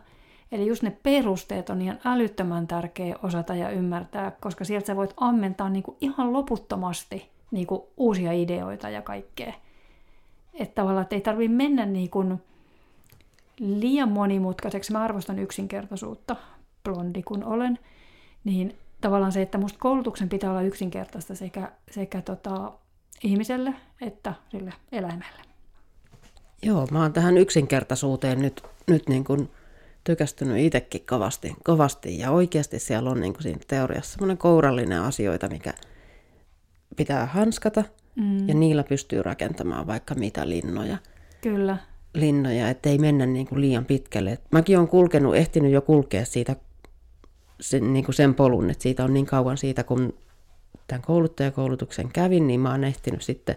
Eli 0.52 0.66
just 0.66 0.82
ne 0.82 0.90
perusteet 1.02 1.70
on 1.70 1.82
ihan 1.82 1.98
älyttömän 2.04 2.66
tärkeä 2.66 3.16
osata 3.22 3.54
ja 3.54 3.70
ymmärtää, 3.70 4.32
koska 4.40 4.64
sieltä 4.64 4.86
sä 4.86 4.96
voit 4.96 5.14
ammentaa 5.16 5.70
niin 5.70 5.82
kuin 5.82 5.96
ihan 6.00 6.32
loputtomasti 6.32 7.30
niin 7.50 7.66
kuin 7.66 7.82
uusia 7.96 8.32
ideoita 8.32 8.88
ja 8.88 9.02
kaikkea. 9.02 9.52
Että 10.54 10.74
tavallaan 10.74 11.02
että 11.02 11.16
ei 11.16 11.20
tarvitse 11.20 11.56
mennä 11.56 11.86
niin 11.86 12.10
kuin 12.10 12.42
liian 13.60 14.08
monimutkaiseksi. 14.08 14.92
Mä 14.92 15.02
arvostan 15.02 15.38
yksinkertaisuutta, 15.38 16.36
blondi 16.84 17.22
kun 17.22 17.44
olen. 17.44 17.78
Niin 18.44 18.76
tavallaan 19.00 19.32
se, 19.32 19.42
että 19.42 19.58
musta 19.58 19.78
koulutuksen 19.78 20.28
pitää 20.28 20.50
olla 20.50 20.62
yksinkertaista 20.62 21.34
sekä, 21.34 21.72
sekä 21.90 22.22
tota, 22.22 22.72
ihmiselle 23.22 23.74
että 24.00 24.34
sille 24.50 24.72
eläimelle. 24.92 25.42
Joo, 26.62 26.86
mä 26.90 27.02
oon 27.02 27.12
tähän 27.12 27.38
yksinkertaisuuteen 27.38 28.42
nyt, 28.42 28.62
nyt 28.86 29.08
niin 29.08 29.24
kuin 29.24 29.50
tykästynyt 30.04 30.58
itsekin 30.58 31.06
kovasti, 31.06 31.56
kovasti. 31.64 32.18
Ja 32.18 32.30
oikeasti 32.30 32.78
siellä 32.78 33.10
on 33.10 33.20
niin 33.20 33.32
kuin 33.32 33.42
siinä 33.42 33.60
teoriassa 33.68 34.12
semmoinen 34.12 34.38
kourallinen 34.38 35.02
asioita, 35.02 35.48
mikä 35.48 35.74
pitää 36.96 37.26
hanskata. 37.26 37.84
Mm. 38.18 38.48
Ja 38.48 38.54
niillä 38.54 38.84
pystyy 38.84 39.22
rakentamaan 39.22 39.86
vaikka 39.86 40.14
mitä 40.14 40.48
linnoja. 40.48 40.96
Kyllä. 41.40 41.76
Linnoja, 42.14 42.70
ettei 42.70 42.98
mennä 42.98 43.26
niin 43.26 43.46
kuin 43.46 43.60
liian 43.60 43.84
pitkälle. 43.84 44.38
Mäkin 44.50 44.78
olen 44.78 44.88
kulkenut, 44.88 45.36
ehtinyt 45.36 45.72
jo 45.72 45.82
kulkea 45.82 46.24
siitä 46.24 46.56
sen, 47.60 47.92
niin 47.92 48.04
kuin 48.04 48.14
sen 48.14 48.34
polun, 48.34 48.70
että 48.70 48.82
siitä 48.82 49.04
on 49.04 49.14
niin 49.14 49.26
kauan 49.26 49.56
siitä, 49.56 49.84
kun 49.84 50.14
tämän 50.86 51.02
kouluttajakoulutuksen 51.02 52.08
kävin, 52.12 52.46
niin 52.46 52.60
mä 52.60 52.70
oon 52.70 52.84
ehtinyt 52.84 53.22
sitten 53.22 53.56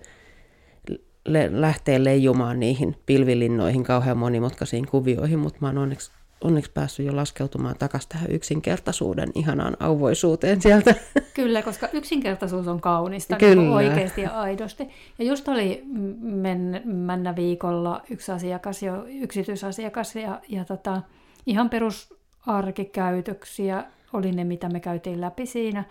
le- 1.26 1.62
lähteä 1.62 2.04
leijumaan 2.04 2.60
niihin 2.60 2.96
pilvilinnoihin 3.06 3.84
kauhean 3.84 4.18
monimutkaisiin 4.18 4.88
kuvioihin, 4.88 5.40
mutta 5.40 5.58
mä 5.62 5.68
oon 5.68 5.78
onneksi, 5.78 6.12
onneksi 6.44 6.72
päässyt 6.72 7.06
jo 7.06 7.16
laskeutumaan 7.16 7.76
takaisin 7.80 8.10
tähän 8.10 8.32
yksinkertaisuuden 8.32 9.32
ihanaan 9.36 9.78
auvoisuuteen 9.80 10.62
sieltä. 10.62 10.96
Kyllä, 11.34 11.62
koska 11.62 11.88
yksinkertaisuus 11.94 12.68
on 12.68 12.82
kaunista 12.82 13.36
niin 13.36 13.50
Kyllä. 13.50 13.62
Niin 13.62 13.74
oikeasti 13.74 14.22
ja 14.22 14.42
aidosti. 14.42 14.90
Ja 15.20 15.26
just 15.26 15.48
oli 15.48 15.84
men, 16.22 16.82
mennä 16.86 17.36
viikolla 17.36 18.02
yksi 18.10 18.32
asiakas, 18.32 18.84
jo, 18.84 19.06
yksityisasiakas 19.08 20.16
ja, 20.16 20.42
ja 20.50 20.66
tota, 20.66 21.02
ihan 21.46 21.70
perusarkikäytöksiä 21.70 23.84
oli 24.14 24.32
ne, 24.32 24.44
mitä 24.44 24.70
me 24.70 24.80
käytiin 24.80 25.22
läpi 25.22 25.46
siinä. 25.46 25.84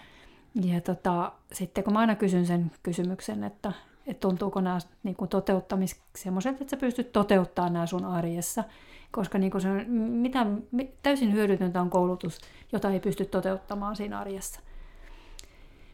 Ja 0.64 0.80
tota, 0.80 1.32
sitten 1.52 1.84
kun 1.84 1.92
mä 1.92 1.98
aina 1.98 2.14
kysyn 2.14 2.46
sen 2.46 2.70
kysymyksen, 2.82 3.44
että, 3.44 3.72
että 4.06 4.20
tuntuuko 4.20 4.60
nämä 4.60 4.78
niin 5.02 5.16
toteuttamis 5.30 6.00
semmoiset, 6.16 6.60
että 6.60 6.70
sä 6.70 6.76
pystyt 6.76 7.12
toteuttamaan 7.12 7.72
nämä 7.72 7.86
sun 7.86 8.04
arjessa. 8.04 8.64
Koska 9.10 9.38
niin 9.38 9.50
kuin 9.50 9.60
se 9.60 9.68
on, 9.70 9.84
mitä, 10.10 10.46
täysin 11.02 11.32
hyödytöntä 11.32 11.80
on 11.80 11.90
koulutus, 11.90 12.38
jota 12.72 12.90
ei 12.90 13.00
pysty 13.00 13.24
toteuttamaan 13.24 13.96
siinä 13.96 14.18
arjessa. 14.18 14.60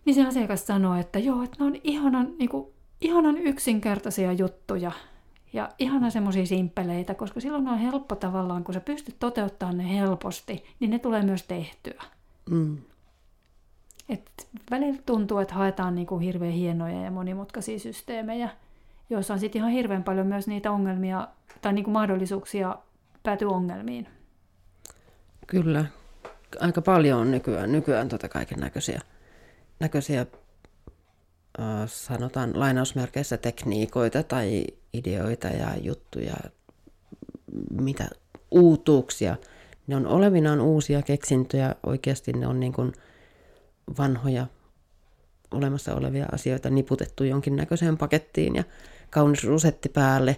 Niin 0.05 0.15
se 0.15 0.27
asiakas 0.27 0.67
sanoi, 0.67 1.01
että 1.01 1.19
joo, 1.19 1.43
että 1.43 1.57
ne 1.61 1.65
on 1.65 1.77
ihanan, 1.85 2.35
niin 2.39 2.49
kuin, 2.49 2.67
ihanan 3.01 3.39
yksinkertaisia 3.39 4.33
juttuja 4.33 4.93
ja 5.53 5.69
ihanan 5.79 6.11
semmoisia 6.11 6.47
simppeleitä, 6.47 7.15
koska 7.15 7.41
silloin 7.41 7.69
on 7.69 7.79
helppo 7.79 8.17
tavallaan, 8.17 8.65
kun 8.65 8.75
sä 8.75 8.81
pystyt 8.81 9.17
toteuttamaan 9.19 9.79
ne 9.79 9.91
helposti, 9.99 10.65
niin 10.81 10.91
ne 10.91 10.99
tulee 10.99 11.23
myös 11.23 11.43
tehtyä. 11.43 12.03
Mm. 12.51 12.79
Et 14.09 14.49
välillä 14.71 15.03
tuntuu, 15.07 15.39
että 15.39 15.55
haetaan 15.55 15.95
niin 15.95 16.07
kuin 16.07 16.21
hirveän 16.21 16.53
hienoja 16.53 17.01
ja 17.01 17.11
monimutkaisia 17.11 17.79
systeemejä, 17.79 18.49
joissa 19.11 19.35
on 19.35 19.41
sitten 19.41 19.59
ihan 19.59 19.71
hirveän 19.71 20.05
paljon 20.05 20.27
myös 20.27 20.49
niitä 20.49 20.71
ongelmia 20.71 21.29
tai 21.63 21.73
niin 21.73 21.85
kuin 21.85 21.93
mahdollisuuksia 21.93 22.77
päätyä 23.27 23.49
ongelmiin. 23.49 24.09
Kyllä, 25.47 25.85
aika 26.61 26.83
paljon 26.83 27.21
on 27.21 27.31
nykyään, 27.31 27.73
nykyään 27.73 28.09
tota 28.09 28.29
kaiken 28.29 28.59
näköisiä, 28.59 29.01
näköisiä 29.81 30.21
äh, 30.21 31.67
sanotaan 31.87 32.61
lainausmerkeissä 32.61 33.37
tekniikoita 33.37 34.23
tai 34.23 34.65
ideoita 34.93 35.49
ja 35.49 35.69
juttuja, 35.81 36.35
mitä 37.71 38.09
uutuuksia. 38.51 39.37
Ne 39.87 39.97
on 39.97 40.07
olevinaan 40.07 40.61
uusia 40.61 41.03
keksintöjä, 41.03 41.75
oikeasti 41.87 42.33
ne 42.33 42.47
on 42.47 42.61
niin 42.61 42.73
kuin– 42.73 42.93
vanhoja 43.99 44.47
olemassa 45.51 45.95
olevia 45.95 46.27
asioita 46.33 46.71
niputettu 46.71 47.25
jonkinnäköiseen 47.25 47.99
pakettiin 47.99 48.55
ja 48.57 48.65
kaunis 49.11 49.45
rusetti 49.45 49.89
päälle. 49.89 50.37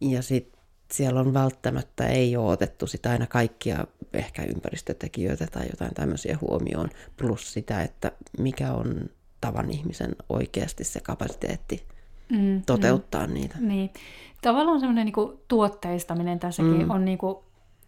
Ja 0.00 0.22
sitten 0.22 0.55
siellä 0.92 1.20
on 1.20 1.34
välttämättä 1.34 2.06
ei 2.06 2.36
ole 2.36 2.52
otettu 2.52 2.86
sitä 2.86 3.10
aina 3.10 3.26
kaikkia 3.26 3.86
ehkä 4.12 4.42
ympäristötekijöitä 4.42 5.46
tai 5.46 5.66
jotain 5.70 5.94
tämmöisiä 5.94 6.38
huomioon, 6.40 6.90
plus 7.16 7.52
sitä, 7.52 7.82
että 7.82 8.12
mikä 8.38 8.72
on 8.72 9.10
tavan 9.40 9.70
ihmisen 9.70 10.16
oikeasti 10.28 10.84
se 10.84 11.00
kapasiteetti 11.00 11.82
mm, 12.32 12.62
toteuttaa 12.66 13.26
mm, 13.26 13.34
niitä. 13.34 13.56
Niin. 13.60 13.90
Tavallaan 14.42 14.80
semmoinen 14.80 15.06
niin 15.06 15.38
tuotteistaminen 15.48 16.38
tässäkin 16.38 16.82
mm. 16.82 16.90
on 16.90 17.04
niin 17.04 17.18
kuin 17.18 17.36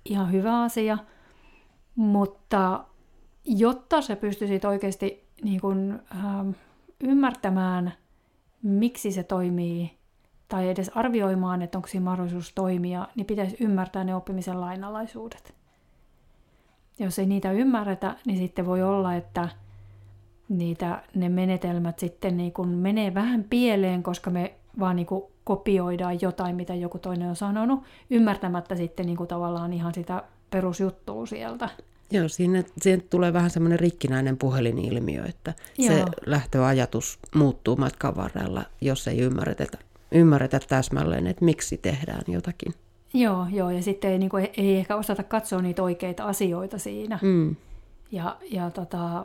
ihan 0.05 0.33
hyvä 0.33 0.63
asia, 0.63 0.99
mutta 1.95 2.85
jotta 3.45 4.03
sä 4.03 4.17
pystyisit 4.17 4.65
oikeasti 4.65 5.25
niin 5.43 5.61
kun, 5.61 6.03
ähm, 6.15 6.51
ymmärtämään, 7.01 7.93
miksi 8.63 9.13
se 9.13 9.23
toimii, 9.23 9.98
tai 10.49 10.69
edes 10.69 10.91
arvioimaan, 10.95 11.63
että 11.63 11.79
onko 11.79 11.89
siinä 11.89 12.05
mahdollisuus 12.05 12.53
toimia, 12.55 13.09
niin 13.15 13.27
pitäisi 13.27 13.57
ymmärtää 13.61 14.05
ne 14.05 14.15
oppimisen 14.15 14.61
lainalaisuudet. 14.61 15.55
Jos 16.99 17.19
ei 17.19 17.27
niitä 17.27 17.53
ymmärretä, 17.53 18.17
niin 18.27 18.39
sitten 18.39 18.67
voi 18.67 18.83
olla, 18.83 19.15
että 19.15 19.49
niitä, 20.49 21.03
ne 21.15 21.29
menetelmät 21.29 21.99
sitten 21.99 22.37
niin 22.37 22.53
kun 22.53 22.69
menee 22.69 23.15
vähän 23.15 23.45
pieleen, 23.51 24.03
koska 24.03 24.31
me 24.31 24.55
vaan 24.79 24.97
niin 24.97 25.07
kuin 25.07 25.25
kopioidaan 25.45 26.21
jotain, 26.21 26.57
mitä 26.57 26.75
joku 26.75 26.99
toinen 26.99 27.29
on 27.29 27.37
sanonut, 27.37 27.83
ymmärtämättä 28.11 28.77
sitten 28.77 29.07
niin 29.07 29.17
kuin 29.17 29.29
tavallaan 29.29 29.73
ihan 29.73 29.95
sitä 29.95 30.23
perusjuttua 30.51 31.27
sieltä. 31.27 31.69
Joo, 32.11 32.29
siinä, 32.29 32.65
siinä 32.81 33.03
tulee 33.11 33.33
vähän 33.33 33.51
semmoinen 33.51 33.79
rikkinäinen 33.79 34.37
puhelinilmiö, 34.37 35.25
että 35.25 35.55
Joo. 35.79 35.95
se 35.95 36.05
lähtöajatus 36.27 37.19
muuttuu 37.35 37.77
matkan 37.77 38.17
varrella, 38.17 38.65
jos 38.81 39.09
ei 39.09 39.19
ymmärretä, 39.19 39.65
ymmärretä 40.13 40.61
täsmälleen, 40.69 41.27
että 41.27 41.45
miksi 41.45 41.77
tehdään 41.77 42.23
jotakin. 42.27 42.75
Joo, 43.15 43.47
joo 43.53 43.71
ja 43.71 43.83
sitten 43.83 44.11
ei, 44.11 44.19
niin 44.19 44.31
kuin, 44.31 44.49
ei 44.57 44.77
ehkä 44.77 44.97
osata 44.97 45.23
katsoa 45.23 45.63
niitä 45.63 45.83
oikeita 45.83 46.25
asioita 46.25 46.79
siinä. 46.79 47.19
Mm. 47.23 47.57
Ja, 48.13 48.37
ja 48.51 48.71
tota, 48.71 49.25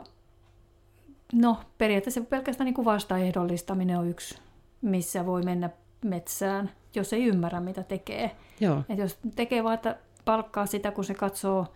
no, 1.32 1.56
periaatteessa 1.78 2.20
pelkästään 2.20 2.64
niin 2.64 2.74
kuin 2.74 2.84
vastaehdollistaminen 2.84 3.98
on 3.98 4.08
yksi, 4.08 4.38
missä 4.82 5.26
voi 5.26 5.42
mennä 5.42 5.70
metsään, 6.04 6.70
jos 6.94 7.12
ei 7.12 7.24
ymmärrä, 7.24 7.60
mitä 7.60 7.82
tekee. 7.82 8.30
Joo. 8.60 8.82
Et 8.88 8.98
jos 8.98 9.18
tekee 9.36 9.64
vaan, 9.64 9.74
että 9.74 9.96
palkkaa 10.24 10.66
sitä, 10.66 10.90
kun 10.90 11.04
se 11.04 11.14
katsoo 11.14 11.66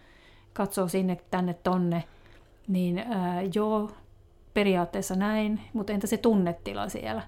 katsoo 0.59 0.89
sinne, 0.89 1.17
tänne, 1.31 1.55
tonne, 1.55 2.05
niin 2.69 2.99
ää, 2.99 3.43
joo, 3.55 3.91
periaatteessa 4.55 5.15
näin, 5.15 5.61
mutta 5.73 5.93
entä 5.93 6.07
se 6.07 6.17
tunnetila 6.17 6.89
siellä? 6.89 7.23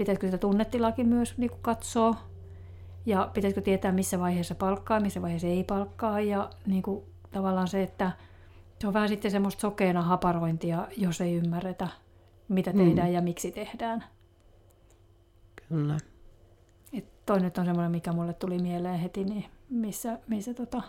Pitäisikö 0.00 0.26
sitä 0.26 0.38
tunnetilaakin 0.38 1.08
myös 1.08 1.38
niin 1.38 1.50
kuin 1.50 1.62
katsoa? 1.62 2.14
Ja 3.06 3.30
pitäisikö 3.34 3.60
tietää, 3.60 3.92
missä 3.92 4.18
vaiheessa 4.18 4.54
palkkaa, 4.54 5.00
missä 5.00 5.22
vaiheessa 5.22 5.48
ei 5.48 5.64
palkkaa? 5.64 6.20
Ja 6.20 6.50
niin 6.66 6.82
kuin, 6.82 7.04
tavallaan 7.30 7.68
se, 7.68 7.82
että 7.82 8.12
se 8.78 8.86
on 8.86 8.92
vähän 8.92 9.08
sitten 9.08 9.30
semmoista 9.30 9.60
sokeena 9.60 10.02
haparointia, 10.02 10.88
jos 10.96 11.20
ei 11.20 11.34
ymmärretä, 11.34 11.88
mitä 12.48 12.72
tehdään 12.72 13.08
mm. 13.08 13.14
ja 13.14 13.22
miksi 13.22 13.52
tehdään. 13.52 14.04
Kyllä. 15.68 15.96
Et 16.92 17.04
toi 17.26 17.40
nyt 17.40 17.58
on 17.58 17.64
semmoinen, 17.64 17.90
mikä 17.90 18.12
mulle 18.12 18.34
tuli 18.34 18.58
mieleen 18.58 18.98
heti, 18.98 19.24
niin 19.24 19.44
missä, 19.70 20.18
missä 20.26 20.54
tota, 20.54 20.82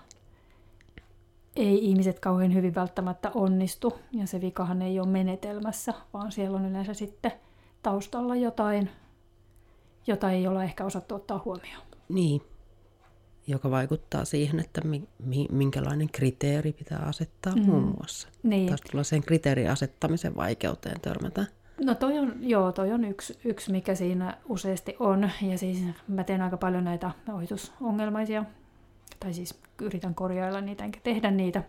ei 1.56 1.86
ihmiset 1.86 2.19
kauhean 2.19 2.54
hyvin 2.54 2.76
välttämättä 2.76 3.32
onnistu, 3.34 4.00
ja 4.12 4.28
se 4.28 4.41
vikahan 4.41 4.82
ei 4.82 5.00
ole 5.00 5.08
menetelmässä, 5.08 5.93
vaan 6.14 6.32
siellä 6.32 6.57
on 6.57 6.66
yleensä 6.66 6.93
sitten 6.93 7.32
taustalla 7.84 8.36
jotain, 8.36 8.89
jota 10.08 10.32
ei 10.32 10.47
ole 10.47 10.64
ehkä 10.64 10.86
osattu 10.86 11.16
ottaa 11.16 11.41
huomioon. 11.45 11.84
Niin, 12.10 12.41
joka 13.47 13.72
vaikuttaa 13.72 14.26
siihen, 14.26 14.60
että 14.60 14.82
mi- 14.82 15.08
mi- 15.26 15.47
minkälainen 15.52 16.10
kriteeri 16.12 16.74
pitää 16.74 16.99
asettaa 16.99 17.56
mm. 17.56 17.66
muun 17.66 17.84
muassa. 17.84 18.28
Niin. 18.43 18.68
Taas 18.68 18.82
tulee 18.82 19.04
sen 19.04 19.22
kriteerin 19.22 19.70
asettamisen 19.70 20.36
vaikeuteen 20.36 21.02
törmätä. 21.02 21.45
No 21.86 21.95
toi 21.95 22.20
on, 22.20 22.36
joo, 22.39 22.72
toi 22.72 22.91
on 22.91 23.06
yksi, 23.06 23.39
yksi, 23.45 23.72
mikä 23.72 23.95
siinä 23.95 24.38
useasti 24.49 24.95
on. 24.99 25.30
Ja 25.41 25.58
siis 25.58 25.84
mä 26.08 26.24
teen 26.24 26.41
aika 26.41 26.58
paljon 26.58 26.84
näitä 26.84 27.12
ohitusongelmaisia 27.34 28.45
tai 29.20 29.34
siis 29.34 29.60
yritän 29.82 30.16
korjailla 30.16 30.62
niitä 30.62 30.84
enkä 30.84 30.99
tehdä 31.04 31.32
niitä. 31.32 31.64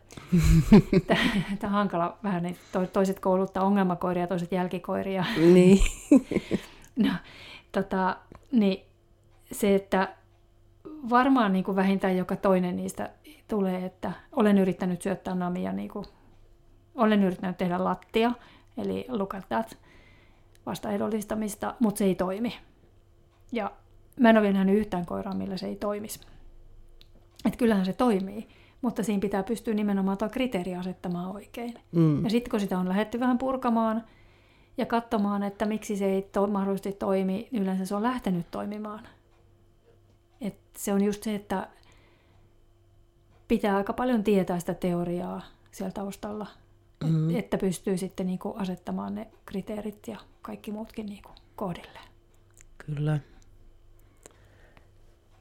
Tämä 1.06 1.22
on 1.64 1.70
hankala 1.70 2.18
vähän, 2.22 2.42
niin 2.42 2.56
toiset 2.92 3.20
kouluttaa 3.20 3.64
ongelmakoiria, 3.64 4.26
toiset 4.26 4.52
jälkikoiria. 4.52 5.24
Niin. 5.36 5.78
no, 7.06 7.10
tota, 7.72 8.16
niin 8.52 8.86
se, 9.52 9.74
että 9.74 10.14
varmaan 11.10 11.52
niin 11.52 11.64
kuin 11.64 11.76
vähintään 11.76 12.16
joka 12.16 12.36
toinen 12.36 12.76
niistä 12.76 13.10
tulee, 13.48 13.84
että 13.84 14.12
olen 14.32 14.58
yrittänyt 14.58 15.02
syöttää 15.02 15.34
namia, 15.34 15.72
niin 15.72 15.88
kuin, 15.88 16.04
olen 16.94 17.22
yrittänyt 17.22 17.58
tehdä 17.58 17.84
lattia, 17.84 18.32
eli 18.76 19.06
look 19.08 19.34
at 19.34 19.48
that, 19.48 19.78
vastaehdollistamista, 20.66 21.74
mutta 21.78 21.98
se 21.98 22.04
ei 22.04 22.14
toimi. 22.14 22.54
Ja 23.52 23.72
mä 24.20 24.30
en 24.30 24.36
ole 24.36 24.42
vielä 24.42 24.58
nähnyt 24.58 24.78
yhtään 24.78 25.06
koiraa, 25.06 25.34
millä 25.34 25.56
se 25.56 25.66
ei 25.66 25.76
toimisi. 25.76 26.20
Että 27.44 27.58
kyllähän 27.58 27.84
se 27.84 27.92
toimii, 27.92 28.48
mutta 28.82 29.02
siinä 29.02 29.20
pitää 29.20 29.42
pystyä 29.42 29.74
nimenomaan 29.74 30.18
tuo 30.18 30.28
kriteeri 30.28 30.74
asettamaan 30.74 31.34
oikein. 31.34 31.74
Mm. 31.92 32.24
Ja 32.24 32.30
sitten 32.30 32.50
kun 32.50 32.60
sitä 32.60 32.78
on 32.78 32.88
lähetty 32.88 33.20
vähän 33.20 33.38
purkamaan 33.38 34.04
ja 34.76 34.86
katsomaan, 34.86 35.42
että 35.42 35.66
miksi 35.66 35.96
se 35.96 36.04
ei 36.04 36.22
to- 36.22 36.46
mahdollisesti 36.46 36.92
toimi, 36.92 37.48
niin 37.50 37.62
yleensä 37.62 37.86
se 37.86 37.94
on 37.94 38.02
lähtenyt 38.02 38.50
toimimaan. 38.50 39.08
Et 40.40 40.54
se 40.76 40.92
on 40.92 41.04
just 41.04 41.22
se, 41.22 41.34
että 41.34 41.68
pitää 43.48 43.76
aika 43.76 43.92
paljon 43.92 44.24
tietää 44.24 44.58
sitä 44.60 44.74
teoriaa 44.74 45.42
siellä 45.70 45.92
taustalla, 45.92 46.46
mm. 47.04 47.36
että 47.36 47.58
pystyy 47.58 47.98
sitten 47.98 48.26
niinku 48.26 48.54
asettamaan 48.56 49.14
ne 49.14 49.26
kriteerit 49.46 50.08
ja 50.08 50.18
kaikki 50.42 50.72
muutkin 50.72 51.06
niinku 51.06 51.30
kohdille. 51.56 51.98
Kyllä. 52.78 53.20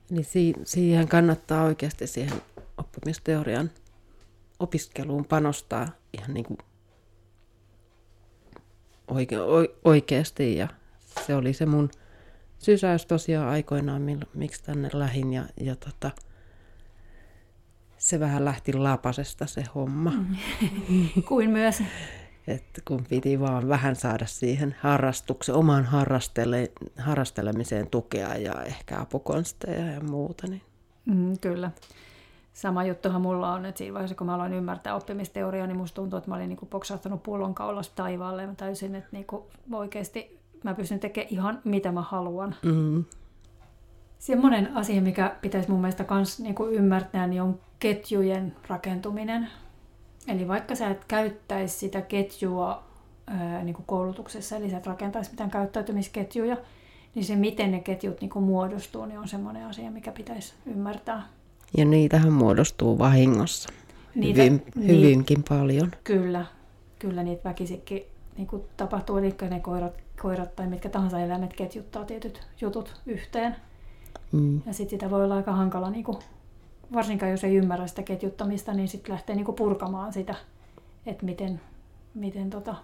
Niin 0.09 0.25
si- 0.25 0.53
siihen 0.63 1.07
kannattaa 1.07 1.63
oikeasti 1.63 2.07
siihen 2.07 2.41
oppimisteorian 2.77 3.71
opiskeluun 4.59 5.25
panostaa 5.25 5.87
ihan 6.13 6.33
niin 6.33 6.45
kuin 6.45 6.57
oike- 9.11 9.75
oikeasti. 9.83 10.55
Ja 10.55 10.67
se 11.25 11.35
oli 11.35 11.53
se 11.53 11.65
mun 11.65 11.89
sysäys 12.59 13.05
tosiaan 13.05 13.49
aikoinaan, 13.49 14.01
miksi 14.33 14.63
tänne 14.63 14.89
lähin. 14.93 15.33
Ja, 15.33 15.43
ja 15.61 15.75
tota, 15.75 16.11
se 17.97 18.19
vähän 18.19 18.45
lähti 18.45 18.73
lapasesta 18.73 19.45
se 19.45 19.63
homma. 19.75 20.13
Kuin 21.27 21.49
myös. 21.49 21.83
että 22.47 22.81
kun 22.87 23.05
piti 23.09 23.39
vaan 23.39 23.67
vähän 23.67 23.95
saada 23.95 24.25
siihen 24.25 24.75
harrastuksen, 24.79 25.55
omaan 25.55 25.85
harrastele, 25.85 26.71
harrastelemiseen 26.97 27.89
tukea 27.89 28.35
ja 28.35 28.63
ehkä 28.63 28.99
apukonsteja 28.99 29.85
ja 29.85 29.99
muuta. 30.01 30.47
Niin. 30.47 30.61
Mm, 31.05 31.37
kyllä. 31.39 31.71
Sama 32.53 32.83
juttuhan 32.83 33.21
mulla 33.21 33.53
on, 33.53 33.65
että 33.65 33.77
siinä 33.77 33.93
vaiheessa 33.93 34.15
kun 34.15 34.27
mä 34.27 34.35
aloin 34.35 34.53
ymmärtää 34.53 34.95
oppimisteoriaa, 34.95 35.67
niin 35.67 35.77
musta 35.77 35.95
tuntuu, 35.95 36.17
että 36.17 36.29
mä 36.29 36.35
olin 36.35 36.49
niin 36.49 36.69
poksahtanut 36.69 37.23
pullonkaulasta 37.23 37.95
taivaalle. 37.95 38.47
Mä 38.47 38.55
täysin, 38.55 38.95
että 38.95 39.09
niin 39.11 39.25
oikeasti 39.73 40.39
mä 40.63 40.73
pystyn 40.73 40.99
tekemään 40.99 41.33
ihan 41.33 41.61
mitä 41.63 41.91
mä 41.91 42.01
haluan. 42.01 42.55
Mm-hmm. 42.63 43.05
Semmoinen 44.19 44.77
asia, 44.77 45.01
mikä 45.01 45.35
pitäisi 45.41 45.71
mun 45.71 45.81
mielestä 45.81 46.05
myös 46.09 46.39
niin 46.39 46.55
ymmärtää, 46.71 47.27
niin 47.27 47.41
on 47.41 47.59
ketjujen 47.79 48.55
rakentuminen. 48.67 49.47
Eli 50.27 50.47
vaikka 50.47 50.75
sä 50.75 50.89
et 50.89 51.05
käyttäisi 51.05 51.79
sitä 51.79 52.01
ketjua 52.01 52.83
ää, 53.27 53.63
niin 53.63 53.73
kuin 53.73 53.85
koulutuksessa, 53.85 54.55
eli 54.55 54.69
sä 54.69 54.77
et 54.77 54.87
rakentaisi 54.87 55.31
mitään 55.31 55.51
käyttäytymisketjuja, 55.51 56.57
niin 57.15 57.25
se 57.25 57.35
miten 57.35 57.71
ne 57.71 57.79
ketjut 57.79 58.21
niin 58.21 58.29
kuin 58.29 58.45
muodostuu, 58.45 59.05
niin 59.05 59.19
on 59.19 59.27
semmoinen 59.27 59.65
asia, 59.65 59.91
mikä 59.91 60.11
pitäisi 60.11 60.53
ymmärtää. 60.65 61.23
Ja 61.77 61.85
niitähän 61.85 62.33
muodostuu 62.33 62.99
vahingossa 62.99 63.69
niitä, 64.15 64.41
Hyvin, 64.41 64.63
hyvinkin 64.87 65.43
paljon. 65.49 65.91
Kyllä, 66.03 66.45
kyllä 66.99 67.23
niitä 67.23 67.49
väkisikin 67.49 68.03
niin 68.37 68.47
kuin 68.47 68.63
tapahtuu, 68.77 69.17
eli 69.17 69.35
ne 69.49 69.59
koirat, 69.59 69.93
koirat 70.21 70.55
tai 70.55 70.67
mitkä 70.67 70.89
tahansa 70.89 71.19
eläimet 71.19 71.53
ketjuttaa 71.53 72.05
tietyt 72.05 72.41
jutut 72.61 73.01
yhteen. 73.05 73.55
Mm. 74.31 74.61
Ja 74.65 74.73
sitten 74.73 74.99
sitä 74.99 75.09
voi 75.09 75.23
olla 75.23 75.35
aika 75.35 75.51
hankala 75.51 75.89
niin 75.89 76.03
kuin 76.03 76.17
varsinkaan 76.93 77.31
jos 77.31 77.43
ei 77.43 77.55
ymmärrä 77.55 77.87
sitä 77.87 78.03
ketjuttamista, 78.03 78.73
niin 78.73 78.87
sitten 78.87 79.13
lähtee 79.13 79.35
niinku 79.35 79.53
purkamaan 79.53 80.13
sitä, 80.13 80.35
että 81.05 81.25
miten, 81.25 81.61
miten, 82.13 82.49
tota, 82.49 82.75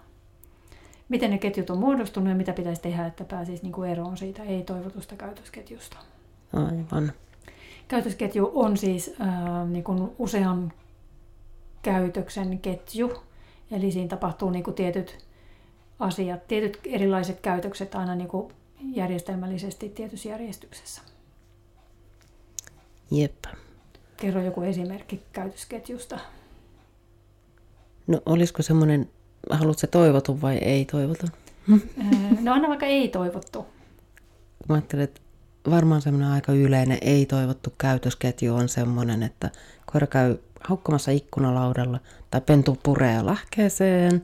miten 1.08 1.30
ne 1.30 1.38
ketjut 1.38 1.70
on 1.70 1.78
muodostunut 1.78 2.28
ja 2.28 2.34
mitä 2.34 2.52
pitäisi 2.52 2.82
tehdä, 2.82 3.06
että 3.06 3.24
pääsisi 3.24 3.62
niinku 3.62 3.82
eroon 3.82 4.16
siitä 4.16 4.42
ei-toivotusta 4.42 5.16
käytösketjusta. 5.16 5.96
Aivan. 6.52 7.12
Käytösketju 7.88 8.50
on 8.54 8.76
siis 8.76 9.14
ää, 9.18 9.64
niinku 9.64 10.14
usean 10.18 10.72
käytöksen 11.82 12.58
ketju, 12.58 13.12
eli 13.70 13.92
siinä 13.92 14.08
tapahtuu 14.08 14.50
niinku 14.50 14.72
tietyt 14.72 15.26
asiat, 15.98 16.46
tietyt 16.48 16.78
erilaiset 16.84 17.40
käytökset 17.40 17.94
aina 17.94 18.14
niinku 18.14 18.52
järjestelmällisesti 18.94 19.88
tietyssä 19.88 20.28
järjestyksessä. 20.28 21.02
Jep. 23.10 23.44
Kerro 24.16 24.42
joku 24.42 24.62
esimerkki 24.62 25.22
käytösketjusta. 25.32 26.18
No 28.06 28.20
olisiko 28.26 28.62
semmoinen, 28.62 29.10
haluatko 29.50 29.86
toivottu 29.86 30.40
vai 30.40 30.56
ei 30.56 30.84
toivottu? 30.84 31.26
No 32.40 32.52
aina 32.52 32.68
vaikka 32.68 32.86
ei 32.86 33.08
toivottu. 33.08 33.66
Mä 34.68 34.74
ajattelen, 34.74 35.04
että 35.04 35.20
varmaan 35.70 36.02
semmoinen 36.02 36.30
aika 36.30 36.52
yleinen 36.52 36.98
ei 37.00 37.26
toivottu 37.26 37.72
käytösketju 37.78 38.54
on 38.54 38.68
semmoinen, 38.68 39.22
että 39.22 39.50
koira 39.86 40.06
käy 40.06 40.36
haukkamassa 40.60 41.10
ikkunalaudalla 41.10 42.00
tai 42.30 42.40
pentu 42.40 42.78
puree 42.82 43.22
lahkeeseen. 43.22 44.22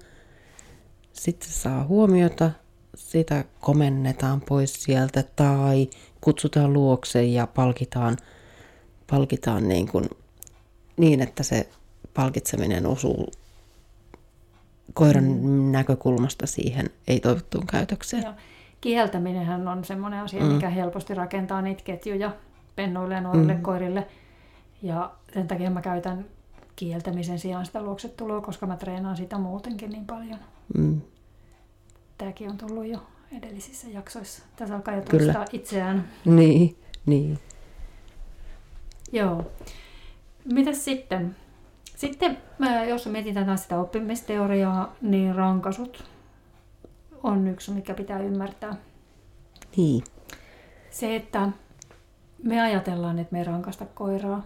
Sitten 1.13 1.49
se 1.49 1.55
saa 1.55 1.85
huomiota, 1.85 2.51
sitä 2.95 3.45
komennetaan 3.61 4.41
pois 4.41 4.83
sieltä 4.83 5.25
tai 5.37 5.91
kutsutaan 6.21 6.73
luokse 6.73 7.25
ja 7.25 7.47
palkitaan– 7.47 8.17
palkitaan 9.11 9.69
niin, 9.69 9.89
kuin, 9.89 10.11
niin 10.97 11.21
että 11.21 11.43
se 11.43 11.69
palkitseminen 12.15 12.87
osuu 12.87 13.33
koiran 14.95 15.25
mm. 15.25 15.73
näkökulmasta 15.73 16.47
siihen 16.47 16.91
ei-toivottuun 17.09 17.67
käytökseen. 17.67 18.23
Joo. 18.23 18.33
Kieltäminenhän 18.85 19.69
on 19.69 19.85
semmoinen 19.85 20.21
asia, 20.21 20.41
mm. 20.43 20.47
mikä 20.47 20.69
helposti 20.69 21.15
rakentaa 21.15 21.63
niitä 21.63 21.83
ketjuja 21.85 22.33
pennoille 22.77 23.15
ja 23.15 23.21
nuorille 23.21 23.55
mm. 23.55 23.63
koirille. 23.63 24.07
Ja 24.83 25.11
sen 25.35 25.49
takia 25.49 25.71
mä 25.71 25.83
käytän 25.83 26.25
kieltämisen 26.77 27.39
sijaan 27.39 27.67
sitä 27.67 27.83
luoksetuloa, 27.83 28.41
koska 28.41 28.67
mä 28.67 28.77
treenaan 28.77 29.17
sitä 29.17 29.39
muutenkin 29.39 29.91
niin 29.91 30.07
paljon. 30.07 30.39
Mm. 30.75 31.01
Tämäkin 32.19 32.51
on 32.51 32.59
tullut 32.59 32.87
jo 32.87 32.99
edellisissä 33.39 33.89
jaksoissa. 33.89 34.43
Tässä 34.57 34.75
alkaa 34.75 34.95
jo 34.95 35.03
toistaa 35.03 35.45
itseään. 35.53 36.09
Niin, 36.25 36.77
niin. 37.07 37.39
Joo. 39.13 39.51
Mitäs 40.53 40.85
sitten? 40.85 41.37
Sitten, 41.97 42.39
jos 42.89 43.07
mietitään 43.07 43.47
taas 43.47 43.63
sitä 43.63 43.81
oppimisteoriaa, 43.81 44.95
niin 45.03 45.35
rankasut 45.35 46.05
on 47.25 47.49
yksi, 47.49 47.71
mikä 47.71 47.95
pitää 47.95 48.19
ymmärtää. 48.19 48.77
Niin. 49.77 50.05
Se, 50.91 51.17
että 51.17 51.49
me 52.43 52.61
ajatellaan, 52.61 53.19
että 53.19 53.33
me 53.33 53.39
ei 53.39 53.45
rankasta 53.45 53.87
koiraa 53.95 54.43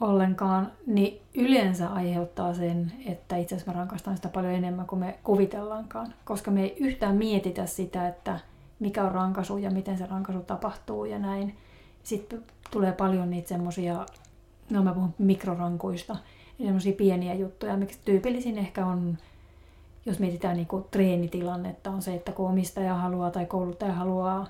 ollenkaan, 0.00 0.72
niin 0.86 1.20
yleensä 1.34 1.88
aiheuttaa 1.88 2.54
sen, 2.54 2.92
että 3.06 3.36
itse 3.36 3.54
asiassa 3.54 3.72
me 3.72 3.78
rankastaan 3.78 4.16
sitä 4.16 4.28
paljon 4.28 4.54
enemmän 4.54 4.86
kuin 4.86 5.00
me 5.00 5.18
kuvitellaankaan, 5.22 6.14
koska 6.24 6.50
me 6.50 6.62
ei 6.62 6.76
yhtään 6.80 7.16
mietitä 7.16 7.66
sitä, 7.66 8.08
että 8.08 8.40
mikä 8.78 9.04
on 9.04 9.12
rankasu 9.12 9.58
ja 9.58 9.70
miten 9.70 9.98
se 9.98 10.06
rankasu 10.06 10.40
tapahtuu 10.40 11.04
ja 11.04 11.18
näin. 11.18 11.56
Sitten 12.02 12.42
tulee 12.70 12.92
paljon 12.92 13.30
niitä 13.30 13.48
semmoisia, 13.48 14.06
no 14.70 14.82
mä 14.82 14.94
puhun 14.94 15.14
mikrorankuista, 15.18 16.16
semmoisia 16.58 16.92
pieniä 16.92 17.34
juttuja, 17.34 17.76
miksi 17.76 17.98
tyypillisin 18.04 18.58
ehkä 18.58 18.86
on, 18.86 19.18
jos 20.06 20.18
mietitään 20.18 20.56
niinku 20.56 20.86
treenitilannetta, 20.90 21.90
on 21.90 22.02
se, 22.02 22.14
että 22.14 22.32
kun 22.32 22.48
omistaja 22.48 22.94
haluaa 22.94 23.30
tai 23.30 23.46
kouluttaja 23.46 23.92
haluaa 23.92 24.46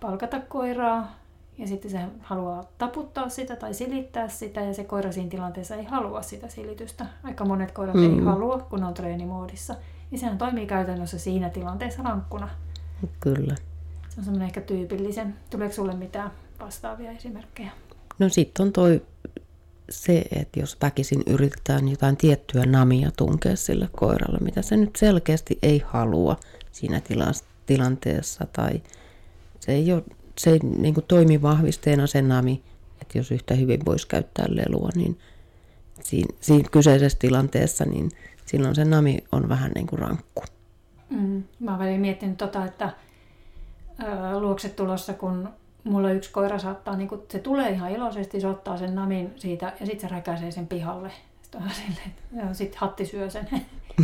palkata 0.00 0.40
koiraa, 0.40 1.12
ja 1.58 1.66
sitten 1.66 1.90
se 1.90 2.00
haluaa 2.20 2.64
taputtaa 2.78 3.28
sitä 3.28 3.56
tai 3.56 3.74
silittää 3.74 4.28
sitä, 4.28 4.60
ja 4.60 4.74
se 4.74 4.84
koira 4.84 5.12
siinä 5.12 5.30
tilanteessa 5.30 5.74
ei 5.74 5.84
halua 5.84 6.22
sitä 6.22 6.48
silitystä. 6.48 7.06
Aika 7.22 7.44
monet 7.44 7.70
koirat 7.70 7.94
mm. 7.94 8.18
ei 8.18 8.24
halua, 8.24 8.58
kun 8.58 8.84
on 8.84 8.94
treenimoodissa. 8.94 9.74
Niin 10.10 10.18
sehän 10.18 10.38
toimii 10.38 10.66
käytännössä 10.66 11.18
siinä 11.18 11.50
tilanteessa 11.50 12.02
rankkuna. 12.02 12.48
Kyllä. 13.20 13.54
Se 14.08 14.20
on 14.20 14.24
semmoinen 14.24 14.46
ehkä 14.46 14.60
tyypillisen. 14.60 15.34
Tuleeko 15.50 15.74
sulle 15.74 15.94
mitään 15.94 16.30
vastaavia 16.60 17.10
esimerkkejä? 17.10 17.70
No 18.18 18.28
sitten 18.28 18.66
on 18.66 18.72
toi 18.72 19.02
se, 19.90 20.24
että 20.32 20.60
jos 20.60 20.76
väkisin 20.82 21.22
yritetään 21.26 21.88
jotain 21.88 22.16
tiettyä 22.16 22.66
namia 22.66 23.10
tunkea 23.16 23.56
sille 23.56 23.88
koiralle, 23.96 24.38
mitä 24.40 24.62
se 24.62 24.76
nyt 24.76 24.96
selkeästi 24.96 25.58
ei 25.62 25.82
halua 25.86 26.36
siinä 26.72 27.00
tilanteessa, 27.66 28.46
tai 28.52 28.82
se 29.60 29.72
ei, 29.72 29.92
ole, 29.92 30.02
se 30.38 30.50
ei 30.50 30.58
niin 30.58 30.94
kuin 30.94 31.04
toimi 31.08 31.42
vahvisteena 31.42 32.06
se 32.06 32.22
nami, 32.22 32.62
että 33.02 33.18
jos 33.18 33.30
yhtä 33.30 33.54
hyvin 33.54 33.84
voisi 33.86 34.08
käyttää 34.08 34.46
lelua, 34.48 34.90
niin 34.94 35.18
siinä, 36.02 36.34
siinä 36.40 36.68
kyseisessä 36.72 37.18
tilanteessa, 37.18 37.84
niin 37.84 38.10
silloin 38.46 38.74
se 38.74 38.84
nami 38.84 39.18
on 39.32 39.48
vähän 39.48 39.72
niin 39.74 39.86
kuin 39.86 39.98
rankku. 39.98 40.44
Mm, 41.10 41.42
mä 41.60 41.76
olen 41.76 42.00
miettinyt 42.00 42.38
tota, 42.38 42.64
että 42.64 42.92
ää, 43.98 44.40
luokse 44.40 44.68
tulossa, 44.68 45.14
kun 45.14 45.48
mulla 45.88 46.10
yksi 46.10 46.32
koira 46.32 46.58
saattaa, 46.58 46.96
niin 46.96 47.08
kun, 47.08 47.22
se 47.28 47.38
tulee 47.38 47.70
ihan 47.70 47.90
iloisesti, 47.90 48.40
se 48.40 48.46
ottaa 48.46 48.78
sen 48.78 48.94
namin 48.94 49.32
siitä 49.36 49.72
ja 49.80 49.86
sitten 49.86 50.08
se 50.08 50.14
räkäisee 50.14 50.50
sen 50.50 50.66
pihalle. 50.66 51.10
Sitten 51.42 51.62
silleen, 51.86 52.54
sitten 52.54 52.80
hatti 52.80 53.06
syö 53.06 53.30
sen. 53.30 53.48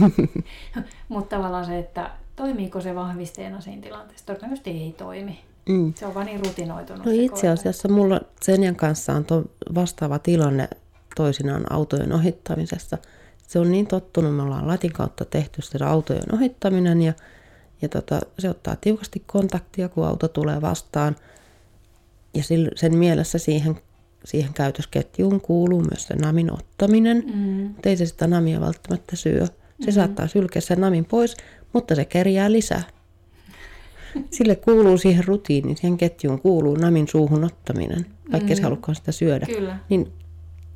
Mutta 1.09 1.37
tavallaan 1.37 1.65
se, 1.65 1.79
että 1.79 2.11
toimiiko 2.37 2.81
se 2.81 2.95
vahvisteena 2.95 3.61
siinä 3.61 3.83
tilanteessa, 3.83 4.27
todennäköisesti 4.27 4.71
ei 4.71 4.95
toimi. 4.99 5.41
Mm. 5.69 5.95
Se 5.95 6.07
on 6.07 6.15
vaan 6.15 6.27
niin 6.27 6.47
rutinoitunut. 6.47 7.07
No 7.07 7.13
itse 7.15 7.49
asiassa 7.49 7.89
mulla 7.89 8.21
Senjan 8.41 8.77
kanssa 8.77 9.13
on 9.13 9.25
to 9.25 9.45
vastaava 9.75 10.19
tilanne 10.19 10.69
toisinaan 11.17 11.73
autojen 11.73 12.13
ohittamisessa. 12.13 12.99
Se 13.47 13.59
on 13.59 13.73
niin 13.73 13.87
tottunut, 13.87 14.37
me 14.37 14.43
ollaan 14.43 14.69
latin 14.69 14.93
kautta 14.93 15.25
tehty 15.25 15.63
sitä 15.63 15.89
autojen 15.89 16.35
ohittaminen 16.35 17.03
ja, 17.03 17.13
ja 17.83 17.89
tota, 17.89 18.21
se 18.39 18.51
ottaa 18.51 18.77
tiukasti 18.77 19.23
kontaktia, 19.27 19.89
kun 19.89 20.07
auto 20.07 20.29
tulee 20.29 20.61
vastaan. 20.61 21.17
Ja 22.35 22.43
sen 22.77 22.97
mielessä 22.97 23.39
siihen, 23.39 23.81
siihen 24.25 24.55
käytösketjuun 24.55 25.41
kuuluu 25.41 25.81
myös 25.81 26.03
se 26.03 26.17
namin 26.17 26.53
ottaminen. 26.53 27.25
Mm. 27.35 27.75
ei 27.85 27.97
se 27.97 28.07
sitä 28.07 28.27
namia 28.27 28.61
välttämättä 28.61 29.17
syö. 29.17 29.47
Se 29.81 29.91
mm. 29.91 29.93
saattaa 29.93 30.29
sylkeä 30.29 30.63
sen 30.63 30.81
namin 30.81 31.05
pois, 31.05 31.37
mutta 31.73 31.95
se 31.95 32.05
kerjää 32.05 32.53
lisää. 32.53 32.83
Sille 34.31 34.57
kuuluu 34.57 34.99
siihen 34.99 35.25
rutiiniin, 35.25 35.77
siihen 35.77 35.97
ketjuun 35.97 36.41
kuuluu 36.41 36.75
namin 36.75 37.09
suuhun 37.09 37.45
ottaminen, 37.45 38.07
vaikka 38.33 38.51
mm. 38.51 38.57
se 38.57 38.63
halukaan 38.63 38.95
sitä 38.95 39.13
syödä. 39.13 39.47
Kyllä. 39.47 39.79
Niin 39.89 40.13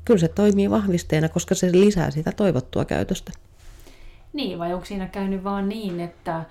kyllä 0.04 0.20
se 0.20 0.28
toimii 0.28 0.70
vahvisteena, 0.70 1.28
koska 1.28 1.54
se 1.54 1.72
lisää 1.72 2.10
sitä 2.10 2.32
toivottua 2.32 2.84
käytöstä. 2.84 3.32
Niin, 4.32 4.58
vai 4.58 4.74
onko 4.74 4.86
siinä 4.86 5.06
käynyt 5.06 5.44
vaan 5.44 5.68
niin, 5.68 6.00
että 6.00 6.44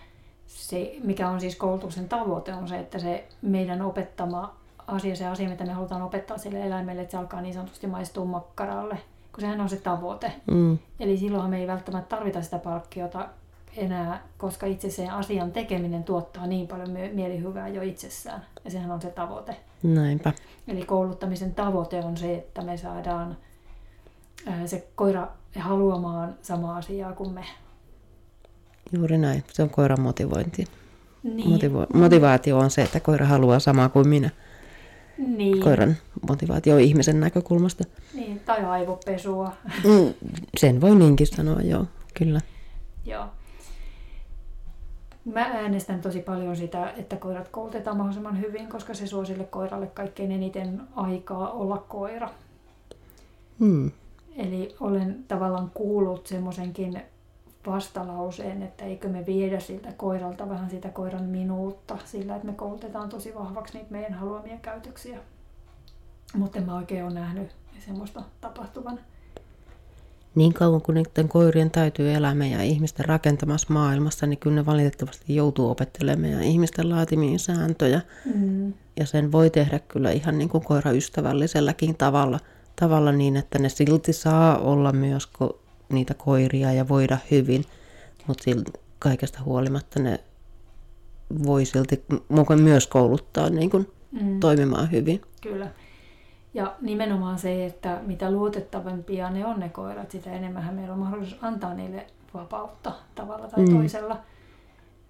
se, 0.48 0.96
mikä 1.04 1.30
on 1.30 1.42
siis 1.42 1.56
koulutuksen 1.56 2.10
tavoite, 2.10 2.54
on 2.54 2.68
se, 2.68 2.80
että 2.80 3.00
se 3.00 3.28
meidän 3.42 3.82
opettama 3.82 4.57
asia, 4.88 5.16
se 5.16 5.28
asia, 5.28 5.50
mitä 5.50 5.66
me 5.66 5.74
halutaan 5.74 6.02
opettaa 6.02 6.38
sille 6.38 6.66
eläimelle, 6.66 7.02
että 7.02 7.12
se 7.12 7.18
alkaa 7.18 7.42
niin 7.42 7.54
sanotusti 7.54 7.88
maistua 7.88 8.26
makkaralle, 8.26 8.98
kun 9.32 9.42
sehän 9.42 9.62
on 9.62 9.70
se 9.70 9.78
tavoite. 9.78 10.32
Mm. 10.52 10.78
Eli 11.00 11.18
silloinhan 11.18 11.50
me 11.50 11.58
ei 11.58 11.68
välttämättä 11.68 12.16
tarvita 12.16 12.42
sitä 12.42 12.60
palkkiota 12.60 13.30
enää, 13.78 14.24
koska 14.38 14.66
itse 14.66 14.90
sen 14.90 15.12
asian 15.12 15.52
tekeminen 15.52 16.04
tuottaa 16.04 16.48
niin 16.48 16.68
paljon 16.68 16.90
mielihyvää 17.14 17.68
jo 17.68 17.82
itsessään. 17.82 18.46
Ja 18.66 18.72
sehän 18.72 18.92
on 18.92 19.02
se 19.02 19.10
tavoite. 19.10 19.56
Näinpä. 19.84 20.34
Eli 20.68 20.86
kouluttamisen 20.86 21.56
tavoite 21.56 22.00
on 22.00 22.18
se, 22.18 22.36
että 22.36 22.62
me 22.62 22.78
saadaan 22.78 23.38
se 24.66 24.88
koira 24.96 25.28
haluamaan 25.60 26.36
samaa 26.42 26.78
asiaa 26.78 27.14
kuin 27.14 27.34
me. 27.34 27.44
Juuri 28.92 29.18
näin. 29.18 29.44
Se 29.54 29.64
on 29.64 29.70
koiran 29.70 30.02
motivointi. 30.02 30.66
Niin. 31.24 31.50
Motivo- 31.50 31.98
motivaatio 31.98 32.58
on 32.58 32.70
se, 32.70 32.82
että 32.82 33.00
koira 33.00 33.26
haluaa 33.26 33.60
samaa 33.60 33.90
kuin 33.90 34.08
minä. 34.08 34.30
Niin. 35.18 35.64
Koiran 35.64 35.96
motivaatio 36.28 36.78
ihmisen 36.78 37.20
näkökulmasta. 37.20 37.84
Niin, 38.14 38.40
tai 38.40 38.66
aivopesua. 38.66 39.52
Mm, 39.84 40.14
sen 40.58 40.82
voi 40.82 40.96
niinkin 40.96 41.28
sanoa, 41.28 41.62
joo, 41.62 41.86
kyllä. 42.14 42.42
Joo. 43.06 43.26
Mä 45.26 45.42
äänestän 45.42 46.02
tosi 46.02 46.20
paljon 46.20 46.56
sitä, 46.56 46.92
että 46.98 47.16
koirat 47.16 47.48
koulutetaan 47.48 47.98
mahdollisimman 47.98 48.42
hyvin, 48.42 48.68
koska 48.70 48.94
se 48.94 49.08
suo 49.08 49.26
sille 49.26 49.44
koiralle 49.44 49.88
kaikkein 49.88 50.32
eniten 50.32 50.82
aikaa 50.96 51.52
olla 51.52 51.78
koira. 51.78 52.30
Hmm. 53.60 53.92
Eli 54.36 54.76
olen 54.80 55.24
tavallaan 55.28 55.72
kuullut 55.74 56.28
semmoisenkin 56.28 57.02
vastalauseen, 57.68 58.64
että 58.64 58.86
eikö 58.86 59.10
me 59.10 59.26
viedä 59.26 59.60
siltä 59.60 59.94
koiralta 59.98 60.50
vähän 60.50 60.70
sitä 60.70 60.90
koiran 60.90 61.24
minuutta 61.24 61.98
sillä, 62.06 62.36
että 62.36 62.48
me 62.48 62.54
koulutetaan 62.54 63.10
tosi 63.10 63.36
vahvaksi 63.36 63.78
niitä 63.78 63.92
meidän 63.92 64.14
haluamia 64.14 64.58
käytöksiä. 64.62 65.20
Mutta 66.34 66.58
en 66.58 66.66
mä 66.66 66.76
oikein 66.76 67.06
ole 67.06 67.14
nähnyt 67.14 67.56
semmoista 67.80 68.24
tapahtuvan 68.42 69.00
niin 70.38 70.54
kauan 70.54 70.82
kuin 70.82 70.96
niiden 70.96 71.30
koirien 71.30 71.72
täytyy 71.72 72.14
elää 72.14 72.36
meidän 72.36 72.64
ihmisten 72.64 73.06
rakentamassa 73.06 73.74
maailmassa, 73.74 74.28
niin 74.28 74.40
kyllä 74.40 74.56
ne 74.56 74.66
valitettavasti 74.66 75.36
joutuu 75.36 75.70
opettelemaan 75.70 76.22
meidän 76.22 76.44
ihmisten 76.44 76.90
laatimiin 76.90 77.40
sääntöjä. 77.40 78.02
Mm. 78.36 78.74
Ja 79.00 79.06
sen 79.06 79.32
voi 79.32 79.50
tehdä 79.50 79.80
kyllä 79.80 80.12
ihan 80.12 80.38
niin 80.38 80.50
kuin 80.50 80.64
koiraystävälliselläkin 80.64 81.98
tavalla, 81.98 82.40
tavalla 82.80 83.12
niin, 83.12 83.38
että 83.38 83.60
ne 83.60 83.70
silti 83.70 84.14
saa 84.14 84.58
olla 84.58 84.92
myös 84.92 85.30
ko- 85.44 85.58
niitä 85.90 86.14
koiria 86.14 86.74
ja 86.74 86.88
voida 86.88 87.18
hyvin, 87.32 87.66
mutta 88.28 88.44
kaikesta 89.00 89.40
huolimatta 89.44 90.00
ne 90.00 90.20
voi 91.46 91.66
silti 91.66 92.04
myös 92.56 92.88
kouluttaa 92.88 93.50
niin 93.50 93.70
kuin 93.70 93.88
mm. 94.12 94.40
toimimaan 94.40 94.92
hyvin. 94.92 95.22
Kyllä. 95.42 95.72
Ja 96.54 96.76
nimenomaan 96.82 97.40
se, 97.40 97.66
että 97.66 98.02
mitä 98.06 98.32
luotettavampia 98.32 99.30
ne 99.30 99.46
on 99.46 99.60
ne 99.60 99.70
koirat, 99.70 100.12
sitä 100.12 100.32
enemmän 100.32 100.74
meillä 100.76 100.94
on 100.94 101.00
mahdollisuus 101.00 101.44
antaa 101.44 101.74
niille 101.74 102.08
vapautta 102.34 102.92
tavalla 103.16 103.48
tai 103.48 103.66
mm. 103.66 103.78
toisella. 103.78 104.20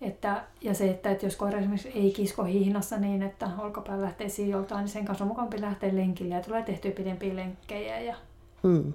Että, 0.02 0.44
ja 0.62 0.74
se, 0.74 0.90
että, 0.90 1.10
että 1.10 1.26
jos 1.26 1.36
koira 1.36 1.60
esimerkiksi 1.60 1.90
ei 1.90 2.12
kisko 2.12 2.44
hihnassa 2.44 2.98
niin, 2.98 3.24
että 3.24 3.50
olkapää 3.58 4.02
lähtee 4.02 4.30
sijoltaan, 4.30 4.82
niin 4.82 4.90
sen 4.90 5.06
kanssa 5.06 5.24
on 5.24 5.28
mukavampi 5.28 5.62
lähteä 5.62 5.96
lenkille 5.96 6.36
ja 6.36 6.42
tulee 6.42 6.64
tehtyä 6.64 6.92
pidempiä 6.92 7.36
lenkkejä 7.36 8.00
ja, 8.00 8.16
mm. 8.64 8.94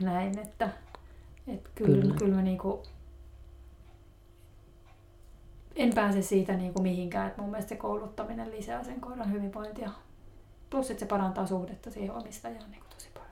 ja 0.00 0.06
näin. 0.06 0.38
Että, 0.38 0.68
että 1.46 1.70
kyllä, 1.74 2.02
kyllä. 2.02 2.14
kyllä 2.14 2.34
mä 2.34 2.42
niinku, 2.42 2.82
en 5.76 5.94
pääse 5.94 6.22
siitä 6.22 6.56
niinku 6.56 6.82
mihinkään, 6.82 7.26
että 7.26 7.42
mun 7.42 7.50
mielestä 7.50 7.68
se 7.68 7.76
kouluttaminen 7.76 8.50
lisää 8.50 8.84
sen 8.84 9.00
koiran 9.00 9.32
hyvinvointia 9.32 9.90
Plus, 10.70 10.90
että 10.90 11.00
se 11.00 11.06
parantaa 11.06 11.46
suhdetta 11.46 11.90
siihen 11.90 12.10
omistajaan 12.10 12.70
niin 12.70 12.82
tosi 12.94 13.08
paljon. 13.14 13.30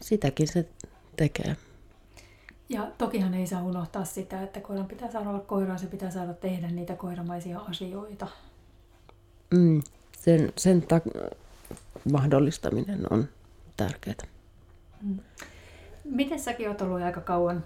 Sitäkin 0.00 0.48
se 0.48 0.68
tekee. 1.16 1.56
Ja 2.68 2.90
tokihan 2.98 3.34
ei 3.34 3.46
saa 3.46 3.62
unohtaa 3.62 4.04
sitä, 4.04 4.42
että 4.42 4.60
koiran 4.60 4.86
pitää 4.86 5.10
saada 5.10 5.30
olla 5.30 5.40
koiraa, 5.40 5.78
se 5.78 5.86
pitää 5.86 6.10
saada 6.10 6.34
tehdä 6.34 6.70
niitä 6.70 6.96
koiramaisia 6.96 7.58
asioita. 7.60 8.26
Mm, 9.50 9.82
sen 10.18 10.52
sen 10.58 10.82
ta- 10.82 11.00
mahdollistaminen 12.12 13.12
on 13.12 13.28
tärkeää. 13.76 14.26
Mm. 15.02 15.18
Miten 16.04 16.40
säkin 16.40 16.68
olet 16.68 16.82
ollut 16.82 17.02
aika 17.02 17.20
kauan 17.20 17.64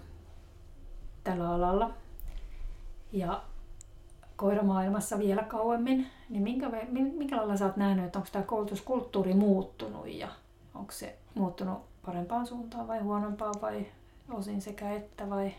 tällä 1.23 1.49
alalla? 1.49 1.93
Ja 3.11 3.43
koiramaailmassa 4.35 5.19
vielä 5.19 5.43
kauemmin, 5.43 6.07
niin 6.29 6.43
minkä, 6.43 6.69
minkä 6.91 7.37
lailla 7.37 7.57
sä 7.57 7.65
oot 7.65 7.77
nähnyt, 7.77 8.05
että 8.05 8.19
onko 8.19 8.29
tämä 8.31 8.45
koulutuskulttuuri 8.45 9.33
muuttunut 9.33 10.07
ja 10.07 10.27
onko 10.75 10.91
se 10.91 11.17
muuttunut 11.35 11.79
parempaan 12.05 12.47
suuntaan 12.47 12.87
vai 12.87 12.99
huonompaan 12.99 13.55
vai 13.61 13.85
osin 14.29 14.61
sekä 14.61 14.93
että 14.93 15.29
vai? 15.29 15.51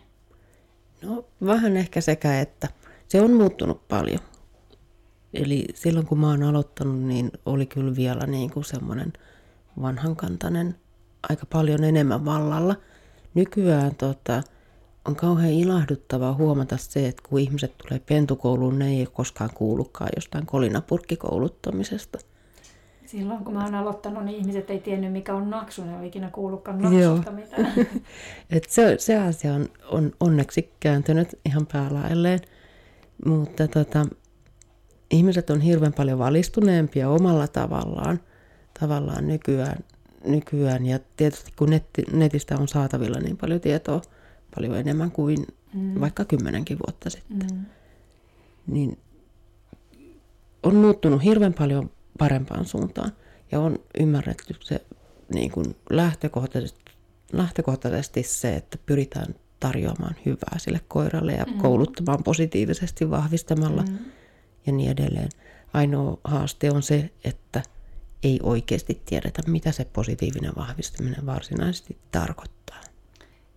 No 1.02 1.24
vähän 1.46 1.76
ehkä 1.76 2.00
sekä 2.00 2.40
että. 2.40 2.68
Se 3.08 3.20
on 3.20 3.32
muuttunut 3.32 3.88
paljon. 3.88 4.20
Eli 5.34 5.66
silloin 5.74 6.06
kun 6.06 6.18
mä 6.18 6.28
oon 6.28 6.42
aloittanut, 6.42 6.98
niin 6.98 7.30
oli 7.46 7.66
kyllä 7.66 7.96
vielä 7.96 8.26
niin 8.26 8.50
kuin 8.50 8.64
semmoinen 8.64 9.12
vanhankantainen 9.82 10.76
aika 11.28 11.46
paljon 11.52 11.84
enemmän 11.84 12.24
vallalla. 12.24 12.76
Nykyään 13.34 13.94
tota, 13.94 14.42
on 15.04 15.16
kauhean 15.16 15.52
ilahduttavaa 15.52 16.34
huomata 16.34 16.76
se, 16.76 17.08
että 17.08 17.22
kun 17.28 17.40
ihmiset 17.40 17.74
tulee 17.78 18.02
pentukouluun, 18.06 18.78
ne 18.78 18.88
ei 18.88 19.00
ole 19.00 19.08
koskaan 19.12 19.50
kuullutkaan 19.54 20.10
jostain 20.16 20.46
kolinapurkkikouluttamisesta. 20.46 22.18
Silloin 23.06 23.44
kun 23.44 23.54
mä 23.54 23.64
oon 23.64 23.74
aloittanut, 23.74 24.24
niin 24.24 24.38
ihmiset 24.38 24.70
ei 24.70 24.78
tiennyt 24.78 25.12
mikä 25.12 25.34
on 25.34 25.50
naksu, 25.50 25.84
ne 25.84 26.00
ei 26.00 26.08
ikinä 26.08 26.30
kuullutkaan 26.30 26.78
naksusta 26.78 27.32
mitään. 27.32 27.72
Et 28.56 28.64
se, 28.70 28.94
se 28.98 29.18
asia 29.18 29.54
on, 29.54 29.68
on 29.90 30.12
onneksi 30.20 30.72
kääntynyt 30.80 31.28
ihan 31.46 31.66
päälailleen, 31.66 32.40
mutta 33.24 33.68
tota, 33.68 34.06
ihmiset 35.10 35.50
on 35.50 35.60
hirveän 35.60 35.92
paljon 35.92 36.18
valistuneempia 36.18 37.10
omalla 37.10 37.48
tavallaan, 37.48 38.20
tavallaan 38.80 39.26
nykyään, 39.26 39.84
nykyään. 40.24 40.86
ja 40.86 40.98
tietysti 41.16 41.52
kun 41.56 41.70
netti, 41.70 42.02
netistä 42.12 42.56
on 42.58 42.68
saatavilla 42.68 43.18
niin 43.18 43.36
paljon 43.36 43.60
tietoa, 43.60 44.02
paljon 44.54 44.76
enemmän 44.76 45.10
kuin 45.10 45.46
mm. 45.74 46.00
vaikka 46.00 46.24
kymmenenkin 46.24 46.78
vuotta 46.86 47.10
sitten. 47.10 47.48
Mm. 47.52 47.66
Niin 48.66 48.98
on 50.62 50.74
muuttunut 50.74 51.24
hirveän 51.24 51.54
paljon 51.54 51.90
parempaan 52.18 52.64
suuntaan 52.64 53.12
ja 53.52 53.60
on 53.60 53.78
ymmärretty 54.00 54.54
se 54.60 54.84
niin 55.34 55.50
kuin 55.50 55.76
lähtökohtaisesti, 55.90 56.80
lähtökohtaisesti 57.32 58.22
se, 58.22 58.54
että 58.54 58.78
pyritään 58.86 59.34
tarjoamaan 59.60 60.16
hyvää 60.26 60.58
sille 60.58 60.80
koiralle 60.88 61.32
ja 61.32 61.44
mm. 61.44 61.58
kouluttamaan 61.58 62.24
positiivisesti 62.24 63.10
vahvistamalla 63.10 63.82
mm. 63.82 63.98
ja 64.66 64.72
niin 64.72 64.90
edelleen. 64.90 65.28
Ainoa 65.74 66.18
haaste 66.24 66.70
on 66.70 66.82
se, 66.82 67.10
että 67.24 67.62
ei 68.22 68.40
oikeasti 68.42 69.02
tiedetä, 69.06 69.42
mitä 69.46 69.72
se 69.72 69.84
positiivinen 69.84 70.52
vahvistaminen 70.56 71.26
varsinaisesti 71.26 71.98
tarkoittaa. 72.10 72.80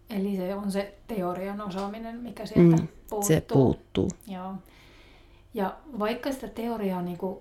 Eli 0.09 0.36
se 0.36 0.55
on 0.55 0.72
se 0.72 0.97
teorian 1.07 1.62
osaaminen, 1.62 2.16
mikä 2.16 2.45
sieltä 2.45 2.82
mm, 2.82 2.88
puuttuu. 2.88 3.28
Se 3.28 3.41
puuttuu. 3.41 4.09
Joo. 4.28 4.53
Ja 5.53 5.78
vaikka 5.99 6.32
sitä 6.32 6.47
teoriaa 6.47 7.01
niin 7.01 7.18
kuin 7.18 7.39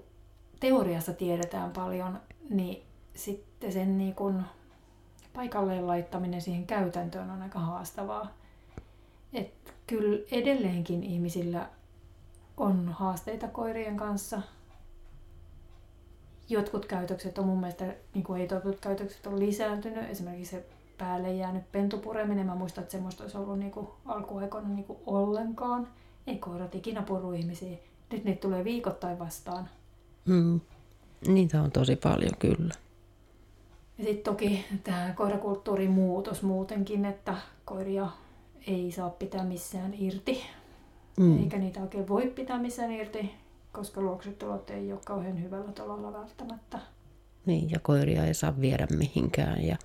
teoriassa 0.61 1.13
tiedetään 1.13 1.71
paljon, 1.71 2.21
niin 2.51 2.83
sitten 3.15 3.73
sen 3.73 3.99
niin 3.99 4.15
kuin 4.15 4.43
paikalleen 5.35 5.87
laittaminen 5.87 6.43
siihen 6.43 6.67
käytäntöön 6.67 7.31
on 7.31 7.43
aika 7.43 7.59
haastavaa. 7.59 8.35
Et 9.33 9.75
kyllä 9.87 10.19
edelleenkin 10.31 11.05
ihmisillä 11.05 11.71
on 12.57 12.89
haasteita 12.89 13.49
koirien 13.49 13.97
kanssa. 13.97 14.43
Jotkut 16.51 16.87
käytökset 16.87 17.39
on 17.39 17.47
mun 17.47 17.61
mielestä, 17.61 17.95
niin 18.15 18.25
kuin 18.25 18.41
ei-toivotut 18.41 18.81
käytökset 18.81 19.27
on 19.27 19.39
lisääntynyt. 19.39 20.11
Esimerkiksi 20.11 20.51
se 20.51 20.67
päälle 20.99 21.35
jäänyt 21.35 21.73
pentupureminen. 21.73 22.47
Mä 22.47 22.55
muistan, 22.55 22.83
että 22.83 22.93
semmoista 22.93 23.23
olisi 23.23 23.37
ollut 23.37 23.59
niin 23.59 23.71
kuin 23.71 23.87
alkuaikoina 24.07 24.69
niin 24.69 24.85
kuin 24.85 24.99
ollenkaan. 25.07 25.89
Ei 26.27 26.37
koirat 26.37 26.75
ikinä 26.75 27.03
puru 27.03 27.33
ihmisiä. 27.33 27.79
Nyt 28.13 28.25
niitä 28.25 28.41
tulee 28.41 28.65
viikoittain 28.65 29.19
vastaan. 29.19 29.69
Mm. 30.25 30.61
Niitä 31.27 31.63
on 31.63 31.71
tosi 31.71 31.97
paljon 31.97 32.33
kyllä. 32.39 32.75
Ja 33.99 34.05
sitten 34.05 34.33
toki 34.33 34.65
tämä 34.85 35.13
koirakulttuurin 35.17 35.91
muutos 35.91 36.43
muutenkin, 36.43 37.05
että 37.05 37.35
koiria 37.65 38.09
ei 38.67 38.93
saa 38.93 39.11
pitää 39.11 39.45
missään 39.45 39.95
irti. 39.99 40.43
Mm. 41.17 41.39
Eikä 41.39 41.59
niitä 41.59 41.81
oikein 41.81 42.09
voi 42.09 42.27
pitää 42.27 42.59
missään 42.59 42.93
irti, 42.93 43.31
koska 43.73 44.01
luoksetulot 44.01 44.71
ei 44.71 44.93
ole 44.93 45.01
kauhean 45.05 45.43
hyvällä 45.43 45.73
tolalla 45.73 46.13
välttämättä. 46.13 46.79
Niin, 47.47 47.71
ja 47.71 47.79
koiria 47.83 48.25
ei 48.25 48.35
saa 48.35 48.61
viedä 48.61 48.87
mihinkään. 48.99 49.65
Ja 49.65 49.77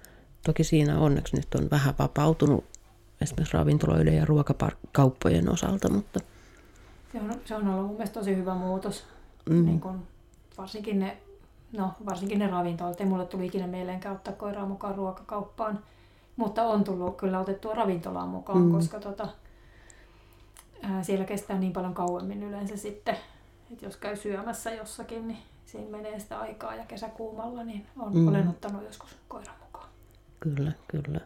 toki 0.46 0.64
siinä 0.64 1.00
onneksi 1.00 1.36
nyt 1.36 1.56
on 1.56 1.68
vähän 1.72 1.94
vapautunut 2.00 2.66
esimerkiksi 3.22 3.58
ravintoloiden 3.58 4.16
ja 4.16 4.26
ruokakauppojen 4.26 5.52
osalta, 5.52 5.90
mutta... 5.90 6.20
Se 7.12 7.22
on, 7.22 7.34
se 7.46 7.56
on 7.56 7.68
ollut 7.68 7.86
mun 7.86 7.96
mielestä 7.96 8.20
tosi 8.20 8.36
hyvä 8.36 8.56
muutos. 8.56 9.04
Mm. 9.50 9.66
Niin 9.66 9.82
kun, 9.82 10.04
varsinkin 10.58 11.00
ne 11.00 11.18
no 11.78 11.94
varsinkin 12.06 12.40
ne 12.40 12.48
ravintolat. 12.48 13.02
Ei 13.02 13.08
mulle 13.08 13.26
tuli 13.26 13.46
ikinä 13.46 13.68
mieleenkään 13.68 14.16
ottaa 14.16 14.34
koiraa 14.34 14.66
mukaan 14.66 14.96
ruokakauppaan. 14.96 15.80
Mutta 16.36 16.64
on 16.64 16.84
tullut 16.84 17.18
kyllä 17.18 17.40
otettua 17.40 17.74
ravintolaan 17.74 18.30
mukaan, 18.30 18.62
mm. 18.62 18.72
koska 18.72 19.00
tota, 19.00 19.28
ää, 20.82 21.04
siellä 21.04 21.26
kestää 21.26 21.60
niin 21.60 21.74
paljon 21.74 21.94
kauemmin 21.94 22.44
yleensä 22.44 22.78
sitten. 22.78 23.18
Että 23.72 23.86
jos 23.86 23.98
käy 23.98 24.16
syömässä 24.16 24.72
jossakin, 24.72 25.28
niin 25.28 25.40
siinä 25.66 25.98
menee 25.98 26.20
sitä 26.20 26.40
aikaa 26.40 26.76
ja 26.76 26.86
kesäkuumalla, 26.86 27.64
niin 27.64 27.86
on, 28.00 28.18
mm. 28.18 28.28
olen 28.28 28.48
ottanut 28.48 28.84
joskus 28.84 29.16
koiran 29.28 29.56
mukaan. 29.66 29.90
Kyllä, 30.40 30.72
kyllä. 30.88 31.20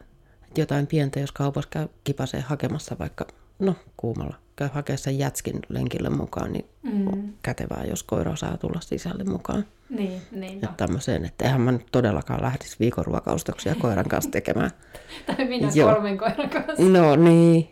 Et 0.48 0.58
jotain 0.58 0.86
pientä, 0.86 1.20
jos 1.20 1.32
kaupassa 1.32 1.70
käy 1.70 1.88
kipasee 2.04 2.40
hakemassa 2.40 2.96
vaikka, 2.98 3.26
no 3.58 3.74
kuumalla, 3.96 4.36
käy 4.56 4.68
hakemaan 4.72 4.98
sen 4.98 5.18
jätskin 5.18 5.58
lenkille 5.68 6.10
mukaan, 6.10 6.52
niin 6.52 6.66
mm. 6.82 7.06
on 7.06 7.34
kätevää, 7.42 7.84
jos 7.84 8.02
koira 8.02 8.36
saa 8.36 8.56
tulla 8.56 8.80
sisälle 8.80 9.24
mukaan. 9.24 9.64
Niin, 9.90 10.22
niin. 10.30 10.62
Ja 10.62 10.68
tämmöiseen, 10.76 11.24
että 11.24 11.44
eihän 11.44 11.60
mä 11.60 11.72
nyt 11.72 11.86
todellakaan 11.92 12.42
lähtisi 12.42 12.76
viikon 12.80 13.04
ruokaustoksia 13.04 13.74
koiran 13.74 14.08
kanssa 14.08 14.30
tekemään. 14.30 14.70
tai 15.26 15.44
minä 15.44 15.70
Joo. 15.74 15.92
kolmen 15.92 16.18
koiran 16.18 16.50
kanssa. 16.50 16.82
No 16.82 17.16
niin. 17.16 17.70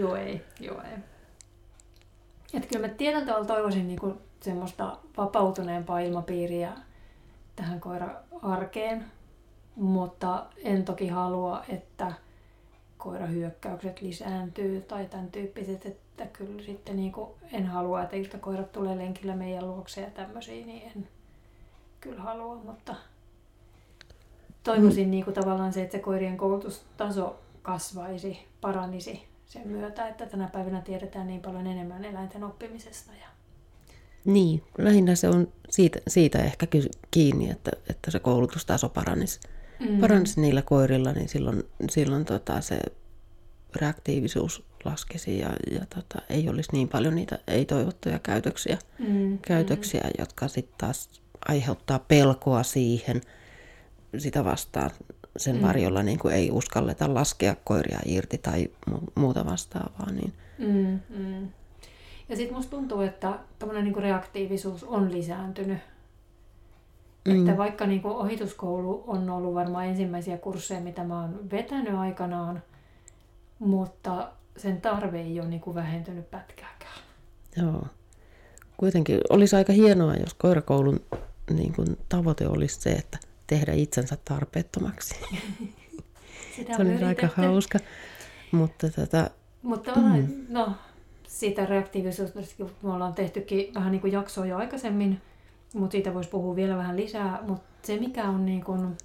joo 0.00 0.16
ei, 0.16 0.42
joo 0.60 0.82
ei. 0.82 1.11
Että 2.54 2.68
kyllä 2.68 2.88
mä 2.88 2.94
tiedän 2.94 3.26
tavalla 3.26 3.46
toivoisin 3.46 3.88
niinku 3.88 4.14
semmoista 4.40 4.96
vapautuneempaa 5.16 6.00
ilmapiiriä 6.00 6.72
tähän 7.56 7.80
koira-arkeen, 7.80 9.04
mutta 9.76 10.46
en 10.56 10.84
toki 10.84 11.08
halua, 11.08 11.64
että 11.68 12.12
koirahyökkäykset 12.98 14.00
lisääntyy 14.00 14.80
tai 14.80 15.06
tämän 15.06 15.30
tyyppiset, 15.30 15.86
että 15.86 16.26
kyllä 16.26 16.62
sitten 16.62 16.96
niin 16.96 17.12
kuin 17.12 17.30
en 17.52 17.66
halua, 17.66 18.02
että 18.02 18.16
iltakoirat 18.16 18.72
tulee 18.72 18.98
lenkillä 18.98 19.36
meidän 19.36 19.66
luokse 19.66 20.00
ja 20.00 20.10
tämmöisiä, 20.10 20.66
niin 20.66 20.92
en 20.96 21.08
kyllä 22.00 22.22
halua, 22.22 22.56
mutta 22.56 22.94
toivoisin 24.62 25.06
mm. 25.06 25.10
niin 25.10 25.24
kuin 25.24 25.34
tavallaan 25.34 25.72
se, 25.72 25.82
että 25.82 25.96
se 25.96 26.02
koirien 26.02 26.36
koulutustaso 26.36 27.40
kasvaisi, 27.62 28.38
paranisi 28.60 29.31
sen 29.52 29.68
myötä, 29.68 30.08
että 30.08 30.26
tänä 30.26 30.48
päivänä 30.52 30.80
tiedetään 30.80 31.26
niin 31.26 31.40
paljon 31.40 31.66
enemmän 31.66 32.04
eläinten 32.04 32.44
oppimisesta. 32.44 33.12
Ja... 33.12 33.28
Niin, 34.24 34.62
lähinnä 34.78 35.14
se 35.14 35.28
on 35.28 35.52
siitä, 35.70 35.98
siitä 36.08 36.38
ehkä 36.38 36.66
kiinni, 37.10 37.50
että, 37.50 37.70
että 37.90 38.10
se 38.10 38.18
koulutustaso 38.18 38.88
paranisi 38.88 39.40
mm. 39.80 40.00
paransi 40.00 40.40
niillä 40.40 40.62
koirilla, 40.62 41.12
niin 41.12 41.28
silloin, 41.28 41.62
silloin 41.90 42.24
tota, 42.24 42.60
se 42.60 42.80
reaktiivisuus 43.76 44.64
laskisi 44.84 45.38
ja, 45.38 45.50
ja 45.70 45.86
tota, 45.94 46.22
ei 46.30 46.48
olisi 46.48 46.72
niin 46.72 46.88
paljon 46.88 47.14
niitä 47.14 47.38
ei-toivottuja 47.48 48.18
käytöksiä, 48.18 48.78
mm. 48.98 49.38
käytöksiä 49.38 50.04
mm. 50.04 50.10
jotka 50.18 50.48
sitten 50.48 50.78
taas 50.78 51.10
aiheuttaa 51.48 51.98
pelkoa 51.98 52.62
siihen 52.62 53.20
sitä 54.18 54.44
vastaan 54.44 54.90
sen 55.36 55.56
mm. 55.56 55.62
varjolla 55.62 56.02
niin 56.02 56.18
kuin 56.18 56.34
ei 56.34 56.50
uskalleta 56.50 57.14
laskea 57.14 57.56
koiria 57.64 57.98
irti 58.06 58.38
tai 58.38 58.68
muuta 59.14 59.46
vastaavaa. 59.46 60.10
Niin. 60.12 60.32
Mm, 60.58 61.00
mm. 61.18 61.48
Ja 62.28 62.36
sitten 62.36 62.56
musta 62.56 62.70
tuntuu, 62.70 63.00
että 63.00 63.38
tämmöinen 63.58 63.84
niin 63.84 63.96
reaktiivisuus 63.96 64.84
on 64.84 65.12
lisääntynyt 65.12 65.78
Mm. 67.24 67.40
Että 67.40 67.58
vaikka 67.58 67.86
niin 67.86 68.02
kuin 68.02 68.14
ohituskoulu 68.14 69.04
on 69.06 69.30
ollut 69.30 69.54
varmaan 69.54 69.86
ensimmäisiä 69.86 70.38
kursseja, 70.38 70.80
mitä 70.80 71.04
mä 71.04 71.20
oon 71.20 71.50
vetänyt 71.50 71.94
aikanaan, 71.94 72.62
mutta 73.58 74.32
sen 74.56 74.80
tarve 74.80 75.20
ei 75.20 75.40
ole 75.40 75.48
niin 75.48 75.60
kuin 75.60 75.74
vähentynyt 75.74 76.30
pätkääkään. 76.30 76.98
Joo. 77.56 77.86
Kuitenkin 78.76 79.20
olisi 79.30 79.56
aika 79.56 79.72
hienoa, 79.72 80.14
jos 80.14 80.34
koirakoulun 80.34 81.00
niin 81.50 81.72
kuin 81.72 81.98
tavoite 82.08 82.48
olisi 82.48 82.80
se, 82.80 82.90
että 82.90 83.18
tehdä 83.46 83.72
itsensä 83.72 84.16
tarpeettomaksi. 84.24 85.14
Sitä 86.56 86.76
se 86.76 86.82
olisi 86.82 87.04
aika 87.04 87.28
hauska. 87.36 87.78
Mutta, 88.52 88.90
tätä, 88.90 89.30
mutta 89.62 89.94
mm. 89.94 90.28
no, 90.48 90.72
siitä 91.28 91.66
reaktiivisuudesta 91.66 92.64
me 92.82 92.92
ollaan 92.92 93.14
tehtykin 93.14 93.74
vähän 93.74 93.92
niin 93.92 94.00
kuin 94.00 94.12
jaksoa 94.12 94.46
jo 94.46 94.56
aikaisemmin, 94.56 95.20
mutta 95.74 95.92
siitä 95.92 96.14
voisi 96.14 96.30
puhua 96.30 96.56
vielä 96.56 96.76
vähän 96.76 96.96
lisää. 96.96 97.38
Mutta 97.46 97.64
se 97.82 97.96
mikä 97.96 98.28
on 98.28 98.46
niin 98.46 98.64
kun, 98.64 98.96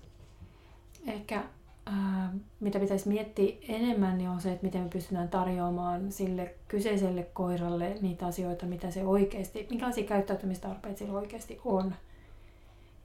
ehkä 1.07 1.43
ää, 1.85 2.33
mitä 2.59 2.79
pitäisi 2.79 3.09
miettiä 3.09 3.55
enemmän, 3.67 4.17
niin 4.17 4.29
on 4.29 4.41
se, 4.41 4.51
että 4.51 4.65
miten 4.65 4.81
me 4.81 4.89
pystytään 4.89 5.29
tarjoamaan 5.29 6.11
sille 6.11 6.55
kyseiselle 6.67 7.23
koiralle 7.33 7.97
niitä 8.01 8.25
asioita, 8.25 8.65
mitä 8.65 8.91
se 8.91 9.05
oikeasti, 9.05 9.67
minkälaisia 9.69 10.07
käyttäytymistarpeita 10.07 10.99
sillä 10.99 11.19
oikeasti 11.19 11.59
on. 11.65 11.95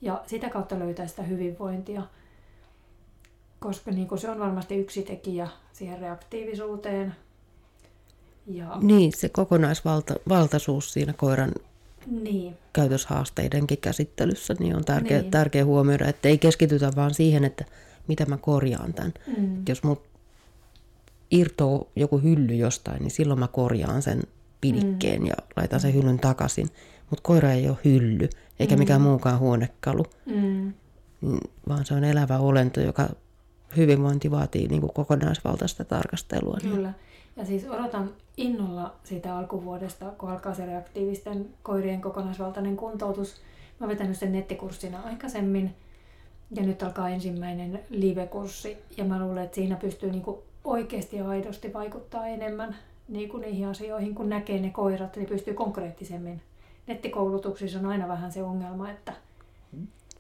Ja 0.03 0.23
sitä 0.27 0.51
kautta 0.51 0.79
löytää 0.79 1.07
sitä 1.07 1.23
hyvinvointia, 1.23 2.03
koska 3.61 3.91
niin 3.91 4.09
se 4.17 4.31
on 4.31 4.39
varmasti 4.39 4.77
yksi 4.77 5.03
tekijä 5.03 5.49
siihen 5.73 5.99
reaktiivisuuteen. 5.99 7.15
Ja... 8.47 8.79
Niin, 8.81 9.13
se 9.13 9.29
kokonaisvaltaisuus 9.29 10.93
siinä 10.93 11.13
koiran 11.13 11.53
niin. 12.07 12.57
käytöshaasteidenkin 12.73 13.79
käsittelyssä, 13.79 14.55
niin 14.59 14.77
on 14.77 14.85
tärkeä, 14.85 15.21
niin. 15.21 15.31
tärkeä 15.31 15.65
huomioida, 15.65 16.09
että 16.09 16.29
ei 16.29 16.39
keskitytä 16.39 16.93
vaan 16.97 17.15
siihen, 17.15 17.45
että 17.45 17.65
mitä 18.09 18.27
mä 18.27 18.37
korjaan 18.37 18.95
tämän. 18.95 19.15
Mm. 19.39 19.63
Jos 19.69 19.83
mut 19.83 20.03
irtoo 21.31 21.89
joku 21.97 22.19
hylly 22.19 22.55
jostain, 22.55 23.03
niin 23.03 23.11
silloin 23.11 23.41
mä 23.41 23.49
korjaan 23.49 24.03
sen 24.03 24.23
pinikkeen 24.61 25.21
mm. 25.21 25.27
ja 25.27 25.35
laitan 25.57 25.81
sen 25.81 25.95
hyllyn 25.95 26.19
takaisin. 26.19 26.71
Mutta 27.13 27.23
koira 27.23 27.53
ei 27.53 27.69
ole 27.69 27.79
hylly, 27.85 28.29
eikä 28.61 28.75
mm. 28.75 28.79
mikään 28.79 29.01
muukaan 29.01 29.39
huonekalu, 29.39 30.05
mm. 30.27 30.73
niin, 31.21 31.41
vaan 31.69 31.85
se 31.85 31.95
on 31.95 32.05
elävä 32.05 32.39
olento, 32.39 32.81
joka 32.81 33.09
hyvinvointi 33.77 34.31
vaatii 34.31 34.69
niin 34.69 34.81
kuin 34.81 34.93
kokonaisvaltaista 34.93 35.85
tarkastelua. 35.85 36.59
Kyllä. 36.63 36.89
Niin. 36.89 36.95
Ja 37.37 37.47
siis 37.47 37.67
odotan 37.71 38.11
innolla 38.37 38.95
siitä 39.05 39.37
alkuvuodesta, 39.37 40.05
kun 40.19 40.31
alkaa 40.31 40.55
se 40.55 40.67
reaktiivisten 40.67 41.47
koirien 41.63 42.01
kokonaisvaltainen 42.01 42.77
kuntoutus. 42.77 43.35
Mä 43.81 43.87
oon 43.87 43.91
vetänyt 43.91 44.19
sen 44.19 44.33
nettikurssina 44.33 45.01
aikaisemmin 45.01 45.75
ja 46.51 46.63
nyt 46.63 46.83
alkaa 46.83 47.09
ensimmäinen 47.09 47.81
live-kurssi 47.91 48.77
ja 48.97 49.05
mä 49.05 49.21
luulen, 49.21 49.45
että 49.45 49.55
siinä 49.55 49.77
pystyy 49.77 50.11
niinku 50.11 50.43
oikeasti 50.65 51.17
ja 51.17 51.29
aidosti 51.29 51.73
vaikuttaa 51.73 52.27
enemmän 52.27 52.77
niinku 53.09 53.37
niihin 53.37 53.67
asioihin, 53.67 54.15
kun 54.15 54.29
näkee 54.29 54.61
ne 54.61 54.71
koirat, 54.71 55.17
niin 55.17 55.29
pystyy 55.29 55.55
konkreettisemmin. 55.55 56.41
Nettikoulutuksissa 56.87 57.79
on 57.79 57.87
aina 57.87 58.09
vähän 58.09 58.33
se 58.33 58.43
ongelma, 58.43 58.91
että 58.91 59.13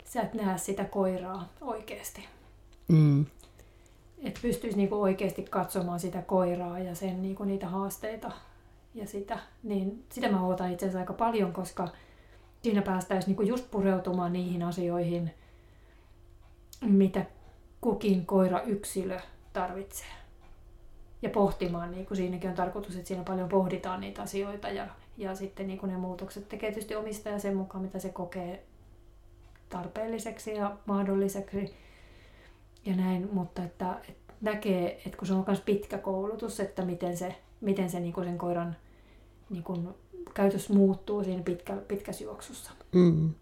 sä 0.04 0.22
et 0.22 0.34
näe 0.34 0.58
sitä 0.58 0.84
koiraa 0.84 1.48
oikeasti. 1.60 2.28
Mm 2.88 3.26
että 4.22 4.40
pystyisi 4.42 4.76
niinku 4.76 5.02
oikeasti 5.02 5.42
katsomaan 5.42 6.00
sitä 6.00 6.22
koiraa 6.22 6.78
ja 6.78 6.94
sen 6.94 7.22
niinku 7.22 7.44
niitä 7.44 7.68
haasteita 7.68 8.32
ja 8.94 9.06
sitä, 9.06 9.38
niin 9.62 10.04
sitä 10.12 10.28
mä 10.28 10.46
odotan 10.46 10.72
itse 10.72 10.86
asiassa 10.86 10.98
aika 10.98 11.12
paljon, 11.12 11.52
koska 11.52 11.88
siinä 12.62 12.82
päästäisiin 12.82 13.28
niinku 13.28 13.42
just 13.42 13.70
pureutumaan 13.70 14.32
niihin 14.32 14.62
asioihin, 14.62 15.34
mitä 16.80 17.26
kukin 17.80 18.26
koira 18.26 18.60
yksilö 18.60 19.20
tarvitsee. 19.52 20.06
Ja 21.22 21.30
pohtimaan, 21.30 21.90
niin 21.90 22.06
kuin 22.06 22.16
siinäkin 22.16 22.50
on 22.50 22.56
tarkoitus, 22.56 22.96
että 22.96 23.08
siinä 23.08 23.22
paljon 23.24 23.48
pohditaan 23.48 24.00
niitä 24.00 24.22
asioita 24.22 24.68
ja 24.68 24.86
Ja 25.16 25.34
sitten 25.34 25.66
niin 25.66 25.80
ne 25.82 25.96
muutokset 25.96 26.48
tekee 26.48 26.70
tietysti 26.70 26.94
omistaja 26.94 27.38
sen 27.38 27.56
mukaan, 27.56 27.84
mitä 27.84 27.98
se 27.98 28.08
kokee 28.08 28.64
tarpeelliseksi 29.68 30.54
ja 30.54 30.76
mahdolliseksi 30.86 31.74
ja 32.86 32.96
näin, 32.96 33.28
mutta 33.32 33.64
että, 33.64 34.00
että 34.08 34.34
näkee, 34.40 35.02
että 35.06 35.18
kun 35.18 35.26
se 35.26 35.34
on 35.34 35.44
myös 35.46 35.60
pitkä 35.60 35.98
koulutus, 35.98 36.60
että 36.60 36.84
miten 36.84 37.16
se, 37.16 37.34
miten 37.60 37.90
se 37.90 38.00
niin 38.00 38.14
sen 38.24 38.38
koiran 38.38 38.76
niin 39.50 39.62
kuin 39.62 39.88
käytös 40.34 40.68
muuttuu 40.68 41.24
siinä 41.24 41.42
pitkä, 41.42 41.76
pitkässä 41.76 42.24
juoksussa. 42.24 42.72
Mm. 42.92 43.34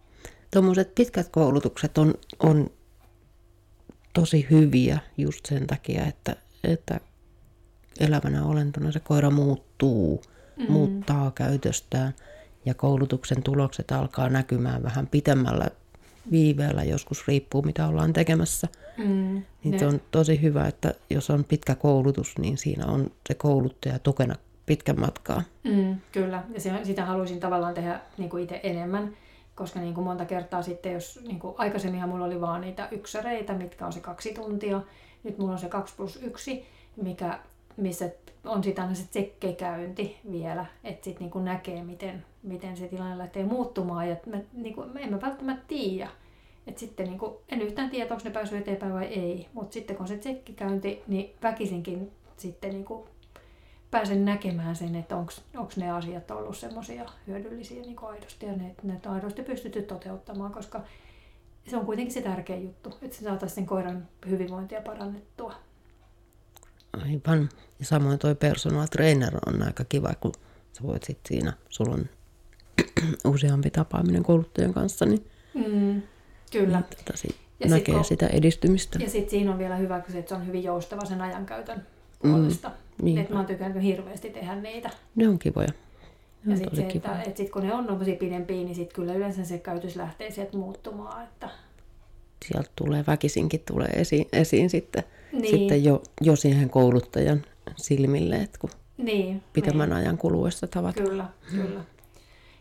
Tuommoiset 0.50 0.94
pitkät 0.94 1.28
koulutukset 1.28 1.98
on, 1.98 2.14
on 2.38 2.70
tosi 4.12 4.46
hyviä 4.50 4.98
just 5.16 5.46
sen 5.46 5.66
takia, 5.66 6.06
että, 6.06 6.36
että 6.64 7.00
elävänä 8.00 8.44
olentona 8.44 8.92
se 8.92 9.00
koira 9.00 9.30
muuttuu, 9.30 10.22
mm. 10.60 10.72
muuttaa 10.72 11.30
käytöstään 11.30 12.14
ja 12.64 12.74
koulutuksen 12.74 13.42
tulokset 13.42 13.92
alkaa 13.92 14.28
näkymään 14.28 14.82
vähän 14.82 15.06
pitemmällä 15.06 15.68
viiveellä, 16.30 16.84
joskus 16.84 17.28
riippuu 17.28 17.62
mitä 17.62 17.86
ollaan 17.86 18.12
tekemässä. 18.12 18.68
Mm, 18.98 19.42
niin 19.64 19.78
se 19.78 19.86
on 19.86 20.00
tosi 20.10 20.42
hyvä, 20.42 20.66
että 20.66 20.94
jos 21.10 21.30
on 21.30 21.44
pitkä 21.44 21.74
koulutus, 21.74 22.38
niin 22.38 22.58
siinä 22.58 22.86
on 22.86 23.10
se 23.28 23.34
kouluttaja 23.34 23.98
tukena 23.98 24.34
pitkän 24.66 25.00
matkaa. 25.00 25.42
Mm, 25.64 25.96
kyllä, 26.12 26.42
ja 26.54 26.60
se, 26.60 26.72
sitä 26.84 27.04
haluaisin 27.04 27.40
tavallaan 27.40 27.74
tehdä 27.74 28.00
niin 28.18 28.30
kuin 28.30 28.42
itse 28.42 28.60
enemmän, 28.62 29.16
koska 29.54 29.80
niin 29.80 29.94
kuin 29.94 30.04
monta 30.04 30.24
kertaa 30.24 30.62
sitten, 30.62 30.92
jos 30.92 31.20
niin 31.26 31.38
kuin 31.38 31.54
aikaisemminhan 31.58 32.08
mulla 32.08 32.24
oli 32.24 32.40
vaan 32.40 32.60
niitä 32.60 32.88
yksäreitä, 32.90 33.52
mitkä 33.52 33.86
on 33.86 33.92
se 33.92 34.00
kaksi 34.00 34.34
tuntia, 34.34 34.80
nyt 35.24 35.38
mulla 35.38 35.52
on 35.52 35.58
se 35.58 35.68
kaksi 35.68 35.94
plus 35.96 36.18
yksi, 36.22 36.64
mikä, 37.02 37.38
missä 37.76 38.10
on 38.44 38.64
sitten 38.64 38.84
aina 38.84 38.94
se 38.94 39.08
tsekkekäynti 39.08 40.20
vielä, 40.30 40.66
että 40.84 41.04
sitten 41.04 41.30
niin 41.34 41.44
näkee, 41.44 41.84
miten, 41.84 42.24
miten 42.42 42.76
se 42.76 42.88
tilanne 42.88 43.18
lähtee 43.18 43.44
muuttumaan, 43.44 44.08
ja 44.08 44.16
mä, 44.26 44.38
niin 44.52 44.74
kuin, 44.74 44.98
en 44.98 45.10
mä 45.10 45.20
välttämättä 45.20 45.64
tiedä, 45.68 46.10
et 46.66 46.78
sitten 46.78 47.06
niin 47.06 47.18
kuin, 47.18 47.34
en 47.48 47.62
yhtään 47.62 47.90
tiedä, 47.90 48.14
onko 48.14 48.24
ne 48.24 48.30
päässyt 48.30 48.60
eteenpäin 48.60 48.92
vai 48.92 49.04
ei, 49.04 49.48
mutta 49.52 49.74
sitten 49.74 49.96
kun 49.96 50.04
on 50.04 50.08
se 50.08 50.18
tsekkikäynti, 50.18 51.02
niin 51.06 51.34
väkisinkin 51.42 52.12
sitten 52.36 52.70
niin 52.70 52.84
kuin 52.84 53.04
pääsen 53.90 54.24
näkemään 54.24 54.76
sen, 54.76 54.94
että 54.94 55.16
onko 55.16 55.72
ne 55.76 55.90
asiat 55.90 56.30
ollut 56.30 56.56
semmoisia 56.56 57.10
hyödyllisiä 57.26 57.82
niin 57.82 57.96
aidosti 58.02 58.46
ja 58.46 58.52
ne, 58.52 58.74
ne 58.82 59.00
on 59.06 59.14
aidosti 59.14 59.42
pystytty 59.42 59.82
toteuttamaan, 59.82 60.52
koska 60.52 60.80
se 61.68 61.76
on 61.76 61.86
kuitenkin 61.86 62.14
se 62.14 62.22
tärkeä 62.22 62.56
juttu, 62.56 62.94
että 63.02 63.16
se 63.16 63.24
saataisiin 63.24 63.54
sen 63.54 63.66
koiran 63.66 64.08
hyvinvointia 64.28 64.80
parannettua. 64.80 65.54
Aivan. 66.92 67.48
Ja 67.78 67.84
samoin 67.84 68.18
toi 68.18 68.34
personal 68.34 68.86
trainer 68.86 69.38
on 69.46 69.62
aika 69.62 69.84
kiva, 69.84 70.14
kun 70.20 70.32
sä 70.72 70.82
voit 70.82 71.02
sitten 71.02 71.28
siinä, 71.28 71.52
sulla 71.68 71.94
on 71.94 72.08
useampi 73.34 73.70
tapaaminen 73.70 74.22
kouluttajan 74.22 74.74
kanssa, 74.74 75.06
niin, 75.06 75.26
mm, 75.54 76.02
kyllä. 76.52 76.80
Niin, 76.80 76.98
tota, 76.98 77.16
sit 77.16 77.36
ja 77.60 77.70
näkee 77.70 77.94
sit, 77.94 78.06
sitä 78.06 78.26
edistymistä. 78.26 78.98
Ja 78.98 79.10
sitten 79.10 79.30
siinä 79.30 79.52
on 79.52 79.58
vielä 79.58 79.76
hyvä, 79.76 79.96
että 79.96 80.12
se 80.26 80.34
on 80.34 80.46
hyvin 80.46 80.64
joustava 80.64 81.04
sen 81.04 81.20
ajankäytön 81.20 81.86
puolesta. 82.22 82.68
Mm, 82.68 83.04
niin. 83.04 83.18
Että 83.18 83.32
mä 83.32 83.38
oon 83.38 83.46
tykännyt 83.46 83.82
hirveästi 83.82 84.30
tehdä 84.30 84.54
niitä. 84.54 84.90
Ne 85.14 85.28
on 85.28 85.38
kivoja. 85.38 85.68
Ne 86.44 86.52
ja 86.52 86.56
sitten 86.56 86.76
se, 86.76 86.86
että, 86.94 87.22
että 87.22 87.36
sit 87.36 87.50
kun 87.50 87.62
ne 87.62 87.74
on 87.74 87.86
noin 87.86 88.16
pidempiä, 88.16 88.56
niin 88.56 88.74
sitten 88.74 88.94
kyllä 88.94 89.14
yleensä 89.14 89.44
se 89.44 89.58
käytös 89.58 89.96
lähtee 89.96 90.30
sieltä 90.30 90.56
muuttumaan. 90.56 91.24
Että... 91.24 91.48
Sieltä 92.44 92.70
tulee 92.76 93.04
väkisinkin 93.06 93.62
tulee 93.66 93.88
esiin, 93.88 94.28
esiin 94.32 94.70
sitten, 94.70 95.04
niin. 95.32 95.58
sitten 95.58 95.84
jo, 95.84 96.02
jo 96.20 96.36
siihen 96.36 96.70
kouluttajan 96.70 97.42
silmille, 97.76 98.36
että 98.36 98.58
kun 98.58 98.70
niin, 98.98 99.42
pitemmän 99.52 99.88
niin. 99.88 99.96
ajan 99.96 100.18
kuluessa 100.18 100.66
tavataan. 100.66 101.08
Kyllä, 101.08 101.28
kyllä. 101.50 101.84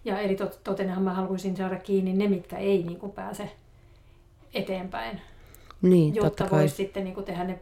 Ja 0.05 0.19
eli 0.19 0.35
tot, 0.35 0.59
totenhan 0.63 1.03
mä 1.03 1.13
haluaisin 1.13 1.57
saada 1.57 1.79
kiinni 1.79 2.13
ne, 2.13 2.27
mitkä 2.27 2.57
ei 2.57 2.83
niin 2.83 2.99
kuin 2.99 3.11
pääse 3.11 3.51
eteenpäin. 4.53 5.21
Niin, 5.81 6.15
jotta 6.15 6.47
voisi 6.51 6.75
sitten 6.75 7.03
niin 7.03 7.13
kuin 7.13 7.25
tehdä 7.25 7.43
ne 7.43 7.59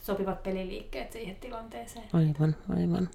sopivat 0.00 0.42
peliliikkeet 0.42 1.12
siihen 1.12 1.36
tilanteeseen. 1.36 2.04
Aivan, 2.12 2.56
aivan. 2.68 3.08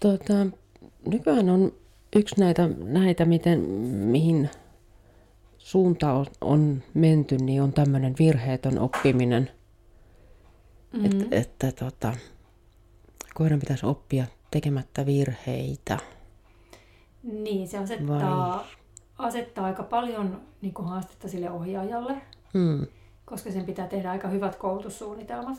Tota, 0.00 0.46
nykyään 1.06 1.50
on 1.50 1.72
yksi 2.16 2.40
näitä, 2.40 2.68
näitä 2.76 3.24
miten, 3.24 3.60
mihin 3.88 4.50
suunta 5.74 6.12
on, 6.12 6.26
on 6.40 6.82
menty, 6.94 7.36
niin 7.36 7.62
on 7.62 7.72
tämmöinen 7.72 8.14
virheetön 8.18 8.78
oppiminen. 8.78 9.50
Mm-hmm. 10.92 11.06
Että, 11.06 11.36
että 11.36 11.72
tota, 11.72 12.12
koiran 13.34 13.60
pitäisi 13.60 13.86
oppia 13.86 14.24
tekemättä 14.50 15.06
virheitä. 15.06 15.98
Niin, 17.22 17.68
se 17.68 17.78
asettaa, 17.78 18.50
Vai? 18.50 18.64
asettaa 19.18 19.64
aika 19.64 19.82
paljon 19.82 20.40
niin 20.62 20.74
kuin 20.74 20.88
haastetta 20.88 21.28
sille 21.28 21.50
ohjaajalle, 21.50 22.16
mm. 22.52 22.86
koska 23.24 23.50
sen 23.50 23.64
pitää 23.64 23.86
tehdä 23.86 24.10
aika 24.10 24.28
hyvät 24.28 24.56
koulutussuunnitelmat. 24.56 25.58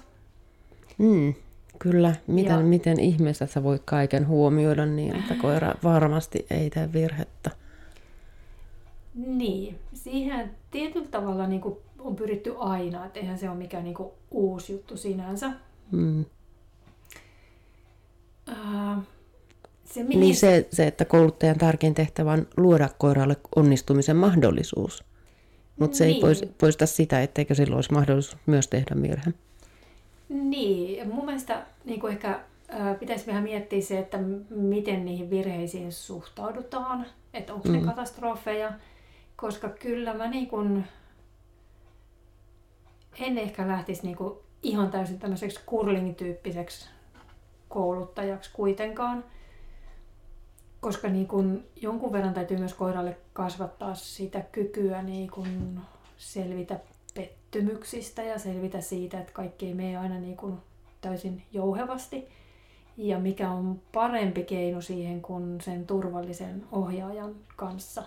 Mm, 0.98 1.34
kyllä. 1.80 2.16
Miten, 2.28 2.60
ja, 2.60 2.66
miten 2.66 3.00
ihmeessä 3.00 3.46
sä 3.46 3.64
voit 3.64 3.82
kaiken 3.86 4.28
huomioida 4.28 4.86
niin, 4.86 5.16
että 5.16 5.36
koira 5.42 5.74
varmasti 5.84 6.46
ei 6.50 6.70
tee 6.70 6.94
virhettä? 6.94 7.65
Niin, 9.16 9.80
siihen 9.94 10.52
tietyllä 10.72 11.08
tavalla 11.08 11.48
niin 11.48 11.62
kuin 11.62 11.78
on 12.00 12.16
pyritty 12.16 12.56
aina, 12.58 13.06
että 13.06 13.20
eihän 13.20 13.38
se 13.38 13.50
ole 13.50 13.58
mikään 13.58 13.84
niin 13.84 13.96
kuin 13.96 14.10
uusi 14.32 14.74
juttu 14.74 14.98
sinänsä. 14.98 15.52
Mm. 15.92 16.26
Uh, 18.50 19.04
se, 19.84 20.04
mihin... 20.04 20.20
Niin 20.20 20.36
se, 20.36 20.68
se, 20.72 20.88
että 20.88 21.06
kouluttajan 21.06 21.58
tärkein 21.58 21.94
tehtävä 21.94 22.32
on 22.32 22.48
luoda 22.58 22.90
koiralle 22.98 23.38
onnistumisen 23.56 24.16
mahdollisuus. 24.16 25.04
Mutta 25.80 25.98
se 25.98 26.06
niin. 26.06 26.26
ei 26.26 26.54
poista 26.58 26.86
sitä, 26.86 27.22
etteikö 27.22 27.56
silloin 27.56 27.78
olisi 27.78 27.94
mahdollisuus 27.94 28.38
myös 28.46 28.68
tehdä 28.68 29.02
virhe. 29.02 29.32
Niin, 30.30 31.10
mun 31.10 31.26
mielestä 31.26 31.66
niin 31.86 32.00
kuin 32.00 32.14
ehkä 32.14 32.40
äh, 32.74 33.00
pitäisi 33.00 33.28
vähän 33.28 33.44
miettiä 33.44 33.82
se, 33.82 34.00
että 34.00 34.20
miten 34.50 35.06
niihin 35.06 35.30
virheisiin 35.30 35.92
suhtaudutaan, 35.92 37.06
että 37.34 37.54
onko 37.54 37.70
mm. 37.70 37.76
ne 37.76 37.82
katastrofeja, 37.82 38.72
koska 39.36 39.70
kyllä 39.70 40.14
mä 40.14 40.28
niin 40.28 40.48
kuin, 40.48 40.88
en 43.20 43.38
ehkä 43.38 43.68
lähtisi 43.68 44.04
niin 44.04 44.16
kuin 44.16 44.40
ihan 44.64 44.92
täysin 44.92 45.20
tämmöiseksi 45.20 45.60
curling-tyyppiseksi 45.68 46.90
kouluttajaksi 47.70 48.50
kuitenkaan, 48.54 49.24
koska 50.80 51.08
niin 51.08 51.28
kun 51.28 51.64
jonkun 51.76 52.12
verran 52.12 52.34
täytyy 52.34 52.58
myös 52.58 52.74
koiralle 52.74 53.18
kasvattaa 53.34 53.96
sitä 53.96 54.42
kykyä 54.42 55.02
niin 55.02 55.32
kun 55.32 55.80
selvitä 56.18 56.80
pettymyksistä 57.14 58.24
ja 58.24 58.40
selvitä 58.40 58.82
siitä, 58.82 59.20
että 59.20 59.34
kaikki 59.34 59.68
ei 59.68 59.74
mene 59.74 59.98
aina 59.98 60.20
niin 60.20 60.38
kun 60.38 60.62
täysin 61.02 61.44
jouhevasti. 61.52 62.28
Ja 62.98 63.20
mikä 63.20 63.50
on 63.52 63.82
parempi 63.94 64.44
keino 64.44 64.82
siihen 64.82 65.22
kuin 65.22 65.62
sen 65.62 65.88
turvallisen 65.88 66.66
ohjaajan 66.72 67.36
kanssa 67.56 68.04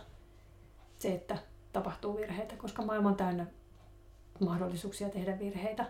se, 0.99 1.15
että 1.15 1.39
tapahtuu 1.73 2.17
virheitä, 2.17 2.57
koska 2.57 2.83
maailma 2.83 3.09
on 3.09 3.17
täynnä 3.17 3.47
mahdollisuuksia 4.41 5.09
tehdä 5.09 5.39
virheitä. 5.39 5.87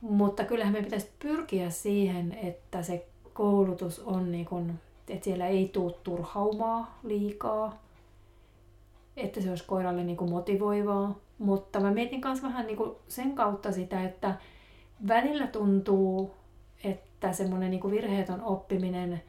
Mutta 0.00 0.44
kyllähän 0.44 0.72
me 0.72 0.82
pitäisi 0.82 1.10
pyrkiä 1.18 1.70
siihen, 1.70 2.32
että 2.42 2.82
se 2.82 3.06
koulutus 3.32 3.98
on 3.98 4.32
niin 4.32 4.44
kuin 4.44 4.80
että 5.08 5.24
siellä 5.24 5.46
ei 5.46 5.68
tule 5.68 5.94
turhaumaa 6.04 6.98
liikaa, 7.02 7.82
että 9.16 9.40
se 9.40 9.50
olisi 9.50 9.64
koiralle 9.66 10.04
niin 10.04 10.16
kuin 10.16 10.30
motivoivaa. 10.30 11.14
Mutta 11.38 11.80
mä 11.80 11.90
mietin 11.90 12.20
myös 12.24 12.42
vähän 12.42 12.66
niin 12.66 12.76
kuin 12.76 12.96
sen 13.08 13.34
kautta 13.34 13.72
sitä, 13.72 14.04
että 14.04 14.34
välillä 15.08 15.46
tuntuu, 15.46 16.34
että 16.84 17.32
semmoinen 17.32 17.70
niin 17.70 17.90
virheetön 17.90 18.42
oppiminen 18.42 19.22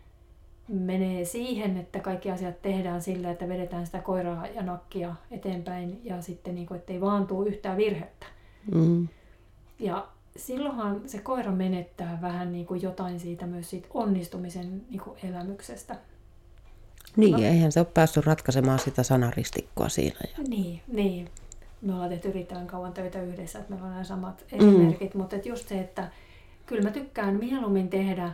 menee 0.67 1.25
siihen, 1.25 1.77
että 1.77 1.99
kaikki 1.99 2.31
asiat 2.31 2.61
tehdään 2.61 3.01
sillä, 3.01 3.31
että 3.31 3.47
vedetään 3.47 3.85
sitä 3.85 3.99
koiraa 3.99 4.47
ja 4.47 4.63
nakkia 4.63 5.15
eteenpäin 5.31 6.01
ja 6.03 6.21
sitten 6.21 6.55
niin 6.55 6.67
kuin, 6.67 6.77
ettei 6.77 7.01
vaan 7.01 7.27
tule 7.27 7.49
yhtään 7.49 7.77
virhettä. 7.77 8.25
Mm. 8.73 9.07
Ja 9.79 10.07
silloinhan 10.37 11.01
se 11.05 11.19
koira 11.19 11.51
menettää 11.51 12.19
vähän 12.21 12.51
niin 12.51 12.65
kuin 12.65 12.81
jotain 12.81 13.19
siitä 13.19 13.45
myös 13.45 13.69
siitä 13.69 13.87
onnistumisen 13.93 14.81
niin 14.89 15.01
kuin 15.01 15.17
elämyksestä. 15.23 15.95
Niin, 17.15 17.31
no, 17.31 17.39
eihän 17.39 17.71
se 17.71 17.79
ole 17.79 17.87
päässyt 17.93 18.25
ratkaisemaan 18.25 18.79
sitä 18.79 19.03
sanaristikkoa 19.03 19.89
siinä. 19.89 20.19
Ja... 20.23 20.43
Niin, 20.47 20.81
niin. 20.87 21.29
Me 21.81 21.93
ollaan 21.93 22.09
tehty 22.09 22.31
riittävän 22.31 22.67
kauan 22.67 22.93
töitä 22.93 23.21
yhdessä, 23.21 23.59
että 23.59 23.71
meillä 23.71 23.85
on 23.85 23.91
nämä 23.91 24.03
samat 24.03 24.45
mm. 24.51 24.57
esimerkit, 24.57 25.15
mutta 25.15 25.35
just 25.35 25.67
se, 25.67 25.79
että 25.79 26.11
kyllä 26.65 26.83
mä 26.83 26.91
tykkään 26.91 27.35
mieluummin 27.35 27.89
tehdä 27.89 28.31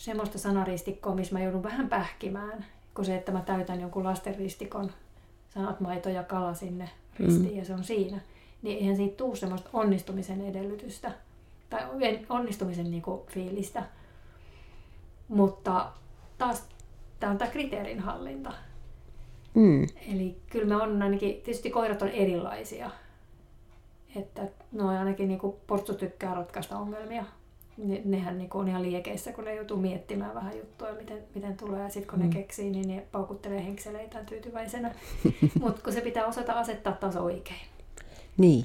semmoista 0.00 0.38
sanaristikkoa, 0.38 1.14
missä 1.14 1.34
mä 1.34 1.44
joudun 1.44 1.62
vähän 1.62 1.88
pähkimään, 1.88 2.66
kuin 2.94 3.06
se, 3.06 3.16
että 3.16 3.32
mä 3.32 3.40
täytän 3.40 3.80
jonkun 3.80 4.04
lastenristikon 4.04 4.92
sanat 5.48 5.80
maito 5.80 6.08
ja 6.08 6.22
kala 6.22 6.54
sinne 6.54 6.90
ristiin 7.18 7.52
mm. 7.52 7.58
ja 7.58 7.64
se 7.64 7.74
on 7.74 7.84
siinä. 7.84 8.20
Niin 8.62 8.78
eihän 8.78 8.96
siitä 8.96 9.16
tule 9.16 9.36
semmoista 9.36 9.70
onnistumisen 9.72 10.46
edellytystä 10.46 11.12
tai 11.70 11.80
onnistumisen 12.28 12.90
niin 12.90 13.02
kuin, 13.02 13.20
fiilistä. 13.26 13.82
Mutta 15.28 15.92
taas 16.38 16.64
tämä 17.20 17.32
on 17.32 17.38
tämä 17.38 17.50
kriteerinhallinta. 17.50 18.52
Mm. 19.54 19.86
Eli 20.14 20.36
kyllä 20.50 20.66
me 20.66 20.82
on 20.82 21.02
ainakin, 21.02 21.34
tietysti 21.34 21.70
koirat 21.70 22.02
on 22.02 22.08
erilaisia. 22.08 22.90
Että 24.16 24.42
no 24.72 24.88
ainakin 24.88 25.28
niin 25.28 25.40
kuin 25.40 25.56
portsu 25.66 25.94
tykkää 25.94 26.34
ratkaista 26.34 26.78
ongelmia. 26.78 27.24
Ne, 27.84 28.02
nehän 28.04 28.38
niin 28.38 28.50
on 28.54 28.68
ihan 28.68 28.82
liekeissä, 28.82 29.32
kun 29.32 29.44
ne 29.44 29.54
joutuu 29.54 29.76
miettimään 29.76 30.34
vähän 30.34 30.56
juttuja, 30.56 30.94
miten, 30.94 31.18
miten 31.34 31.56
tulee. 31.56 31.82
Ja 31.82 31.88
sitten 31.88 32.10
kun 32.10 32.18
mm. 32.18 32.28
ne 32.28 32.34
keksii, 32.34 32.70
niin 32.70 32.88
ne 32.88 33.06
paukuttelee 33.12 33.64
henkseleitään 33.64 34.26
tyytyväisenä. 34.26 34.94
Mutta 35.60 35.82
kun 35.82 35.92
se 35.92 36.00
pitää 36.00 36.26
osata 36.26 36.52
asettaa 36.52 36.92
taas 36.92 37.16
oikein. 37.16 37.60
Niin, 38.38 38.64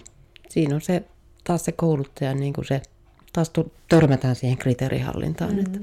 siinä 0.50 0.76
on 0.76 0.82
se 0.82 1.04
taas 1.44 1.66
se 1.66 1.72
kouluttaja, 1.72 2.34
niin 2.34 2.54
kuin 2.54 2.66
se, 2.66 2.82
taas 3.34 3.52
törmätään 3.90 4.36
siihen 4.36 4.58
kriteerihallintaan. 4.58 5.54
Mm. 5.54 5.60
Että 5.60 5.80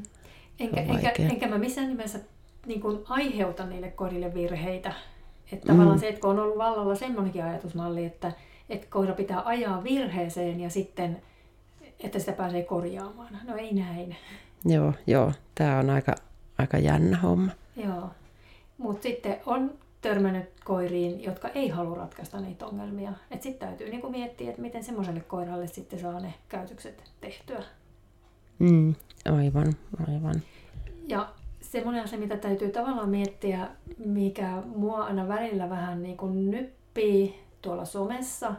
enkä, 0.61 0.81
enkä, 0.81 1.13
enkä 1.19 1.49
mä 1.49 1.59
missään 1.59 1.89
nimessä 1.89 2.19
niin 2.67 2.81
kuin 2.81 2.99
aiheuta 3.09 3.67
niille 3.67 3.91
koirille 3.91 4.35
virheitä. 4.35 4.93
Että 5.53 5.67
tavallaan 5.67 5.97
mm. 5.97 6.01
se, 6.01 6.09
että 6.09 6.21
kun 6.21 6.31
on 6.31 6.39
ollut 6.39 6.59
vallalla 6.59 6.95
semmoinenkin 6.95 7.45
ajatusmalli, 7.45 8.05
että, 8.05 8.33
että 8.69 8.87
koira 8.91 9.15
pitää 9.15 9.43
ajaa 9.45 9.85
virheeseen 9.85 10.61
ja 10.61 10.71
sitten, 10.71 11.23
että 12.03 12.19
sitä 12.19 12.33
pääsee 12.33 12.63
korjaamaan. 12.63 13.39
No 13.45 13.57
ei 13.57 13.75
näin. 13.75 14.17
Joo, 14.65 14.93
joo. 15.07 15.33
Tämä 15.55 15.79
on 15.79 15.91
aika, 15.91 16.15
aika 16.59 16.79
jännä 16.79 17.19
homma. 17.19 17.51
Joo. 17.77 18.11
Mutta 18.79 19.03
sitten 19.03 19.37
on 19.47 19.75
törmännyt 20.01 20.45
koiriin, 20.65 21.23
jotka 21.23 21.49
ei 21.49 21.69
halua 21.69 21.97
ratkaista 21.97 22.41
niitä 22.41 22.67
ongelmia. 22.67 23.13
Sitten 23.41 23.69
täytyy 23.69 23.91
niinku 23.91 24.11
miettiä, 24.11 24.51
että 24.51 24.63
miten 24.63 24.85
semmoiselle 24.85 25.21
koiralle 25.21 25.67
sitten 25.67 25.99
saa 26.01 26.21
ne 26.21 26.35
käytökset 26.49 27.03
tehtyä. 27.21 27.63
Mm, 28.59 28.95
aivan, 29.25 29.73
aivan. 30.09 30.43
Ja 31.07 31.33
semmoinen 31.61 32.05
asia, 32.05 32.19
mitä 32.19 32.37
täytyy 32.37 32.71
tavallaan 32.71 33.09
miettiä, 33.09 33.69
mikä 34.05 34.63
mua 34.77 35.05
aina 35.05 35.29
välillä 35.29 35.71
vähän 35.71 36.03
niin 36.03 36.17
kuin 36.17 36.51
nyppii 36.51 37.41
tuolla 37.63 37.85
somessa, 37.85 38.55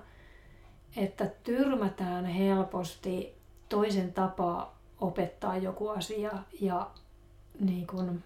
että 0.97 1.25
tyrmätään 1.43 2.25
helposti 2.25 3.35
toisen 3.69 4.13
tapa 4.13 4.73
opettaa 5.01 5.57
joku 5.57 5.89
asia 5.89 6.31
ja 6.61 6.89
niin 7.59 7.87
kuin 7.87 8.23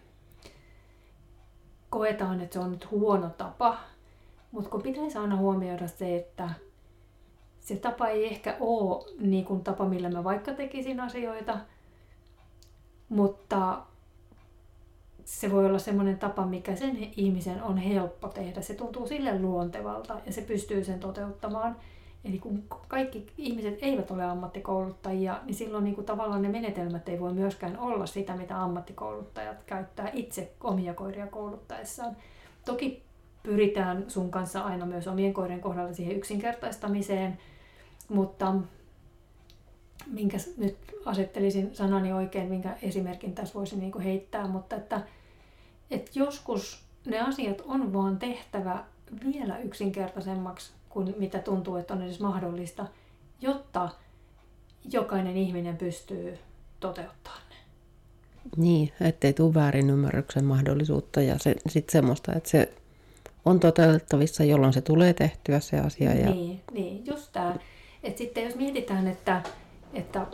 koetaan, 1.90 2.42
että 2.42 2.54
se 2.54 2.60
on 2.60 2.72
nyt 2.72 2.92
huono 2.92 3.30
tapa. 3.30 3.78
Mutta 4.52 4.70
kun 4.70 4.82
pitäisi 4.82 5.18
aina 5.18 5.36
huomioida 5.36 5.88
se, 5.88 6.16
että 6.16 6.50
se 7.60 7.76
tapa 7.76 8.08
ei 8.08 8.26
ehkä 8.26 8.58
ole 8.60 9.06
niin 9.20 9.46
kuin 9.46 9.64
tapa, 9.64 9.86
millä 9.86 10.10
mä 10.10 10.24
vaikka 10.24 10.54
tekisin 10.54 11.00
asioita, 11.00 11.58
mutta 13.10 13.82
se 15.26 15.52
voi 15.52 15.66
olla 15.66 15.80
semmoinen 15.80 16.20
tapa, 16.20 16.46
mikä 16.46 16.76
sen 16.76 16.98
ihmisen 17.18 17.64
on 17.64 17.78
helppo 17.78 18.28
tehdä. 18.28 18.62
Se 18.62 18.74
tuntuu 18.74 19.08
sille 19.08 19.40
luontevalta 19.40 20.20
ja 20.26 20.34
se 20.34 20.42
pystyy 20.42 20.84
sen 20.84 21.00
toteuttamaan. 21.00 21.76
Eli 22.28 22.40
kun 22.40 22.64
kaikki 22.88 23.28
ihmiset 23.38 23.78
eivät 23.82 24.12
ole 24.12 24.24
ammattikouluttajia, 24.24 25.40
niin 25.46 25.56
silloin 25.56 25.84
niin 25.84 25.96
kuin 25.96 26.06
tavallaan 26.06 26.42
ne 26.42 26.50
menetelmät 26.50 27.10
ei 27.10 27.20
voi 27.20 27.34
myöskään 27.34 27.80
olla 27.80 28.06
sitä, 28.06 28.36
mitä 28.36 28.64
ammattikouluttajat 28.64 29.64
käyttää 29.64 30.10
itse 30.14 30.52
omia 30.64 30.94
koiria 30.94 31.28
kouluttaessaan. 31.28 32.18
Toki 32.66 33.04
pyritään 33.44 34.06
sun 34.08 34.32
kanssa 34.32 34.62
aina 34.62 34.86
myös 34.86 35.08
omien 35.08 35.34
koirien 35.34 35.62
kohdalla 35.62 35.94
siihen 35.94 36.16
yksinkertaistamiseen, 36.16 37.38
mutta 38.10 38.54
minkä 40.08 40.38
nyt 40.58 40.78
asettelisin 41.06 41.76
sanani 41.76 42.14
oikein, 42.14 42.50
minkä 42.50 42.78
esimerkin 42.82 43.36
tässä 43.36 43.54
voisi 43.54 43.76
niin 43.76 43.92
kuin 43.92 44.04
heittää, 44.04 44.48
mutta 44.48 44.76
että, 44.76 45.02
että 45.92 46.12
joskus 46.14 46.84
ne 47.06 47.20
asiat 47.20 47.62
on 47.66 47.94
vaan 47.94 48.20
tehtävä 48.20 48.84
vielä 49.26 49.58
yksinkertaisemmaksi 49.58 50.77
kuin 50.98 51.16
mitä 51.18 51.40
tuntuu, 51.40 51.76
että 51.76 51.94
on 51.94 52.02
edes 52.02 52.20
mahdollista, 52.20 52.86
jotta 53.42 53.90
jokainen 54.92 55.38
ihminen 55.38 55.78
pystyy 55.78 56.38
toteuttamaan 56.80 57.42
ne. 57.50 57.56
Niin, 58.58 58.92
ettei 59.02 59.34
tule 59.34 59.54
väärin 59.54 59.90
ymmärryksen 59.90 60.46
mahdollisuutta 60.46 61.22
ja 61.22 61.40
se, 61.40 61.56
sitten 61.68 61.92
semmoista, 61.92 62.34
että 62.34 62.50
se 62.50 62.74
on 63.46 63.60
toteutettavissa, 63.60 64.44
jolloin 64.44 64.74
se 64.74 64.82
tulee 64.82 65.14
tehtyä 65.14 65.60
se 65.60 65.80
asia. 65.80 66.14
Ja... 66.14 66.30
Niin, 66.30 66.62
niin 66.72 67.06
just 67.06 67.32
tämä. 67.32 67.56
Että 68.04 68.18
sitten 68.18 68.44
jos 68.44 68.56
mietitään, 68.56 69.08
että 69.08 69.42
että 69.94 70.28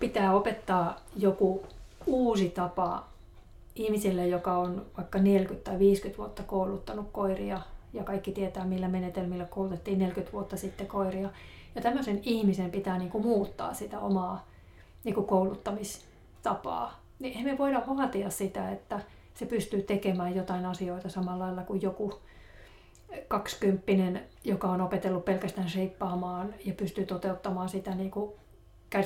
pitää 0.00 0.34
opettaa 0.34 1.00
joku 1.16 1.66
uusi 2.06 2.48
tapa 2.48 3.08
ihmiselle, 3.74 4.28
joka 4.28 4.58
on 4.58 4.86
vaikka 4.96 5.18
40 5.18 5.70
tai 5.70 5.78
50 5.78 6.18
vuotta 6.18 6.42
kouluttanut 6.42 7.08
koiria 7.12 7.60
ja 7.94 8.04
kaikki 8.04 8.32
tietää, 8.32 8.64
millä 8.64 8.88
menetelmillä 8.88 9.44
koulutettiin 9.44 9.98
40 9.98 10.32
vuotta 10.32 10.56
sitten 10.56 10.86
koiria. 10.86 11.30
Ja 11.74 11.82
tämmöisen 11.82 12.20
ihmisen 12.22 12.70
pitää 12.70 12.98
niin 12.98 13.10
kuin 13.10 13.24
muuttaa 13.24 13.74
sitä 13.74 14.00
omaa 14.00 14.46
niin 15.04 15.14
kuin 15.14 15.26
kouluttamistapaa. 15.26 17.00
Niin 17.18 17.44
me 17.44 17.58
voidaan 17.58 17.96
vaatia 17.96 18.30
sitä, 18.30 18.70
että 18.70 19.00
se 19.34 19.46
pystyy 19.46 19.82
tekemään 19.82 20.34
jotain 20.34 20.66
asioita 20.66 21.08
samalla 21.08 21.44
lailla 21.44 21.62
kuin 21.62 21.82
joku 21.82 22.20
kaksikymppinen, 23.28 24.24
joka 24.44 24.68
on 24.68 24.80
opetellut 24.80 25.24
pelkästään 25.24 25.68
sheippaamaan 25.68 26.54
ja 26.64 26.72
pystyy 26.72 27.06
toteuttamaan 27.06 27.68
sitä 27.68 27.94
niin 27.94 28.10
kuin 28.10 28.32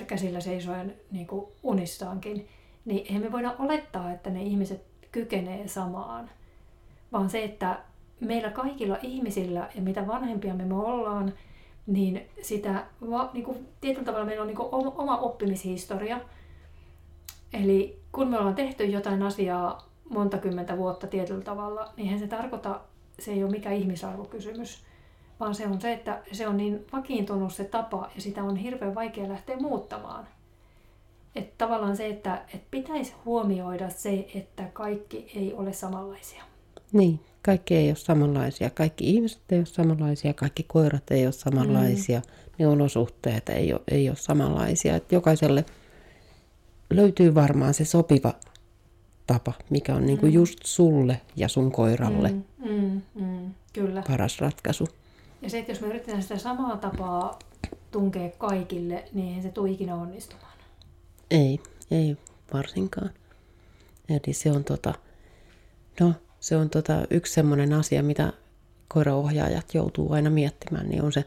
käsillä 0.07 0.41
seisoen 0.41 0.95
niin 1.11 1.27
kuin 1.27 1.47
unissaankin, 1.63 2.49
niin 2.85 3.07
eihän 3.07 3.23
me 3.23 3.33
voida 3.33 3.55
olettaa, 3.59 4.13
että 4.13 4.31
ne 4.31 4.43
ihmiset 4.43 4.85
kykenee 5.13 5.69
samaan. 5.69 6.31
Vaan 7.13 7.31
se, 7.31 7.45
että 7.45 7.79
meillä 8.21 8.51
kaikilla 8.51 8.99
ihmisillä 9.03 9.71
ja 9.75 9.83
mitä 9.83 10.07
vanhempia 10.07 10.55
me, 10.55 10.75
ollaan, 10.75 11.33
niin 11.87 12.29
sitä 12.43 12.85
niin 13.33 13.45
kuin, 13.45 13.69
tietyllä 13.81 14.05
tavalla 14.05 14.27
meillä 14.27 14.43
on 14.43 14.47
niin 14.47 14.57
kuin 14.57 14.69
oma 14.73 15.19
oppimishistoria. 15.19 16.21
Eli 17.53 18.01
kun 18.13 18.29
me 18.29 18.39
ollaan 18.39 18.55
tehty 18.55 18.85
jotain 18.85 19.23
asiaa 19.23 19.89
monta 20.09 20.39
kymmentä 20.39 20.79
vuotta 20.79 21.07
tietyllä 21.07 21.45
tavalla, 21.45 21.93
niin 21.97 22.19
se 22.19 22.27
tarkoita, 22.27 22.81
se 23.19 23.33
ei 23.33 23.45
ole 23.45 23.51
mikään 23.51 23.75
ihmisarvokysymys, 23.75 24.85
vaan 25.41 25.55
se 25.55 25.67
on 25.67 25.81
se, 25.81 25.93
että 25.93 26.23
se 26.33 26.49
on 26.49 26.57
niin 26.57 26.87
vakiintunut 26.93 27.53
se 27.53 27.65
tapa 27.65 28.11
ja 28.15 28.21
sitä 28.21 28.43
on 28.43 28.57
hirveän 28.57 28.95
vaikea 28.95 29.29
lähteä 29.29 29.57
muuttamaan. 29.57 30.29
Että 31.35 31.55
tavallaan 31.59 31.97
se, 31.97 32.07
että, 32.07 32.43
että 32.55 32.67
pitäisi 32.71 33.15
huomioida 33.25 33.91
se, 33.91 34.31
että 34.35 34.65
kaikki 34.73 35.31
ei 35.35 35.55
ole 35.55 35.73
samanlaisia. 35.73 36.43
Niin, 36.93 37.21
kaikki 37.49 37.75
ei 37.75 37.89
ole 37.89 37.97
samanlaisia. 37.97 38.71
Kaikki 38.71 39.11
ihmiset 39.11 39.43
ei 39.51 39.59
ole 39.59 39.67
samanlaisia, 39.67 40.35
kaikki 40.35 40.63
koirat 40.63 41.11
ei 41.11 41.27
ole 41.27 41.33
samanlaisia, 41.33 42.19
mm. 42.19 42.53
ne 42.59 42.67
olosuhteet 42.67 43.49
ei 43.49 43.73
ole, 43.73 43.81
ei 43.91 44.09
ole 44.09 44.17
samanlaisia. 44.17 44.97
Että 44.97 45.15
jokaiselle 45.15 45.65
löytyy 46.91 47.35
varmaan 47.35 47.75
se 47.75 47.85
sopiva 47.85 48.35
tapa, 49.27 49.53
mikä 49.71 49.95
on 49.95 50.07
niinku 50.07 50.27
mm. 50.27 50.33
just 50.33 50.59
sulle 50.65 51.21
ja 51.37 51.49
sun 51.49 51.73
koiralle 51.73 52.29
mm, 52.29 52.45
mm, 52.71 53.03
mm, 53.15 53.55
kyllä. 53.73 54.03
paras 54.09 54.41
ratkaisu. 54.41 54.89
Ja 55.43 55.51
se, 55.51 55.59
että 55.59 55.73
jos 55.73 55.81
me 55.81 55.87
yritetään 55.87 56.23
sitä 56.23 56.39
samaa 56.39 56.77
tapaa 56.77 57.39
tunkea 57.91 58.31
kaikille, 58.39 59.05
niin 59.13 59.29
eihän 59.29 59.43
se 59.43 59.51
tule 59.51 59.71
ikinä 59.71 59.95
onnistumaan. 59.95 60.53
Ei, 61.31 61.61
ei 61.91 62.17
varsinkaan. 62.53 63.11
Eli 64.09 64.35
se 64.35 64.51
on, 64.51 64.65
tota, 64.65 64.95
no, 66.01 66.15
se 66.41 66.57
on 66.57 66.71
tota, 66.71 67.07
yksi 67.11 67.33
semmoinen 67.33 67.73
asia, 67.73 68.03
mitä 68.03 68.33
koiraohjaajat 68.89 69.75
joutuu 69.75 70.13
aina 70.13 70.31
miettimään, 70.31 70.89
niin 70.89 71.03
on 71.03 71.13
se 71.13 71.25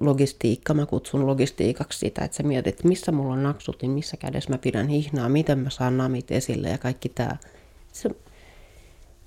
logistiikka. 0.00 0.74
Mä 0.74 0.86
kutsun 0.86 1.26
logistiikaksi 1.26 1.98
sitä, 1.98 2.24
että 2.24 2.36
sä 2.36 2.42
mietit, 2.42 2.84
missä 2.84 3.12
mulla 3.12 3.32
on 3.32 3.42
naksut, 3.42 3.82
niin 3.82 3.90
missä 3.90 4.16
kädessä 4.16 4.50
mä 4.50 4.58
pidän 4.58 4.88
hihnaa, 4.88 5.28
miten 5.28 5.58
mä 5.58 5.70
saan 5.70 5.96
namit 5.96 6.30
esille 6.30 6.68
ja 6.68 6.78
kaikki 6.78 7.08
tämä. 7.08 7.36
Se, 7.92 8.10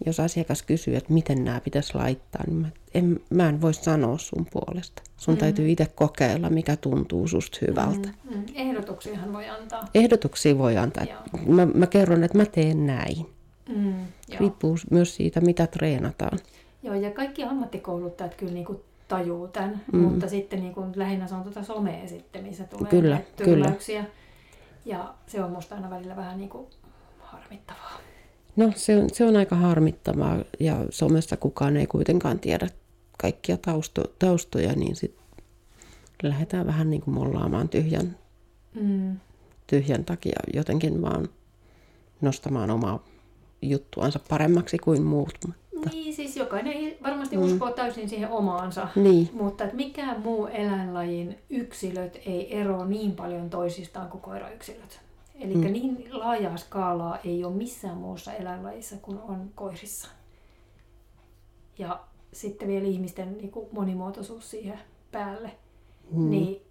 jos 0.06 0.20
asiakas 0.20 0.64
kysyy, 0.64 0.96
että 0.96 1.14
miten 1.14 1.46
nämä 1.46 1.62
pitäisi 1.62 1.96
laittaa, 1.96 2.44
niin 2.48 2.58
mä 2.58 2.68
en, 2.94 3.20
mä 3.30 3.50
en 3.50 3.62
voi 3.62 3.74
sanoa 3.74 4.18
sun 4.18 4.48
puolesta. 4.52 5.02
Sun 5.18 5.34
mm. 5.34 5.38
täytyy 5.38 5.70
itse 5.70 5.86
kokeilla, 5.86 6.50
mikä 6.50 6.76
tuntuu 6.76 7.28
susta 7.28 7.58
hyvältä. 7.68 8.10
Mm. 8.24 8.36
Mm. 8.36 8.46
Ehdotuksiahan 8.56 9.34
voi 9.34 9.50
antaa. 9.50 9.90
Ehdotuksia 9.96 10.58
voi 10.58 10.78
antaa. 10.78 11.06
Mä, 11.48 11.66
mä 11.66 11.88
kerron, 11.88 12.24
että 12.24 12.38
mä 12.38 12.46
teen 12.46 12.88
näin. 12.88 13.37
Mm, 13.68 14.06
Riippuu 14.40 14.78
myös 14.92 15.16
siitä, 15.16 15.42
mitä 15.42 15.68
treenataan. 15.68 16.40
Joo, 16.84 16.96
ja 16.96 17.12
kaikki 17.12 17.44
ammattikouluttajat 17.44 18.36
kyllä 18.36 18.54
niin 18.54 18.66
kuin 18.66 18.80
tajuu 19.08 19.48
tämän, 19.48 19.82
mm. 19.92 20.00
mutta 20.00 20.30
sitten 20.30 20.60
niin 20.60 20.74
kuin 20.74 20.92
lähinnä 20.96 21.28
se 21.28 21.36
on 21.36 21.44
tuota 21.44 21.64
somea 21.64 22.08
sitten, 22.08 22.44
missä 22.44 22.64
tulee 22.64 22.90
kyllä, 22.90 23.22
kyllä. 23.44 23.76
Ja 24.86 25.14
se 25.28 25.44
on 25.44 25.52
musta 25.52 25.76
aina 25.76 25.90
välillä 25.90 26.16
vähän 26.16 26.38
niin 26.38 26.50
kuin 26.50 26.68
harmittavaa. 27.20 28.00
No 28.56 28.72
se 28.76 28.98
on, 28.98 29.10
se 29.10 29.26
on 29.26 29.36
aika 29.36 29.56
harmittavaa 29.56 30.38
ja 30.60 30.86
somessa 30.90 31.38
kukaan 31.38 31.78
ei 31.78 31.88
kuitenkaan 31.88 32.40
tiedä 32.40 32.68
kaikkia 33.22 33.58
tausto, 33.58 34.04
taustoja, 34.20 34.74
niin 34.74 34.96
sitten 34.96 35.26
lähdetään 36.24 36.68
vähän 36.68 36.90
niin 36.90 37.02
kuin 37.02 37.14
mollaamaan 37.14 37.70
tyhjän, 37.70 38.18
mm. 38.82 39.18
tyhjän 39.68 40.06
takia 40.06 40.40
jotenkin 40.54 41.02
vaan 41.02 41.30
nostamaan 42.22 42.72
omaa 42.72 43.04
juttuansa 43.62 44.20
paremmaksi 44.30 44.78
kuin 44.78 45.04
muut. 45.04 45.34
Mutta... 45.46 45.90
Niin, 45.90 46.14
siis 46.14 46.38
jokainen 46.38 46.96
varmasti 47.04 47.38
mm. 47.38 47.44
uskoo 47.44 47.72
täysin 47.72 48.10
siihen 48.10 48.30
omaansa, 48.30 48.88
Niin, 48.96 49.30
mutta 49.34 49.64
että 49.64 49.76
mikään 49.76 50.22
muu 50.22 50.48
eläinlajin 50.48 51.38
yksilöt 51.50 52.22
ei 52.26 52.58
eroa 52.58 52.86
niin 52.86 53.12
paljon 53.12 53.50
toisistaan 53.50 54.10
kuin 54.10 54.22
koirayksilöt. 54.22 55.00
Eli 55.40 55.56
mm. 55.56 55.72
niin 55.72 56.08
laajaa 56.12 56.58
skaalaa 56.58 57.18
ei 57.26 57.44
ole 57.44 57.56
missään 57.56 57.98
muussa 57.98 58.34
eläinlajissa 58.34 58.96
kuin 59.02 59.20
on 59.20 59.52
koirissa. 59.56 60.08
Ja 61.78 62.00
sitten 62.34 62.68
vielä 62.68 62.88
ihmisten 62.88 63.38
niin 63.38 63.52
kuin 63.52 63.68
monimuotoisuus 63.72 64.52
siihen 64.52 64.80
päälle. 65.12 65.52
Mm. 66.12 66.30
Niin 66.30 66.62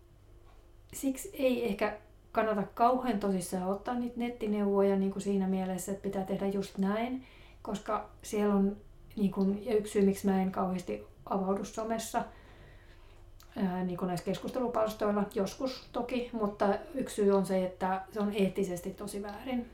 siksi 0.92 1.30
ei 1.32 1.68
ehkä 1.68 1.98
kannata 2.36 2.62
kauhean 2.74 3.20
tosissaan 3.20 3.68
ottaa 3.68 3.94
niitä 3.94 4.20
nettineuvoja 4.20 4.96
niin 4.96 5.12
kuin 5.12 5.22
siinä 5.22 5.48
mielessä, 5.48 5.92
että 5.92 6.02
pitää 6.02 6.24
tehdä 6.24 6.46
just 6.46 6.78
näin, 6.78 7.24
koska 7.62 8.10
siellä 8.22 8.54
on, 8.54 8.76
niin 9.16 9.30
kuin, 9.30 9.66
ja 9.66 9.76
yksi 9.76 9.92
syy, 9.92 10.04
miksi 10.04 10.26
mä 10.26 10.42
en 10.42 10.52
kauheasti 10.52 11.06
avaudu 11.30 11.64
somessa, 11.64 12.24
ää, 13.56 13.84
niin 13.84 13.98
kuin 13.98 14.06
näissä 14.06 14.24
keskustelupalstoilla, 14.24 15.24
joskus 15.34 15.88
toki, 15.92 16.30
mutta 16.32 16.68
yksi 16.94 17.14
syy 17.14 17.30
on 17.30 17.46
se, 17.46 17.64
että 17.64 18.02
se 18.12 18.20
on 18.20 18.32
eettisesti 18.32 18.90
tosi 18.90 19.22
väärin. 19.22 19.70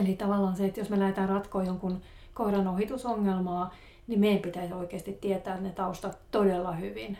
Eli 0.00 0.16
tavallaan 0.16 0.56
se, 0.56 0.66
että 0.66 0.80
jos 0.80 0.90
me 0.90 0.98
lähdetään 0.98 1.28
ratkoa 1.28 1.64
jonkun 1.64 2.00
koiran 2.34 2.68
ohitusongelmaa, 2.68 3.74
niin 4.06 4.20
meidän 4.20 4.42
pitäisi 4.42 4.74
oikeasti 4.74 5.12
tietää 5.12 5.60
ne 5.60 5.70
taustat 5.70 6.18
todella 6.30 6.72
hyvin. 6.72 7.18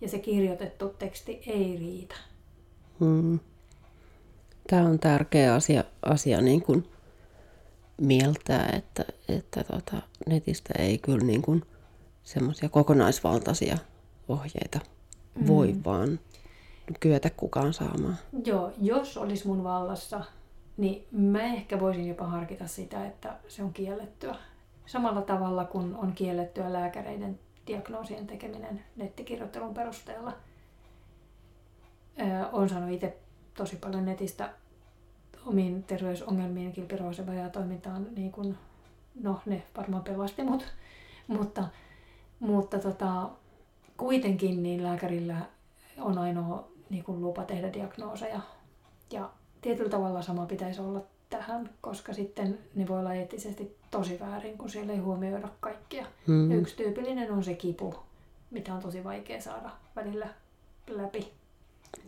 Ja 0.00 0.08
se 0.08 0.18
kirjoitettu 0.18 0.88
teksti 0.88 1.42
ei 1.46 1.76
riitä. 1.76 2.14
Mm. 3.00 3.38
Tämä 4.66 4.82
on 4.82 4.98
tärkeä 4.98 5.54
asia, 5.54 5.84
asia 6.02 6.40
niin 6.40 6.62
kuin 6.62 6.88
mieltää, 8.00 8.70
että, 8.72 9.04
että 9.28 9.64
tota, 9.64 10.02
netistä 10.26 10.74
ei 10.78 10.98
kyllä 10.98 11.26
niin 11.26 11.42
kuin 11.42 11.62
semmoisia 12.22 12.68
kokonaisvaltaisia 12.68 13.78
ohjeita 14.28 14.80
mm. 15.34 15.46
voi 15.46 15.74
vaan 15.84 16.20
kyetä 17.00 17.30
kukaan 17.30 17.72
saamaan. 17.72 18.18
Joo, 18.44 18.72
jos 18.80 19.16
olisi 19.16 19.46
mun 19.46 19.64
vallassa, 19.64 20.24
niin 20.76 21.06
mä 21.12 21.42
ehkä 21.42 21.80
voisin 21.80 22.08
jopa 22.08 22.26
harkita 22.26 22.66
sitä, 22.66 23.06
että 23.06 23.36
se 23.48 23.62
on 23.62 23.72
kiellettyä. 23.72 24.36
Samalla 24.86 25.22
tavalla 25.22 25.64
kuin 25.64 25.94
on 25.94 26.12
kiellettyä 26.12 26.72
lääkäreiden 26.72 27.38
diagnoosien 27.66 28.26
tekeminen 28.26 28.84
nettikirjoittelun 28.96 29.74
perusteella. 29.74 30.32
Öö, 32.20 32.46
olen 32.52 32.68
saanut 32.68 32.90
itse 32.90 33.16
tosi 33.54 33.76
paljon 33.76 34.04
netistä 34.04 34.50
omiin 35.46 35.82
terveysongelmiin, 35.82 36.72
kilpirooseva 36.72 37.34
ja 37.34 37.48
toimintaan, 37.50 38.06
niin 38.16 38.32
kun, 38.32 38.56
no 39.22 39.40
ne 39.46 39.62
varmaan 39.76 40.04
pelasti 40.04 40.42
mut, 40.42 40.64
mutta, 41.26 41.68
mutta 42.40 42.78
tota, 42.78 43.30
kuitenkin 43.96 44.62
niin 44.62 44.82
lääkärillä 44.82 45.36
on 45.98 46.18
ainoa 46.18 46.68
niin 46.90 47.04
kun 47.04 47.22
lupa 47.22 47.44
tehdä 47.44 47.72
diagnooseja. 47.72 48.40
Ja 49.10 49.30
tietyllä 49.60 49.90
tavalla 49.90 50.22
sama 50.22 50.46
pitäisi 50.46 50.80
olla 50.80 51.02
tähän, 51.30 51.70
koska 51.80 52.12
sitten 52.12 52.58
ne 52.74 52.88
voi 52.88 52.98
olla 52.98 53.14
eettisesti 53.14 53.76
tosi 53.90 54.20
väärin, 54.20 54.58
kun 54.58 54.70
siellä 54.70 54.92
ei 54.92 54.98
huomioida 54.98 55.48
kaikkia. 55.60 56.06
Mm. 56.26 56.50
Yksi 56.50 56.76
tyypillinen 56.76 57.32
on 57.32 57.44
se 57.44 57.54
kipu, 57.54 57.94
mitä 58.50 58.74
on 58.74 58.82
tosi 58.82 59.04
vaikea 59.04 59.40
saada 59.40 59.70
välillä 59.96 60.28
läpi. 60.88 61.32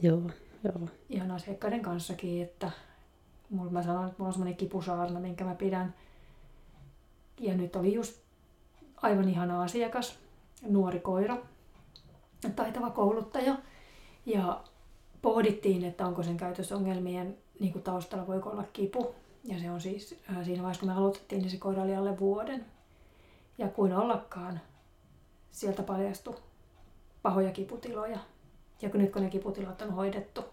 Joo, 0.03 0.21
joo. 0.65 0.89
Ihan 1.09 1.31
asiakkaiden 1.31 1.83
kanssakin, 1.83 2.43
että 2.43 2.71
mulla 3.51 3.71
mä 3.71 3.83
sanon, 3.83 4.05
että 4.05 4.15
mulla 4.19 4.29
on 4.29 4.33
semmoinen 4.33 4.57
kipusaarna, 4.57 5.21
minkä 5.21 5.45
mä 5.45 5.55
pidän. 5.55 5.95
Ja 7.41 7.55
nyt 7.55 7.77
oli 7.77 7.95
just 7.95 8.21
aivan 8.97 9.29
ihana 9.29 9.63
asiakas, 9.63 10.19
nuori 10.63 11.01
koira, 11.01 11.37
taitava 12.57 12.91
kouluttaja. 12.91 13.57
Ja 14.27 14.65
pohdittiin, 15.23 15.85
että 15.85 16.07
onko 16.07 16.23
sen 16.23 16.37
käytösongelmien 16.37 17.39
niin 17.61 17.73
kuin 17.73 17.83
taustalla 17.83 18.27
voiko 18.27 18.51
olla 18.51 18.65
kipu. 18.73 19.15
Ja 19.45 19.59
se 19.59 19.71
on 19.71 19.81
siis, 19.81 20.21
äh, 20.31 20.45
siinä 20.45 20.63
vaiheessa 20.63 20.81
kun 20.81 20.89
me 20.89 20.95
aloitettiin, 20.95 21.41
niin 21.43 21.51
se 21.51 21.57
koira 21.57 21.83
oli 21.83 21.97
alle 21.97 22.19
vuoden. 22.19 22.65
Ja 23.59 23.69
kuin 23.69 23.93
ollakaan, 23.93 24.61
sieltä 25.51 25.83
paljastui 25.83 26.37
pahoja 27.23 27.51
kiputiloja. 27.51 28.19
Ja 28.83 28.91
kun 28.91 29.01
nyt 29.01 29.13
kun 29.13 29.23
ne 29.23 29.31
kiputilat 29.31 29.83
on 29.83 29.93
hoidettu, 29.93 30.45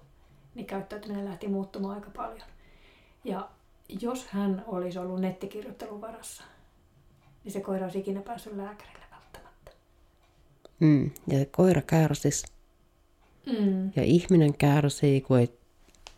niin 0.56 0.66
käyttäytyminen 0.66 1.26
lähti 1.26 1.48
muuttumaan 1.48 1.96
aika 1.96 2.10
paljon. 2.16 2.48
Ja 3.24 3.50
jos 4.02 4.28
hän 4.28 4.64
olisi 4.68 5.00
ollut 5.00 5.22
nettikirjoittelun 5.22 6.02
varassa, 6.02 6.44
niin 7.44 7.52
se 7.52 7.62
koira 7.62 7.86
olisi 7.86 8.00
ikinä 8.00 8.22
päässyt 8.22 8.56
lääkärille 8.58 9.06
välttämättä. 9.12 9.72
Mm. 10.80 11.12
Ja 11.28 11.40
se 11.40 11.46
koira 11.46 11.82
kärsisi 11.82 12.48
Mm. 13.46 13.92
ja 13.96 14.04
ihminen 14.04 14.58
kärsii, 14.58 15.22
kun 15.22 15.40
ei 15.40 15.58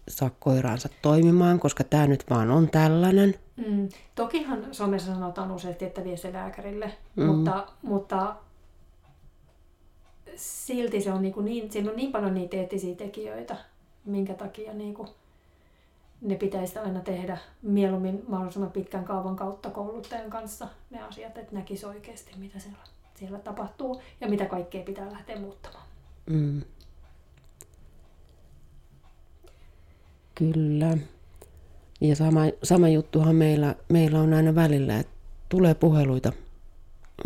saa 0.08 0.32
koiraansa 0.40 0.90
toimimaan, 1.02 1.60
koska 1.60 1.84
tämä 1.84 2.08
nyt 2.08 2.24
vaan 2.30 2.52
on 2.52 2.70
tällainen. 2.70 3.36
Mm. 3.56 3.90
Tokihan 4.16 4.66
somessa 4.72 5.14
sanotaan 5.14 5.52
useasti, 5.52 5.86
että 5.86 6.04
vie 6.04 6.18
se 6.18 6.34
lääkärille, 6.34 6.94
Mm. 7.16 7.24
mm. 7.24 7.30
mutta, 7.30 7.68
mutta 7.82 8.36
silti 10.36 11.02
se 11.02 11.12
on 11.12 11.22
niin, 11.22 11.34
kuin 11.34 11.46
niin, 11.46 11.72
siinä 11.72 11.90
on 11.90 11.96
niin 11.96 12.12
paljon 12.12 12.34
niitä 12.34 12.58
eettisiä 12.58 12.96
tekijöitä, 12.96 13.58
minkä 14.06 14.34
takia 14.34 14.74
niin 14.74 14.94
kuin 14.94 15.08
ne 16.22 16.36
pitäisi 16.36 16.80
aina 16.80 17.00
tehdä 17.00 17.38
mieluummin 17.62 18.24
mahdollisimman 18.28 18.72
pitkän 18.72 19.06
kaavan 19.06 19.36
kautta 19.36 19.70
kouluttajan 19.70 20.30
kanssa 20.30 20.68
ne 20.90 21.02
asiat, 21.02 21.38
että 21.38 21.56
näkisi 21.56 21.86
oikeasti, 21.86 22.32
mitä 22.38 22.60
siellä, 22.60 22.78
siellä 23.16 23.40
tapahtuu 23.40 24.02
ja 24.22 24.30
mitä 24.30 24.46
kaikkea 24.46 24.84
pitää 24.84 25.12
lähteä 25.12 25.40
muuttamaan. 25.40 25.84
Mm. 26.26 26.62
Kyllä. 30.36 30.98
Ja 32.02 32.16
sama, 32.16 32.42
sama 32.64 32.90
juttuhan 32.90 33.36
meillä, 33.36 33.76
meillä 33.90 34.20
on 34.20 34.34
aina 34.34 34.56
välillä, 34.56 35.00
että 35.00 35.14
tulee 35.50 35.74
puheluita 35.74 36.34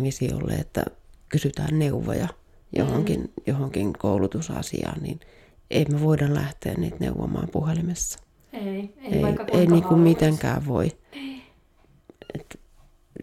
visiolle, 0.02 0.54
että 0.54 0.86
kysytään 1.30 1.80
neuvoja 1.80 2.28
johonkin, 2.76 3.22
mm. 3.22 3.44
johonkin 3.48 3.94
koulutusasiaan, 3.94 5.02
niin 5.02 5.20
ei 5.72 5.86
me 5.86 6.02
voida 6.02 6.34
lähteä 6.34 6.74
niitä 6.74 6.98
neuvomaan 7.00 7.48
puhelimessa. 7.52 8.20
Ei, 8.54 8.66
ei, 8.66 8.94
Ei, 9.14 9.22
vaikka 9.22 9.46
ei 9.52 9.68
niin 9.68 9.84
kuin 9.84 10.00
mitenkään 10.00 10.68
voi. 10.68 10.98
Et 12.34 12.60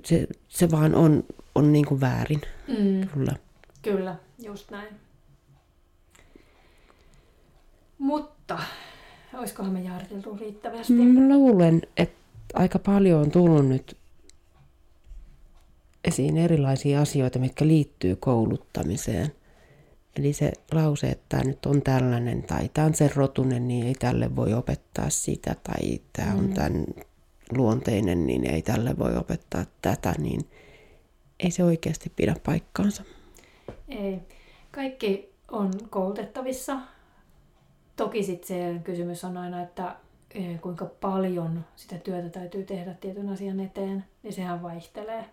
se, 0.05 0.27
se 0.49 0.71
vaan 0.71 0.95
on, 0.95 1.25
on 1.55 1.73
niin 1.73 1.87
kuin 1.87 2.01
väärin, 2.01 2.41
Mm. 2.69 3.09
kyllä. 3.09 3.33
Kyllä, 3.83 4.17
just 4.45 4.71
näin. 4.71 4.95
Mutta, 7.99 8.59
olisikohan 9.35 9.73
me 9.73 9.81
jaariteltu 9.83 10.37
riittävästi? 10.41 10.93
Mä 10.93 11.35
luulen, 11.37 11.83
että 11.97 12.17
aika 12.55 12.79
paljon 12.79 13.21
on 13.21 13.31
tullut 13.31 13.69
nyt 13.69 13.97
esiin 16.05 16.37
erilaisia 16.37 17.01
asioita, 17.01 17.39
mitkä 17.39 17.67
liittyy 17.67 18.17
kouluttamiseen. 18.17 19.33
Eli 20.19 20.33
se 20.33 20.53
lause, 20.73 21.07
että 21.07 21.25
tämä 21.29 21.43
nyt 21.45 21.67
on 21.67 21.83
tällainen 21.83 22.43
tai 22.43 22.71
tämä 22.75 22.87
on 22.87 22.95
sen 22.95 23.11
rotunen, 23.17 23.69
niin 23.69 23.87
ei 23.87 23.95
tälle 23.95 24.37
voi 24.37 24.55
opettaa 24.55 25.11
sitä. 25.11 25.57
Tai 25.63 26.01
tämä 26.13 26.33
on 26.35 26.47
Mm. 26.47 26.55
tämän 26.55 26.85
luonteinen, 27.53 28.27
niin 28.27 28.51
ei 28.51 28.63
tälle 28.63 28.99
voi 28.99 29.17
opettaa 29.17 29.65
tätä. 29.83 30.15
Niin 30.19 30.41
ei 31.41 31.51
se 31.51 31.65
oikeasti 31.65 32.13
pidä 32.17 32.35
paikkaansa. 32.47 33.03
Ei. 33.89 34.19
Kaikki 34.71 35.33
on 35.51 35.71
koulutettavissa. 35.91 36.79
Toki 37.97 38.23
sitten 38.23 38.49
se 38.49 38.81
kysymys 38.85 39.25
on 39.25 39.37
aina, 39.37 39.63
että 39.63 39.97
eh, 40.35 40.61
kuinka 40.61 40.85
paljon 40.85 41.65
sitä 41.77 41.99
työtä 41.99 42.29
täytyy 42.29 42.65
tehdä 42.65 42.95
tietyn 42.95 43.29
asian 43.29 43.61
eteen, 43.61 44.05
niin 44.23 44.33
sehän 44.33 44.63
vaihtelee. 44.63 45.25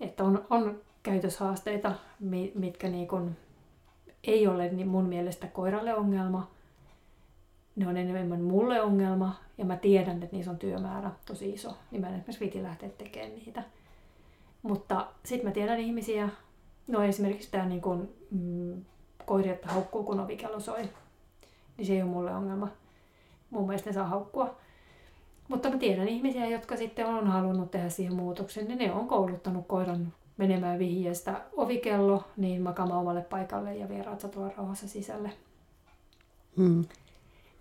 Että 0.00 0.24
on, 0.24 0.46
on 0.50 0.80
käytöshaasteita, 1.06 1.92
mi- 2.20 2.52
mitkä 2.54 2.88
niin 2.88 3.08
kun 3.08 3.36
ei 4.24 4.46
ole 4.46 4.68
niin 4.68 4.88
mun 4.88 5.04
mielestä 5.04 5.46
koiralle 5.46 5.94
ongelma. 5.94 6.50
Ne 7.76 7.88
on 7.88 7.96
enemmän 7.96 8.40
mulle 8.40 8.80
ongelma 8.80 9.36
ja 9.58 9.64
mä 9.64 9.76
tiedän, 9.76 10.22
että 10.22 10.36
niissä 10.36 10.50
on 10.50 10.58
työmäärä 10.58 11.10
tosi 11.26 11.50
iso, 11.50 11.76
niin 11.90 12.00
mä 12.00 12.08
en 12.08 12.14
esimerkiksi 12.14 12.40
viitin 12.40 12.62
lähteä 12.62 12.88
tekemään 12.88 13.34
niitä. 13.34 13.62
Mutta 14.62 15.06
sitten 15.24 15.48
mä 15.48 15.54
tiedän 15.54 15.80
ihmisiä, 15.80 16.28
no 16.86 17.02
esimerkiksi 17.02 17.50
tämä 17.50 17.66
niin 17.66 17.82
kun, 17.82 18.08
mm, 18.30 18.84
koiri, 19.26 19.50
että 19.50 19.68
haukkuu 19.68 20.02
kun 20.02 20.20
ovikello 20.20 20.60
soi, 20.60 20.88
niin 21.76 21.86
se 21.86 21.92
ei 21.92 22.02
ole 22.02 22.10
mulle 22.10 22.34
ongelma. 22.34 22.68
Mun 23.50 23.66
mielestä 23.66 23.90
ne 23.90 23.94
saa 23.94 24.06
haukkua. 24.06 24.56
Mutta 25.48 25.70
mä 25.70 25.78
tiedän 25.78 26.08
ihmisiä, 26.08 26.46
jotka 26.46 26.76
sitten 26.76 27.06
on 27.06 27.26
halunnut 27.26 27.70
tehdä 27.70 27.88
siihen 27.88 28.14
muutoksen, 28.14 28.68
niin 28.68 28.78
ne 28.78 28.92
on 28.92 29.08
kouluttanut 29.08 29.66
koiran 29.66 30.12
menemään 30.36 30.78
vihjeestä 30.78 31.40
ovikello, 31.56 32.24
niin 32.36 32.62
makaamaan 32.62 33.00
omalle 33.00 33.22
paikalle 33.22 33.76
ja 33.76 33.88
vieraat 33.88 34.20
saa 34.20 34.30
tulla 34.30 34.52
rauhassa 34.56 34.88
sisälle. 34.88 35.30
Mm. 36.56 36.84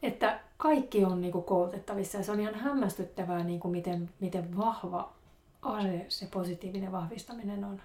Että 0.04 0.40
kaikki 0.58 1.06
on 1.06 1.22
niin 1.22 1.32
kuin 1.32 1.44
koulutettavissa 1.44 2.18
ja 2.18 2.24
se 2.24 2.32
on 2.32 2.40
ihan 2.40 2.56
hämmästyttävää, 2.56 3.44
niin 3.44 3.60
kuin 3.60 3.72
miten, 3.72 4.10
miten 4.20 4.58
vahva 4.58 5.14
ase 5.62 6.06
se 6.10 6.26
positiivinen 6.26 6.92
vahvistaminen 6.92 7.64
on. 7.64 7.82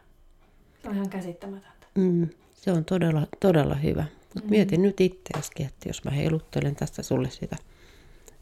Se 0.83 0.89
on 0.89 0.95
ihan 0.95 1.11
käsittämätöntä. 1.11 1.87
Mm, 1.95 2.29
se 2.55 2.73
on 2.73 2.85
todella, 2.85 3.27
todella 3.41 3.75
hyvä. 3.75 4.05
Mut 4.35 4.45
mm. 4.45 4.51
Mietin 4.51 4.83
nyt 4.83 5.01
itseäskin, 5.01 5.67
että 5.67 5.89
jos 5.89 6.05
mä 6.05 6.11
heiluttelen 6.11 6.77
tästä 6.77 7.03
sulle 7.03 7.31
sitä 7.31 7.57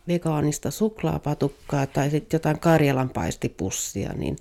vegaanista 0.09 0.71
suklaapatukkaa 0.71 1.87
tai 1.87 2.11
sitten 2.11 2.39
jotain 2.39 2.61
Karjalan 2.61 3.11
paistipussia, 3.11 4.13
niin, 4.13 4.37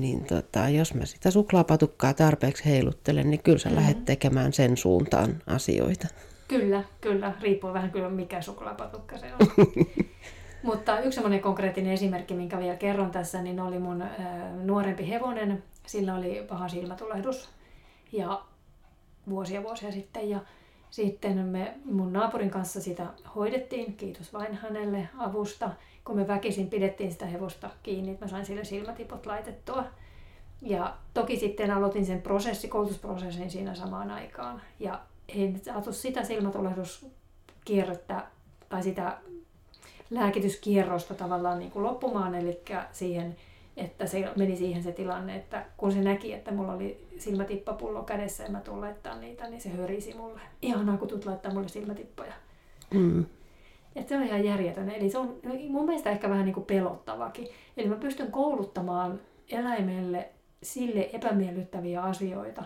niin 0.00 0.24
tota, 0.24 0.68
jos 0.68 0.94
mä 0.94 1.04
sitä 1.06 1.30
suklaapatukkaa 1.30 2.14
tarpeeksi 2.14 2.64
heiluttelen, 2.64 3.30
niin 3.30 3.42
kyllä 3.42 3.58
sä 3.58 3.68
mm. 3.68 3.76
lähdet 3.76 4.04
tekemään 4.04 4.52
sen 4.52 4.76
suuntaan 4.76 5.42
asioita. 5.46 6.08
Kyllä, 6.48 6.84
kyllä. 7.00 7.34
Riippuu 7.40 7.72
vähän 7.72 7.90
kyllä 7.90 8.08
mikä 8.08 8.42
suklaapatukka 8.42 9.18
se 9.18 9.26
on. 9.34 9.66
Mutta 10.62 11.00
yksi 11.00 11.14
semmoinen 11.14 11.40
konkreettinen 11.40 11.92
esimerkki, 11.92 12.34
minkä 12.34 12.58
vielä 12.58 12.76
kerron 12.76 13.10
tässä, 13.10 13.42
niin 13.42 13.60
oli 13.60 13.78
mun 13.78 14.02
äh, 14.02 14.10
nuorempi 14.64 15.08
hevonen. 15.08 15.62
Sillä 15.86 16.14
oli 16.14 16.44
paha 16.48 16.68
silmätulehdus 16.68 17.48
ja 18.12 18.42
vuosia 19.28 19.62
vuosia 19.62 19.92
sitten. 19.92 20.30
Ja 20.30 20.40
sitten 20.90 21.38
me 21.38 21.74
mun 21.84 22.12
naapurin 22.12 22.50
kanssa 22.50 22.80
sitä 22.80 23.06
hoidettiin, 23.34 23.96
kiitos 23.96 24.32
vain 24.32 24.54
hänelle 24.54 25.08
avusta. 25.18 25.70
Kun 26.04 26.16
me 26.16 26.28
väkisin 26.28 26.70
pidettiin 26.70 27.12
sitä 27.12 27.26
hevosta 27.26 27.70
kiinni, 27.82 28.10
että 28.10 28.24
mä 28.24 28.28
sain 28.28 28.46
sille 28.46 28.64
silmätipot 28.64 29.26
laitettua. 29.26 29.84
Ja 30.62 30.96
toki 31.14 31.36
sitten 31.36 31.70
aloitin 31.70 32.06
sen 32.06 32.22
prosessi, 32.22 32.68
koulutusprosessin 32.68 33.50
siinä 33.50 33.74
samaan 33.74 34.10
aikaan. 34.10 34.62
Ja 34.80 35.00
en 35.28 35.60
saatu 35.64 35.92
sitä 35.92 36.24
silmätulehduskierrettä 36.24 38.26
tai 38.68 38.82
sitä 38.82 39.18
lääkityskierrosta 40.10 41.14
tavallaan 41.14 41.58
niin 41.58 41.70
kuin 41.70 41.82
loppumaan, 41.82 42.34
eli 42.34 42.60
siihen, 42.92 43.36
että 43.76 44.06
se 44.06 44.28
meni 44.36 44.56
siihen 44.56 44.82
se 44.82 44.92
tilanne, 44.92 45.36
että 45.36 45.64
kun 45.76 45.92
se 45.92 46.00
näki, 46.00 46.32
että 46.32 46.52
mulla 46.52 46.72
oli 46.72 47.06
silmätippapullo 47.18 48.02
kädessä 48.02 48.44
ja 48.44 48.50
mä 48.50 48.60
tuun 48.60 48.80
laittaa 48.80 49.16
niitä, 49.16 49.48
niin 49.48 49.60
se 49.60 49.68
hörisi 49.68 50.14
mulle. 50.14 50.40
Ihanaa, 50.62 50.96
kun 50.96 51.08
tulet 51.08 51.24
laittaa 51.24 51.54
mulle 51.54 51.68
silmätippoja. 51.68 52.32
Mm. 52.90 53.24
Että 53.96 54.08
se 54.08 54.16
on 54.16 54.22
ihan 54.22 54.44
järjetön. 54.44 54.90
Eli 54.90 55.10
se 55.10 55.18
on 55.18 55.40
mun 55.68 55.86
mielestä 55.86 56.10
ehkä 56.10 56.30
vähän 56.30 56.44
niin 56.44 56.54
kuin 56.54 56.66
pelottavakin. 56.66 57.48
Eli 57.76 57.88
mä 57.88 57.96
pystyn 57.96 58.32
kouluttamaan 58.32 59.20
eläimelle 59.48 60.28
sille 60.62 61.10
epämiellyttäviä 61.12 62.02
asioita 62.02 62.64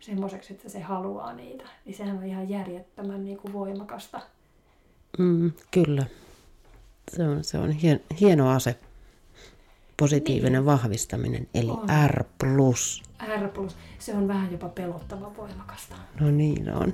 semmoiseksi, 0.00 0.52
että 0.52 0.68
se 0.68 0.80
haluaa 0.80 1.32
niitä. 1.32 1.64
Niin 1.84 1.96
sehän 1.96 2.16
on 2.16 2.24
ihan 2.24 2.48
järjettömän 2.48 3.24
niin 3.24 3.36
kuin 3.36 3.52
voimakasta. 3.52 4.20
Mm, 5.18 5.52
kyllä. 5.70 6.06
Se 7.10 7.28
on, 7.28 7.44
se 7.44 7.58
on 7.58 7.70
hien, 7.70 8.00
hieno 8.20 8.50
ase. 8.50 8.78
Positiivinen 9.96 10.52
niin. 10.52 10.66
vahvistaminen, 10.66 11.48
eli 11.54 11.70
on. 11.70 11.88
R+. 12.06 12.24
R+. 13.26 13.50
Se 13.98 14.14
on 14.14 14.28
vähän 14.28 14.52
jopa 14.52 14.68
pelottava 14.68 15.36
voimakasta. 15.36 15.96
No 16.20 16.30
niin 16.30 16.74
on 16.74 16.92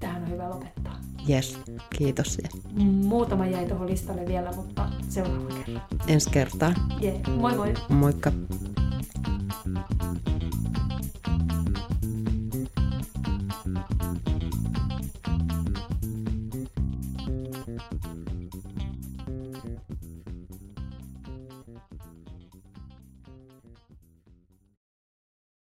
tähän 0.00 0.22
on 0.22 0.30
hyvä 0.30 0.50
lopettaa. 0.50 0.98
Yes, 1.28 1.58
kiitos. 1.98 2.38
Muutama 2.84 3.46
jäi 3.46 3.66
tuohon 3.66 3.86
listalle 3.90 4.26
vielä, 4.26 4.52
mutta 4.52 4.88
seuraava 5.08 5.48
kerta. 5.54 5.80
Ensi 6.06 6.30
kertaa. 6.30 6.74
Yeah. 7.02 7.38
Moi 7.40 7.56
moi. 7.56 7.74
Moikka. 7.88 8.32